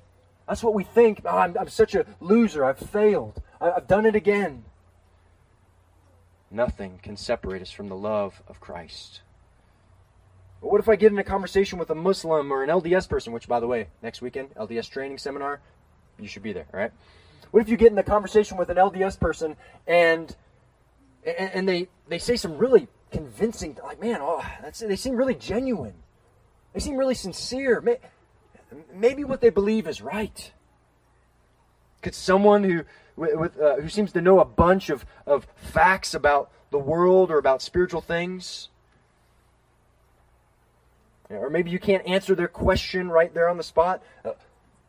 That's 0.48 0.62
what 0.62 0.74
we 0.74 0.82
think. 0.82 1.20
Oh, 1.24 1.38
I'm, 1.38 1.56
I'm 1.58 1.68
such 1.68 1.94
a 1.94 2.06
loser. 2.20 2.64
I've 2.64 2.78
failed. 2.78 3.42
I, 3.60 3.70
I've 3.72 3.86
done 3.86 4.06
it 4.06 4.16
again. 4.16 4.64
Nothing 6.50 6.98
can 7.02 7.16
separate 7.16 7.62
us 7.62 7.70
from 7.70 7.88
the 7.88 7.96
love 7.96 8.42
of 8.48 8.60
Christ. 8.60 9.20
But 10.60 10.72
what 10.72 10.80
if 10.80 10.88
I 10.88 10.96
get 10.96 11.12
in 11.12 11.18
a 11.18 11.24
conversation 11.24 11.78
with 11.78 11.90
a 11.90 11.94
Muslim 11.94 12.52
or 12.52 12.64
an 12.64 12.70
LDS 12.70 13.08
person, 13.08 13.32
which, 13.32 13.46
by 13.46 13.60
the 13.60 13.66
way, 13.66 13.88
next 14.02 14.20
weekend, 14.20 14.54
LDS 14.54 14.90
training 14.90 15.18
seminar, 15.18 15.60
you 16.18 16.26
should 16.28 16.42
be 16.42 16.52
there, 16.52 16.66
right? 16.72 16.92
What 17.50 17.62
if 17.62 17.68
you 17.68 17.76
get 17.76 17.88
in 17.88 17.96
the 17.96 18.02
conversation 18.02 18.56
with 18.56 18.68
an 18.68 18.76
LDS 18.76 19.18
person 19.18 19.56
and 19.86 20.34
and, 21.24 21.50
and 21.52 21.68
they, 21.68 21.88
they 22.08 22.18
say 22.18 22.36
some 22.36 22.56
really 22.56 22.88
convincing, 23.10 23.76
like, 23.82 24.00
man, 24.00 24.18
oh, 24.20 24.42
that's, 24.62 24.80
they 24.80 24.96
seem 24.96 25.16
really 25.16 25.34
genuine. 25.34 25.94
They 26.72 26.80
seem 26.80 26.96
really 26.96 27.14
sincere 27.14 27.82
maybe 28.94 29.24
what 29.24 29.40
they 29.40 29.50
believe 29.50 29.88
is 29.88 30.00
right. 30.00 30.52
Could 32.02 32.14
someone 32.14 32.64
who 32.64 32.84
with, 33.16 33.60
uh, 33.60 33.76
who 33.76 33.88
seems 33.88 34.12
to 34.12 34.22
know 34.22 34.40
a 34.40 34.44
bunch 34.44 34.88
of, 34.88 35.04
of 35.26 35.46
facts 35.56 36.14
about 36.14 36.50
the 36.70 36.78
world 36.78 37.30
or 37.30 37.38
about 37.38 37.60
spiritual 37.60 38.00
things, 38.00 38.68
or 41.28 41.50
maybe 41.50 41.70
you 41.70 41.78
can't 41.78 42.06
answer 42.06 42.34
their 42.34 42.48
question 42.48 43.10
right 43.10 43.34
there 43.34 43.48
on 43.48 43.56
the 43.58 43.62
spot. 43.62 44.02
Uh, 44.24 44.30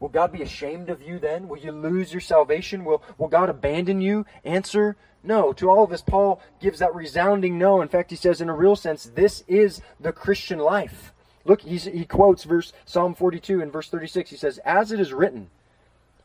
will 0.01 0.09
God 0.09 0.33
be 0.33 0.41
ashamed 0.41 0.89
of 0.89 1.01
you 1.01 1.19
then? 1.19 1.47
Will 1.47 1.59
you 1.59 1.71
lose 1.71 2.11
your 2.11 2.19
salvation? 2.19 2.83
Will, 2.83 3.01
will 3.17 3.29
God 3.29 3.49
abandon 3.49 4.01
you? 4.01 4.25
Answer 4.43 4.97
no. 5.23 5.53
To 5.53 5.69
all 5.69 5.85
of 5.85 5.91
this, 5.91 6.01
Paul 6.01 6.41
gives 6.59 6.79
that 6.79 6.93
resounding 6.93 7.57
no. 7.57 7.81
In 7.81 7.87
fact, 7.87 8.09
he 8.09 8.17
says, 8.17 8.41
in 8.41 8.49
a 8.49 8.55
real 8.55 8.75
sense, 8.75 9.05
this 9.05 9.45
is 9.47 9.81
the 9.99 10.11
Christian 10.11 10.59
life. 10.59 11.13
Look, 11.45 11.61
he 11.61 12.05
quotes 12.05 12.43
verse 12.43 12.73
Psalm 12.85 13.15
42 13.15 13.61
and 13.61 13.71
verse 13.71 13.89
36. 13.89 14.31
He 14.31 14.35
says, 14.35 14.59
As 14.65 14.91
it 14.91 14.99
is 14.99 15.13
written, 15.13 15.49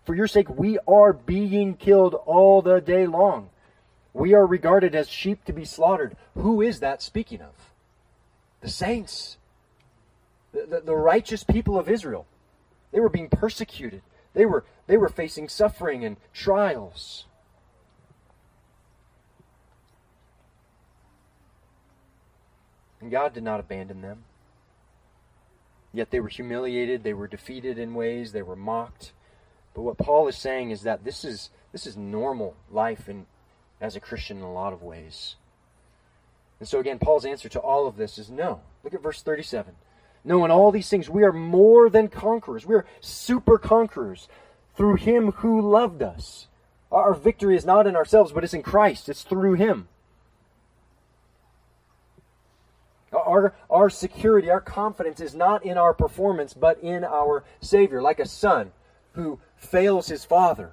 for 0.05 0.15
your 0.15 0.29
sake 0.29 0.49
we 0.49 0.79
are 0.89 1.13
being 1.13 1.75
killed 1.75 2.15
all 2.15 2.63
the 2.63 2.81
day 2.81 3.07
long. 3.07 3.51
We 4.13 4.33
are 4.33 4.47
regarded 4.47 4.95
as 4.95 5.09
sheep 5.09 5.45
to 5.45 5.53
be 5.53 5.67
slaughtered. 5.67 6.17
Who 6.35 6.63
is 6.63 6.81
that 6.81 7.03
speaking 7.03 7.43
of? 7.43 7.53
The 8.63 8.71
saints, 8.71 9.37
the, 10.53 10.67
the, 10.67 10.81
the 10.81 10.97
righteous 10.97 11.45
people 11.45 11.79
of 11.79 11.91
Israel. 11.91 12.27
They 12.97 13.01
were 13.01 13.11
being 13.11 13.29
persecuted. 13.29 14.01
They 14.33 14.47
were, 14.47 14.65
they 14.87 14.97
were 14.97 15.11
facing 15.11 15.51
suffering 15.51 16.03
and 16.03 16.17
trials. 16.33 17.27
And 22.99 23.11
God 23.11 23.35
did 23.35 23.43
not 23.43 23.61
abandon 23.61 24.01
them. 24.01 24.25
Yet 25.93 26.11
they 26.11 26.21
were 26.21 26.29
humiliated, 26.29 27.03
they 27.03 27.13
were 27.13 27.27
defeated 27.29 27.79
in 27.79 27.93
ways, 27.93 28.33
they 28.33 28.41
were 28.41 28.57
mocked. 28.57 29.13
But 29.75 29.83
what 29.83 29.99
Paul 29.99 30.27
is 30.29 30.39
saying 30.39 30.71
is 30.71 30.81
that 30.85 31.05
this 31.05 31.23
is 31.23 31.51
this 31.73 31.87
is 31.87 31.99
normal 31.99 32.57
life 32.71 33.11
in 33.11 33.27
as 33.79 33.95
a 33.95 34.01
Christian 34.01 34.39
in 34.39 34.43
a 34.43 34.53
lot 34.55 34.73
of 34.73 34.83
ways. 34.83 35.37
And 36.61 36.67
so 36.67 36.81
again, 36.81 36.99
Paul's 36.99 37.27
answer 37.27 37.51
to 37.51 37.61
all 37.61 37.87
of 37.87 37.99
this 37.99 38.17
is 38.17 38.31
no. 38.31 38.63
Look 38.83 38.95
at 38.95 39.03
verse 39.03 39.21
37. 39.21 39.75
No, 40.27 40.45
in 40.45 40.51
all 40.51 40.73
these 40.73 40.89
things 40.89 41.09
we 41.09 41.23
are 41.23 41.33
more 41.33 41.89
than 41.89 42.09
conquerors. 42.09 42.67
We 42.67 42.75
are 42.75 42.85
super 43.01 43.59
conquerors 43.59 44.29
through 44.75 44.97
him 44.97 45.31
who 45.31 45.61
loved 45.61 46.03
us. 46.03 46.49
Our 46.91 47.15
victory 47.15 47.57
is 47.57 47.65
not 47.65 47.87
in 47.87 47.95
ourselves, 47.95 48.33
but 48.33 48.43
it's 48.43 48.53
in 48.53 48.65
Christ. 48.65 49.09
It's 49.09 49.23
through 49.23 49.55
him. 49.55 49.87
Our, 53.13 53.55
our 53.71 53.89
security, 53.89 54.51
our 54.51 54.61
confidence 54.61 55.21
is 55.21 55.35
not 55.35 55.65
in 55.65 55.79
our 55.79 55.95
performance, 55.95 56.55
but 56.55 56.81
in 56.81 57.05
our 57.05 57.45
Savior. 57.61 58.03
Like 58.03 58.19
a 58.19 58.27
son 58.27 58.73
who 59.13 59.39
fails 59.57 60.09
his 60.09 60.25
father. 60.25 60.73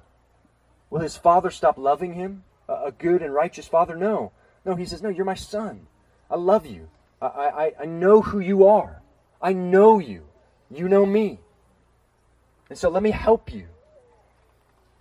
Will 0.90 1.02
his 1.02 1.16
father 1.16 1.52
stop 1.52 1.78
loving 1.78 2.14
him? 2.14 2.44
A, 2.68 2.86
a 2.86 2.92
good 2.92 3.22
and 3.22 3.34
righteous 3.34 3.68
father? 3.68 3.96
No. 3.96 4.32
No, 4.66 4.76
he 4.76 4.86
says, 4.86 5.04
No, 5.04 5.10
you're 5.10 5.26
my 5.26 5.36
son. 5.36 5.86
I 6.30 6.38
love 6.38 6.66
you. 6.66 6.90
I, 7.22 7.28
I, 7.28 7.72
I 7.82 7.86
know 7.86 8.22
who 8.22 8.40
you 8.40 8.66
are. 8.66 9.03
I 9.44 9.52
know 9.52 10.00
you. 10.00 10.24
You 10.72 10.88
know 10.88 11.06
me. 11.06 11.40
And 12.70 12.80
so 12.80 12.90
let 12.90 13.04
me 13.04 13.12
help 13.12 13.54
you. 13.54 13.68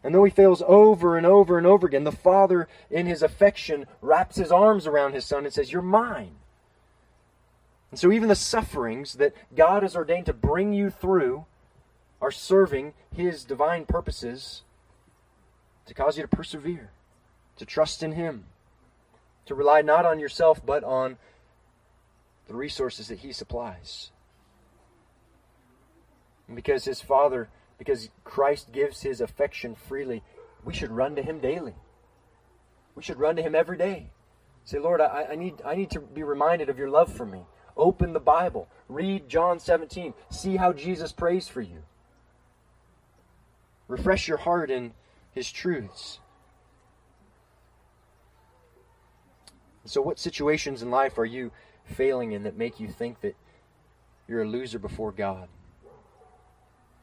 And 0.04 0.12
though 0.12 0.24
he 0.24 0.30
fails 0.30 0.62
over 0.66 1.16
and 1.16 1.24
over 1.24 1.56
and 1.56 1.66
over 1.66 1.86
again, 1.86 2.02
the 2.02 2.10
father, 2.10 2.68
in 2.90 3.06
his 3.06 3.22
affection, 3.22 3.86
wraps 4.00 4.36
his 4.36 4.50
arms 4.50 4.86
around 4.86 5.14
his 5.14 5.24
son 5.24 5.44
and 5.44 5.54
says, 5.54 5.70
You're 5.70 5.80
mine. 5.80 6.34
And 7.92 8.00
so 8.00 8.10
even 8.10 8.28
the 8.28 8.34
sufferings 8.34 9.14
that 9.14 9.34
God 9.54 9.82
has 9.82 9.94
ordained 9.94 10.26
to 10.26 10.32
bring 10.32 10.72
you 10.72 10.90
through 10.90 11.44
are 12.20 12.32
serving 12.32 12.94
his 13.14 13.44
divine 13.44 13.84
purposes 13.84 14.62
to 15.86 15.94
cause 15.94 16.16
you 16.16 16.22
to 16.22 16.28
persevere, 16.28 16.90
to 17.56 17.66
trust 17.66 18.02
in 18.02 18.12
him, 18.12 18.44
to 19.46 19.54
rely 19.54 19.82
not 19.82 20.06
on 20.06 20.18
yourself, 20.18 20.64
but 20.64 20.82
on 20.82 21.16
the 22.48 22.54
resources 22.54 23.08
that 23.08 23.20
he 23.20 23.32
supplies. 23.32 24.10
Because 26.48 26.84
his 26.84 27.00
father 27.00 27.48
because 27.82 28.10
Christ 28.22 28.70
gives 28.70 29.02
his 29.02 29.20
affection 29.20 29.74
freely, 29.74 30.22
we 30.64 30.72
should 30.72 30.92
run 30.92 31.16
to 31.16 31.22
him 31.22 31.40
daily. 31.40 31.74
We 32.94 33.02
should 33.02 33.18
run 33.18 33.34
to 33.34 33.42
him 33.42 33.56
every 33.56 33.76
day. 33.76 34.10
Say, 34.64 34.78
Lord, 34.78 35.00
I, 35.00 35.26
I, 35.32 35.34
need, 35.34 35.60
I 35.64 35.74
need 35.74 35.90
to 35.90 35.98
be 35.98 36.22
reminded 36.22 36.68
of 36.68 36.78
your 36.78 36.88
love 36.88 37.12
for 37.12 37.26
me. 37.26 37.40
Open 37.76 38.12
the 38.12 38.20
Bible. 38.20 38.68
Read 38.88 39.28
John 39.28 39.58
17. 39.58 40.14
See 40.30 40.58
how 40.58 40.72
Jesus 40.72 41.10
prays 41.10 41.48
for 41.48 41.60
you. 41.60 41.82
Refresh 43.88 44.28
your 44.28 44.38
heart 44.38 44.70
in 44.70 44.92
his 45.32 45.50
truths. 45.50 46.20
So, 49.86 50.00
what 50.00 50.20
situations 50.20 50.82
in 50.82 50.90
life 50.92 51.18
are 51.18 51.24
you 51.24 51.50
failing 51.84 52.30
in 52.30 52.44
that 52.44 52.56
make 52.56 52.78
you 52.78 52.86
think 52.86 53.22
that 53.22 53.34
you're 54.28 54.42
a 54.42 54.48
loser 54.48 54.78
before 54.78 55.10
God? 55.10 55.48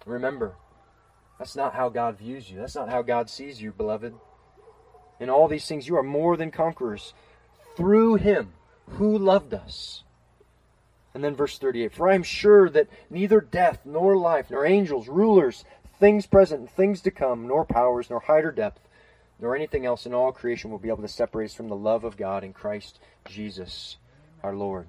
Remember, 0.10 0.56
that's 1.38 1.56
not 1.56 1.74
how 1.74 1.90
God 1.90 2.18
views 2.18 2.50
you. 2.50 2.58
That's 2.58 2.76
not 2.76 2.90
how 2.90 3.02
God 3.02 3.30
sees 3.30 3.62
you, 3.62 3.72
beloved. 3.72 4.14
In 5.20 5.30
all 5.30 5.48
these 5.48 5.68
things, 5.68 5.88
you 5.88 5.98
are 5.98 6.04
more 6.04 6.36
than 6.36 6.52
conquerors 6.52 7.14
through 7.76 8.16
Him 8.16 8.54
who 8.88 9.18
loved 9.18 9.54
us. 9.54 10.04
And 11.14 11.24
then 11.24 11.36
verse 11.36 11.58
38 11.58 11.94
For 11.94 12.10
I 12.10 12.16
am 12.16 12.24
sure 12.24 12.70
that 12.70 12.88
neither 13.10 13.42
death, 13.42 13.86
nor 13.86 14.18
life, 14.18 14.52
nor 14.52 14.66
angels, 14.66 15.08
rulers, 15.08 15.64
things 16.00 16.26
present, 16.26 16.70
things 16.70 17.02
to 17.02 17.12
come, 17.12 17.48
nor 17.48 17.66
powers, 17.66 18.10
nor 18.10 18.22
height 18.22 18.46
or 18.46 18.52
depth, 18.52 18.88
nor 19.40 19.56
anything 19.56 19.86
else 19.86 20.06
in 20.06 20.14
all 20.14 20.32
creation 20.32 20.72
will 20.72 20.80
be 20.80 20.90
able 20.90 21.02
to 21.02 21.08
separate 21.08 21.46
us 21.46 21.54
from 21.54 21.70
the 21.70 21.76
love 21.76 22.04
of 22.04 22.18
God 22.18 22.44
in 22.44 22.54
Christ 22.54 23.00
Jesus 23.26 23.98
our 24.44 24.56
Lord. 24.56 24.88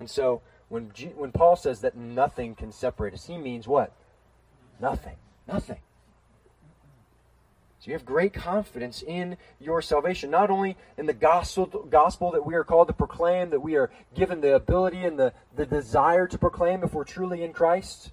And 0.00 0.10
so, 0.10 0.42
when, 0.68 0.90
G- 0.92 1.12
when 1.16 1.32
Paul 1.32 1.56
says 1.56 1.80
that 1.80 1.96
nothing 1.96 2.54
can 2.54 2.72
separate 2.72 3.14
us, 3.14 3.26
he 3.26 3.38
means 3.38 3.66
what? 3.66 3.92
Nothing. 4.80 5.16
Nothing. 5.46 5.78
So 7.80 7.86
you 7.86 7.92
have 7.92 8.04
great 8.04 8.32
confidence 8.32 9.02
in 9.02 9.36
your 9.60 9.80
salvation, 9.80 10.30
not 10.30 10.50
only 10.50 10.76
in 10.96 11.06
the 11.06 11.12
gospel, 11.12 11.66
gospel 11.66 12.32
that 12.32 12.44
we 12.44 12.54
are 12.54 12.64
called 12.64 12.88
to 12.88 12.94
proclaim, 12.94 13.50
that 13.50 13.60
we 13.60 13.76
are 13.76 13.90
given 14.16 14.40
the 14.40 14.56
ability 14.56 15.04
and 15.04 15.18
the, 15.18 15.32
the 15.54 15.64
desire 15.64 16.26
to 16.26 16.38
proclaim 16.38 16.82
if 16.82 16.92
we're 16.92 17.04
truly 17.04 17.44
in 17.44 17.52
Christ. 17.52 18.10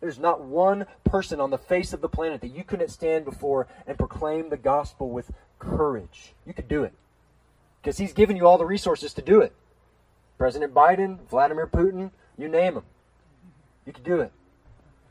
There's 0.00 0.18
not 0.18 0.42
one 0.42 0.86
person 1.04 1.40
on 1.40 1.50
the 1.50 1.58
face 1.58 1.92
of 1.92 2.00
the 2.00 2.08
planet 2.08 2.40
that 2.40 2.48
you 2.48 2.64
couldn't 2.64 2.88
stand 2.88 3.24
before 3.24 3.68
and 3.86 3.98
proclaim 3.98 4.48
the 4.48 4.56
gospel 4.56 5.10
with 5.10 5.30
courage. 5.58 6.32
You 6.46 6.54
could 6.54 6.66
do 6.66 6.82
it. 6.82 6.94
Because 7.80 7.98
he's 7.98 8.12
given 8.12 8.36
you 8.36 8.46
all 8.46 8.58
the 8.58 8.64
resources 8.64 9.12
to 9.14 9.22
do 9.22 9.42
it. 9.42 9.52
President 10.42 10.74
Biden, 10.74 11.20
Vladimir 11.30 11.68
Putin, 11.68 12.10
you 12.36 12.48
name 12.48 12.74
them. 12.74 12.82
You 13.86 13.92
could 13.92 14.02
do 14.02 14.22
it. 14.22 14.32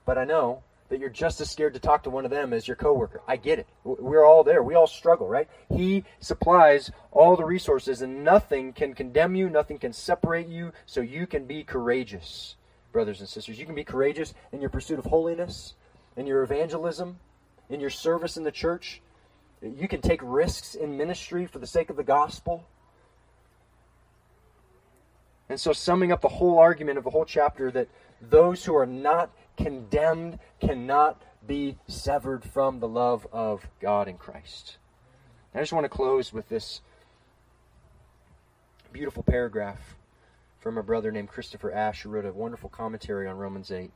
But 0.05 0.17
I 0.17 0.25
know 0.25 0.61
that 0.89 0.99
you're 0.99 1.09
just 1.09 1.39
as 1.39 1.49
scared 1.49 1.73
to 1.75 1.79
talk 1.79 2.03
to 2.03 2.09
one 2.09 2.25
of 2.25 2.31
them 2.31 2.51
as 2.51 2.67
your 2.67 2.75
coworker. 2.75 3.21
I 3.25 3.37
get 3.37 3.57
it. 3.57 3.65
We're 3.85 4.25
all 4.25 4.43
there. 4.43 4.61
We 4.61 4.75
all 4.75 4.87
struggle, 4.87 5.29
right? 5.29 5.47
He 5.73 6.03
supplies 6.19 6.91
all 7.13 7.37
the 7.37 7.45
resources, 7.45 8.01
and 8.01 8.25
nothing 8.25 8.73
can 8.73 8.93
condemn 8.93 9.35
you, 9.35 9.49
nothing 9.49 9.79
can 9.79 9.93
separate 9.93 10.49
you, 10.49 10.73
so 10.85 10.99
you 10.99 11.25
can 11.25 11.45
be 11.45 11.63
courageous, 11.63 12.57
brothers 12.91 13.21
and 13.21 13.29
sisters. 13.29 13.57
You 13.57 13.65
can 13.65 13.73
be 13.75 13.85
courageous 13.85 14.33
in 14.51 14.59
your 14.59 14.69
pursuit 14.69 14.99
of 14.99 15.05
holiness, 15.05 15.75
in 16.17 16.27
your 16.27 16.43
evangelism, 16.43 17.19
in 17.69 17.79
your 17.79 17.89
service 17.89 18.35
in 18.35 18.43
the 18.43 18.51
church. 18.51 19.01
You 19.61 19.87
can 19.87 20.01
take 20.01 20.19
risks 20.21 20.75
in 20.75 20.97
ministry 20.97 21.45
for 21.45 21.59
the 21.59 21.67
sake 21.67 21.89
of 21.89 21.95
the 21.95 22.03
gospel. 22.03 22.65
And 25.51 25.59
so, 25.59 25.73
summing 25.73 26.13
up 26.13 26.21
the 26.21 26.29
whole 26.29 26.59
argument 26.59 26.97
of 26.97 27.03
the 27.03 27.09
whole 27.09 27.25
chapter, 27.25 27.69
that 27.71 27.89
those 28.21 28.63
who 28.63 28.73
are 28.73 28.85
not 28.85 29.31
condemned 29.57 30.39
cannot 30.61 31.21
be 31.45 31.77
severed 31.89 32.45
from 32.45 32.79
the 32.79 32.87
love 32.87 33.27
of 33.33 33.67
God 33.81 34.07
in 34.07 34.17
Christ. 34.17 34.77
I 35.53 35.59
just 35.59 35.73
want 35.73 35.83
to 35.83 35.89
close 35.89 36.31
with 36.31 36.47
this 36.47 36.79
beautiful 38.93 39.23
paragraph 39.23 39.97
from 40.59 40.77
a 40.77 40.83
brother 40.83 41.11
named 41.11 41.27
Christopher 41.27 41.73
Ash, 41.73 42.03
who 42.03 42.09
wrote 42.09 42.25
a 42.25 42.31
wonderful 42.31 42.69
commentary 42.69 43.27
on 43.27 43.35
Romans 43.35 43.71
8. 43.71 43.91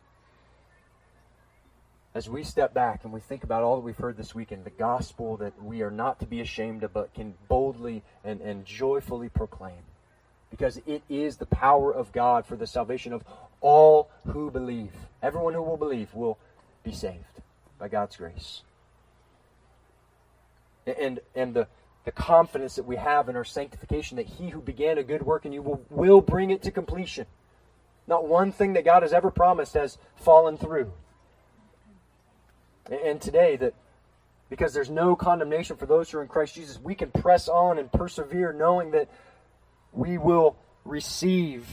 As 2.14 2.30
we 2.30 2.43
step 2.43 2.74
back 2.74 3.06
and 3.06 3.14
we 3.14 3.22
think 3.22 3.45
about 3.45 3.64
all 3.64 3.78
that 3.78 3.86
we've 3.86 3.95
heard 3.95 4.18
this 4.18 4.36
weekend, 4.36 4.66
the 4.66 4.72
gospel 4.72 5.38
that 5.38 5.64
we 5.64 5.84
are 5.84 5.91
not 5.91 6.20
to 6.20 6.26
be 6.26 6.41
ashamed 6.41 6.84
of, 6.84 6.91
but 6.91 7.14
can 7.14 7.34
boldly 7.47 8.03
and, 8.26 8.41
and 8.41 8.66
joyfully 8.66 9.30
proclaim, 9.30 9.84
because 10.56 10.80
it 10.88 11.03
is 11.10 11.36
the 11.36 11.45
power 11.45 11.93
of 11.93 12.14
God 12.14 12.45
for 12.45 12.56
the 12.56 12.66
salvation 12.66 13.12
of 13.12 13.26
all 13.60 14.10
who 14.28 14.49
believe. 14.49 14.93
Everyone 15.22 15.53
who 15.53 15.62
will 15.62 15.76
believe 15.76 16.14
will 16.14 16.38
be 16.82 16.93
saved 16.93 17.41
by 17.78 17.89
God's 17.89 18.16
grace. 18.16 18.62
And, 20.86 21.20
and 21.36 21.53
the, 21.53 21.68
the 22.06 22.12
confidence 22.14 22.78
that 22.78 22.86
we 22.86 22.95
have 22.95 23.28
in 23.28 23.36
our 23.36 23.43
sanctification 23.43 24.16
that 24.16 24.28
he 24.28 24.47
who 24.49 24.62
began 24.62 24.97
a 24.97 25.03
good 25.03 25.24
work 25.24 25.45
in 25.45 25.51
you 25.51 25.62
will, 25.62 25.82
will 25.89 26.22
bring 26.22 26.51
it 26.51 26.64
to 26.64 26.72
completion. 26.72 27.26
Not 28.08 28.26
one 28.26 28.53
thing 28.53 28.74
that 28.74 28.86
God 28.86 29.03
has 29.03 29.12
ever 29.12 29.32
promised 29.32 29.74
has 29.74 29.97
fallen 30.16 30.58
through. 30.58 30.93
And 33.03 33.20
today, 33.20 33.58
that 33.58 33.74
because 34.49 34.74
there's 34.74 34.91
no 34.91 35.18
condemnation 35.18 35.76
for 35.76 35.86
those 35.86 36.10
who 36.10 36.20
are 36.20 36.22
in 36.22 36.30
Christ 36.30 36.56
Jesus, 36.56 36.80
we 36.80 36.95
can 36.95 37.12
press 37.12 37.49
on 37.49 37.78
and 37.78 37.91
persevere 37.91 38.53
knowing 38.53 38.91
that 38.91 39.10
we 39.96 40.18
will 40.18 40.58
receive 40.84 41.68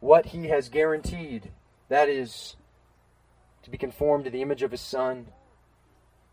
what 0.00 0.26
he 0.26 0.48
has 0.48 0.68
guaranteed. 0.68 1.50
That 1.88 2.08
is, 2.08 2.56
to 3.62 3.70
be 3.70 3.78
conformed 3.78 4.24
to 4.24 4.30
the 4.30 4.42
image 4.42 4.62
of 4.62 4.70
his 4.70 4.80
Son, 4.80 5.26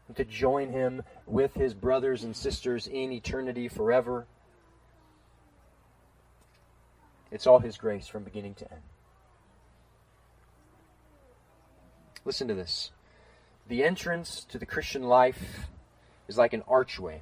and 0.08 0.18
to 0.18 0.26
join 0.26 0.72
him 0.72 1.04
with 1.26 1.54
his 1.54 1.74
brothers 1.74 2.24
and 2.24 2.36
sisters 2.36 2.88
in 2.88 3.12
eternity 3.12 3.68
forever. 3.68 4.26
It's 7.32 7.46
all 7.46 7.60
his 7.60 7.78
grace 7.78 8.08
from 8.08 8.24
beginning 8.24 8.56
to 8.56 8.72
end. 8.72 8.82
Listen 12.24 12.48
to 12.48 12.54
this. 12.54 12.92
The 13.68 13.84
entrance 13.84 14.46
to 14.50 14.58
the 14.58 14.66
Christian 14.66 15.04
life 15.04 15.68
is 16.28 16.38
like 16.38 16.54
an 16.54 16.64
archway. 16.68 17.22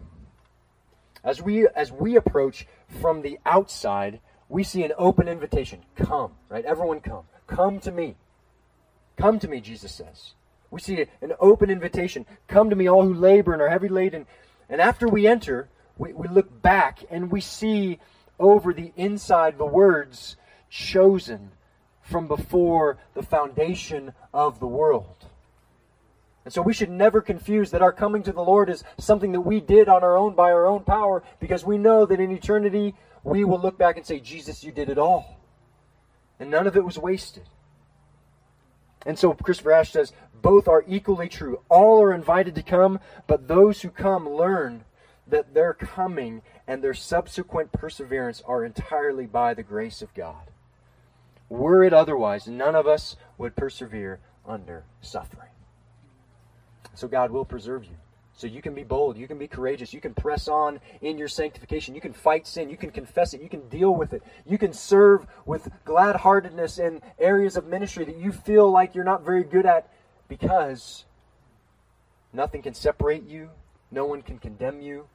As 1.24 1.42
we 1.42 1.68
as 1.68 1.92
we 1.92 2.16
approach 2.18 2.68
from 2.88 3.22
the 3.22 3.40
outside, 3.46 4.20
we 4.50 4.64
see 4.64 4.84
an 4.84 4.94
open 4.98 5.28
invitation. 5.28 5.82
Come, 5.96 6.32
right? 6.50 6.66
Everyone 6.66 7.00
come. 7.00 7.24
Come 7.48 7.80
to 7.82 7.92
me. 7.92 8.16
Come 9.18 9.40
to 9.40 9.48
me, 9.48 9.62
Jesus 9.62 9.94
says. 9.94 10.34
We 10.72 10.82
see 10.82 11.06
an 11.22 11.34
open 11.40 11.70
invitation. 11.70 12.26
Come 12.48 12.70
to 12.70 12.76
me, 12.76 12.88
all 12.90 13.04
who 13.04 13.14
labor 13.14 13.54
and 13.54 13.62
are 13.62 13.70
heavy 13.70 13.88
laden. 13.88 14.26
And 14.70 14.82
after 14.82 15.08
we 15.08 15.28
enter, 15.28 15.70
we, 15.98 16.14
we 16.14 16.28
look 16.28 16.62
back 16.62 17.00
and 17.10 17.32
we 17.32 17.42
see 17.42 18.00
over 18.40 18.74
the 18.74 18.92
inside 18.96 19.58
the 19.58 19.66
words 19.66 20.36
chosen 20.70 21.52
from 22.02 22.28
before 22.28 22.98
the 23.14 23.24
foundation 23.24 24.14
of 24.34 24.60
the 24.60 24.68
world. 24.68 25.26
And 26.46 26.54
so 26.54 26.62
we 26.62 26.74
should 26.74 26.92
never 26.92 27.22
confuse 27.22 27.72
that 27.72 27.82
our 27.82 27.92
coming 27.92 28.22
to 28.24 28.32
the 28.32 28.44
Lord 28.44 28.70
is 28.70 28.84
something 29.00 29.32
that 29.32 29.42
we 29.42 29.60
did 29.60 29.90
on 29.90 30.04
our 30.04 30.16
own 30.16 30.36
by 30.36 30.52
our 30.52 30.68
own 30.68 30.84
power 30.84 31.24
because 31.40 31.66
we 31.66 31.80
know 31.80 32.06
that 32.06 32.20
in 32.20 32.32
eternity 32.32 32.94
we 33.24 33.44
will 33.44 33.60
look 33.60 33.78
back 33.78 33.98
and 33.98 34.06
say, 34.06 34.20
Jesus, 34.20 34.64
you 34.64 34.72
did 34.72 34.90
it 34.90 35.00
all. 35.00 35.40
And 36.40 36.52
none 36.52 36.68
of 36.68 36.78
it 36.78 36.86
was 36.86 37.00
wasted. 37.00 37.44
And 39.08 39.18
so 39.18 39.34
Christopher 39.34 39.72
Ash 39.72 39.92
says, 39.92 40.14
both 40.42 40.68
are 40.68 40.86
equally 40.88 41.28
true. 41.28 41.62
All 41.70 42.04
are 42.04 42.14
invited 42.14 42.54
to 42.56 42.62
come, 42.62 43.00
but 43.26 43.48
those 43.48 43.82
who 43.82 43.90
come 43.90 44.30
learn 44.30 44.86
that 45.28 45.56
their 45.56 45.74
coming 45.74 46.44
and 46.68 46.84
their 46.84 46.94
subsequent 46.94 47.72
perseverance 47.72 48.44
are 48.46 48.64
entirely 48.64 49.26
by 49.26 49.56
the 49.56 49.64
grace 49.64 50.04
of 50.04 50.14
God. 50.14 50.52
Were 51.50 51.84
it 51.84 51.94
otherwise, 51.94 52.48
none 52.48 52.76
of 52.76 52.88
us 52.88 53.16
would 53.38 53.56
persevere 53.56 54.20
under 54.48 54.84
suffering. 55.02 55.45
So 56.96 57.08
God 57.08 57.32
will 57.32 57.46
preserve 57.46 57.86
you. 57.86 57.96
So 58.38 58.48
you 58.48 58.62
can 58.62 58.74
be 58.74 58.84
bold, 58.84 59.18
you 59.18 59.28
can 59.28 59.38
be 59.38 59.48
courageous, 59.48 59.94
you 59.94 60.02
can 60.02 60.14
press 60.14 60.50
on 60.50 60.82
in 61.00 61.18
your 61.18 61.30
sanctification, 61.30 61.96
you 61.96 62.02
can 62.02 62.12
fight 62.12 62.46
sin, 62.46 62.70
you 62.70 62.76
can 62.76 62.92
confess 62.92 63.34
it, 63.34 63.42
you 63.42 63.48
can 63.48 63.70
deal 63.70 63.96
with 63.96 64.12
it, 64.12 64.24
you 64.46 64.58
can 64.58 64.74
serve 64.74 65.26
with 65.46 65.70
glad 65.86 66.18
heartedness 66.18 66.78
in 66.78 67.02
areas 67.18 67.56
of 67.56 67.66
ministry 67.66 68.04
that 68.04 68.18
you 68.18 68.34
feel 68.34 68.70
like 68.70 68.94
you're 68.94 69.06
not 69.06 69.24
very 69.24 69.46
good 69.46 69.66
at 69.66 69.90
because 70.28 71.06
nothing 72.34 72.62
can 72.62 72.74
separate 72.74 73.26
you, 73.26 73.52
no 73.90 74.06
one 74.06 74.22
can 74.22 74.38
condemn 74.38 74.82
you. 74.82 75.08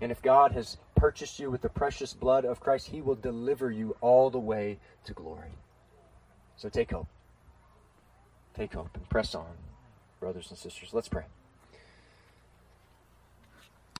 And 0.00 0.12
if 0.12 0.22
God 0.22 0.52
has 0.52 0.76
purchased 0.94 1.40
you 1.40 1.50
with 1.50 1.62
the 1.62 1.68
precious 1.68 2.12
blood 2.12 2.44
of 2.44 2.60
Christ, 2.60 2.88
He 2.88 3.00
will 3.00 3.14
deliver 3.16 3.72
you 3.72 3.96
all 4.00 4.30
the 4.30 4.38
way 4.38 4.78
to 5.04 5.12
glory. 5.14 5.50
So 6.56 6.68
take 6.68 6.92
hope. 6.92 7.08
Take 8.54 8.74
hope 8.74 8.90
and 8.94 9.08
press 9.08 9.34
on, 9.34 9.52
brothers 10.20 10.48
and 10.50 10.58
sisters. 10.58 10.90
Let's 10.92 11.08
pray. 11.08 11.24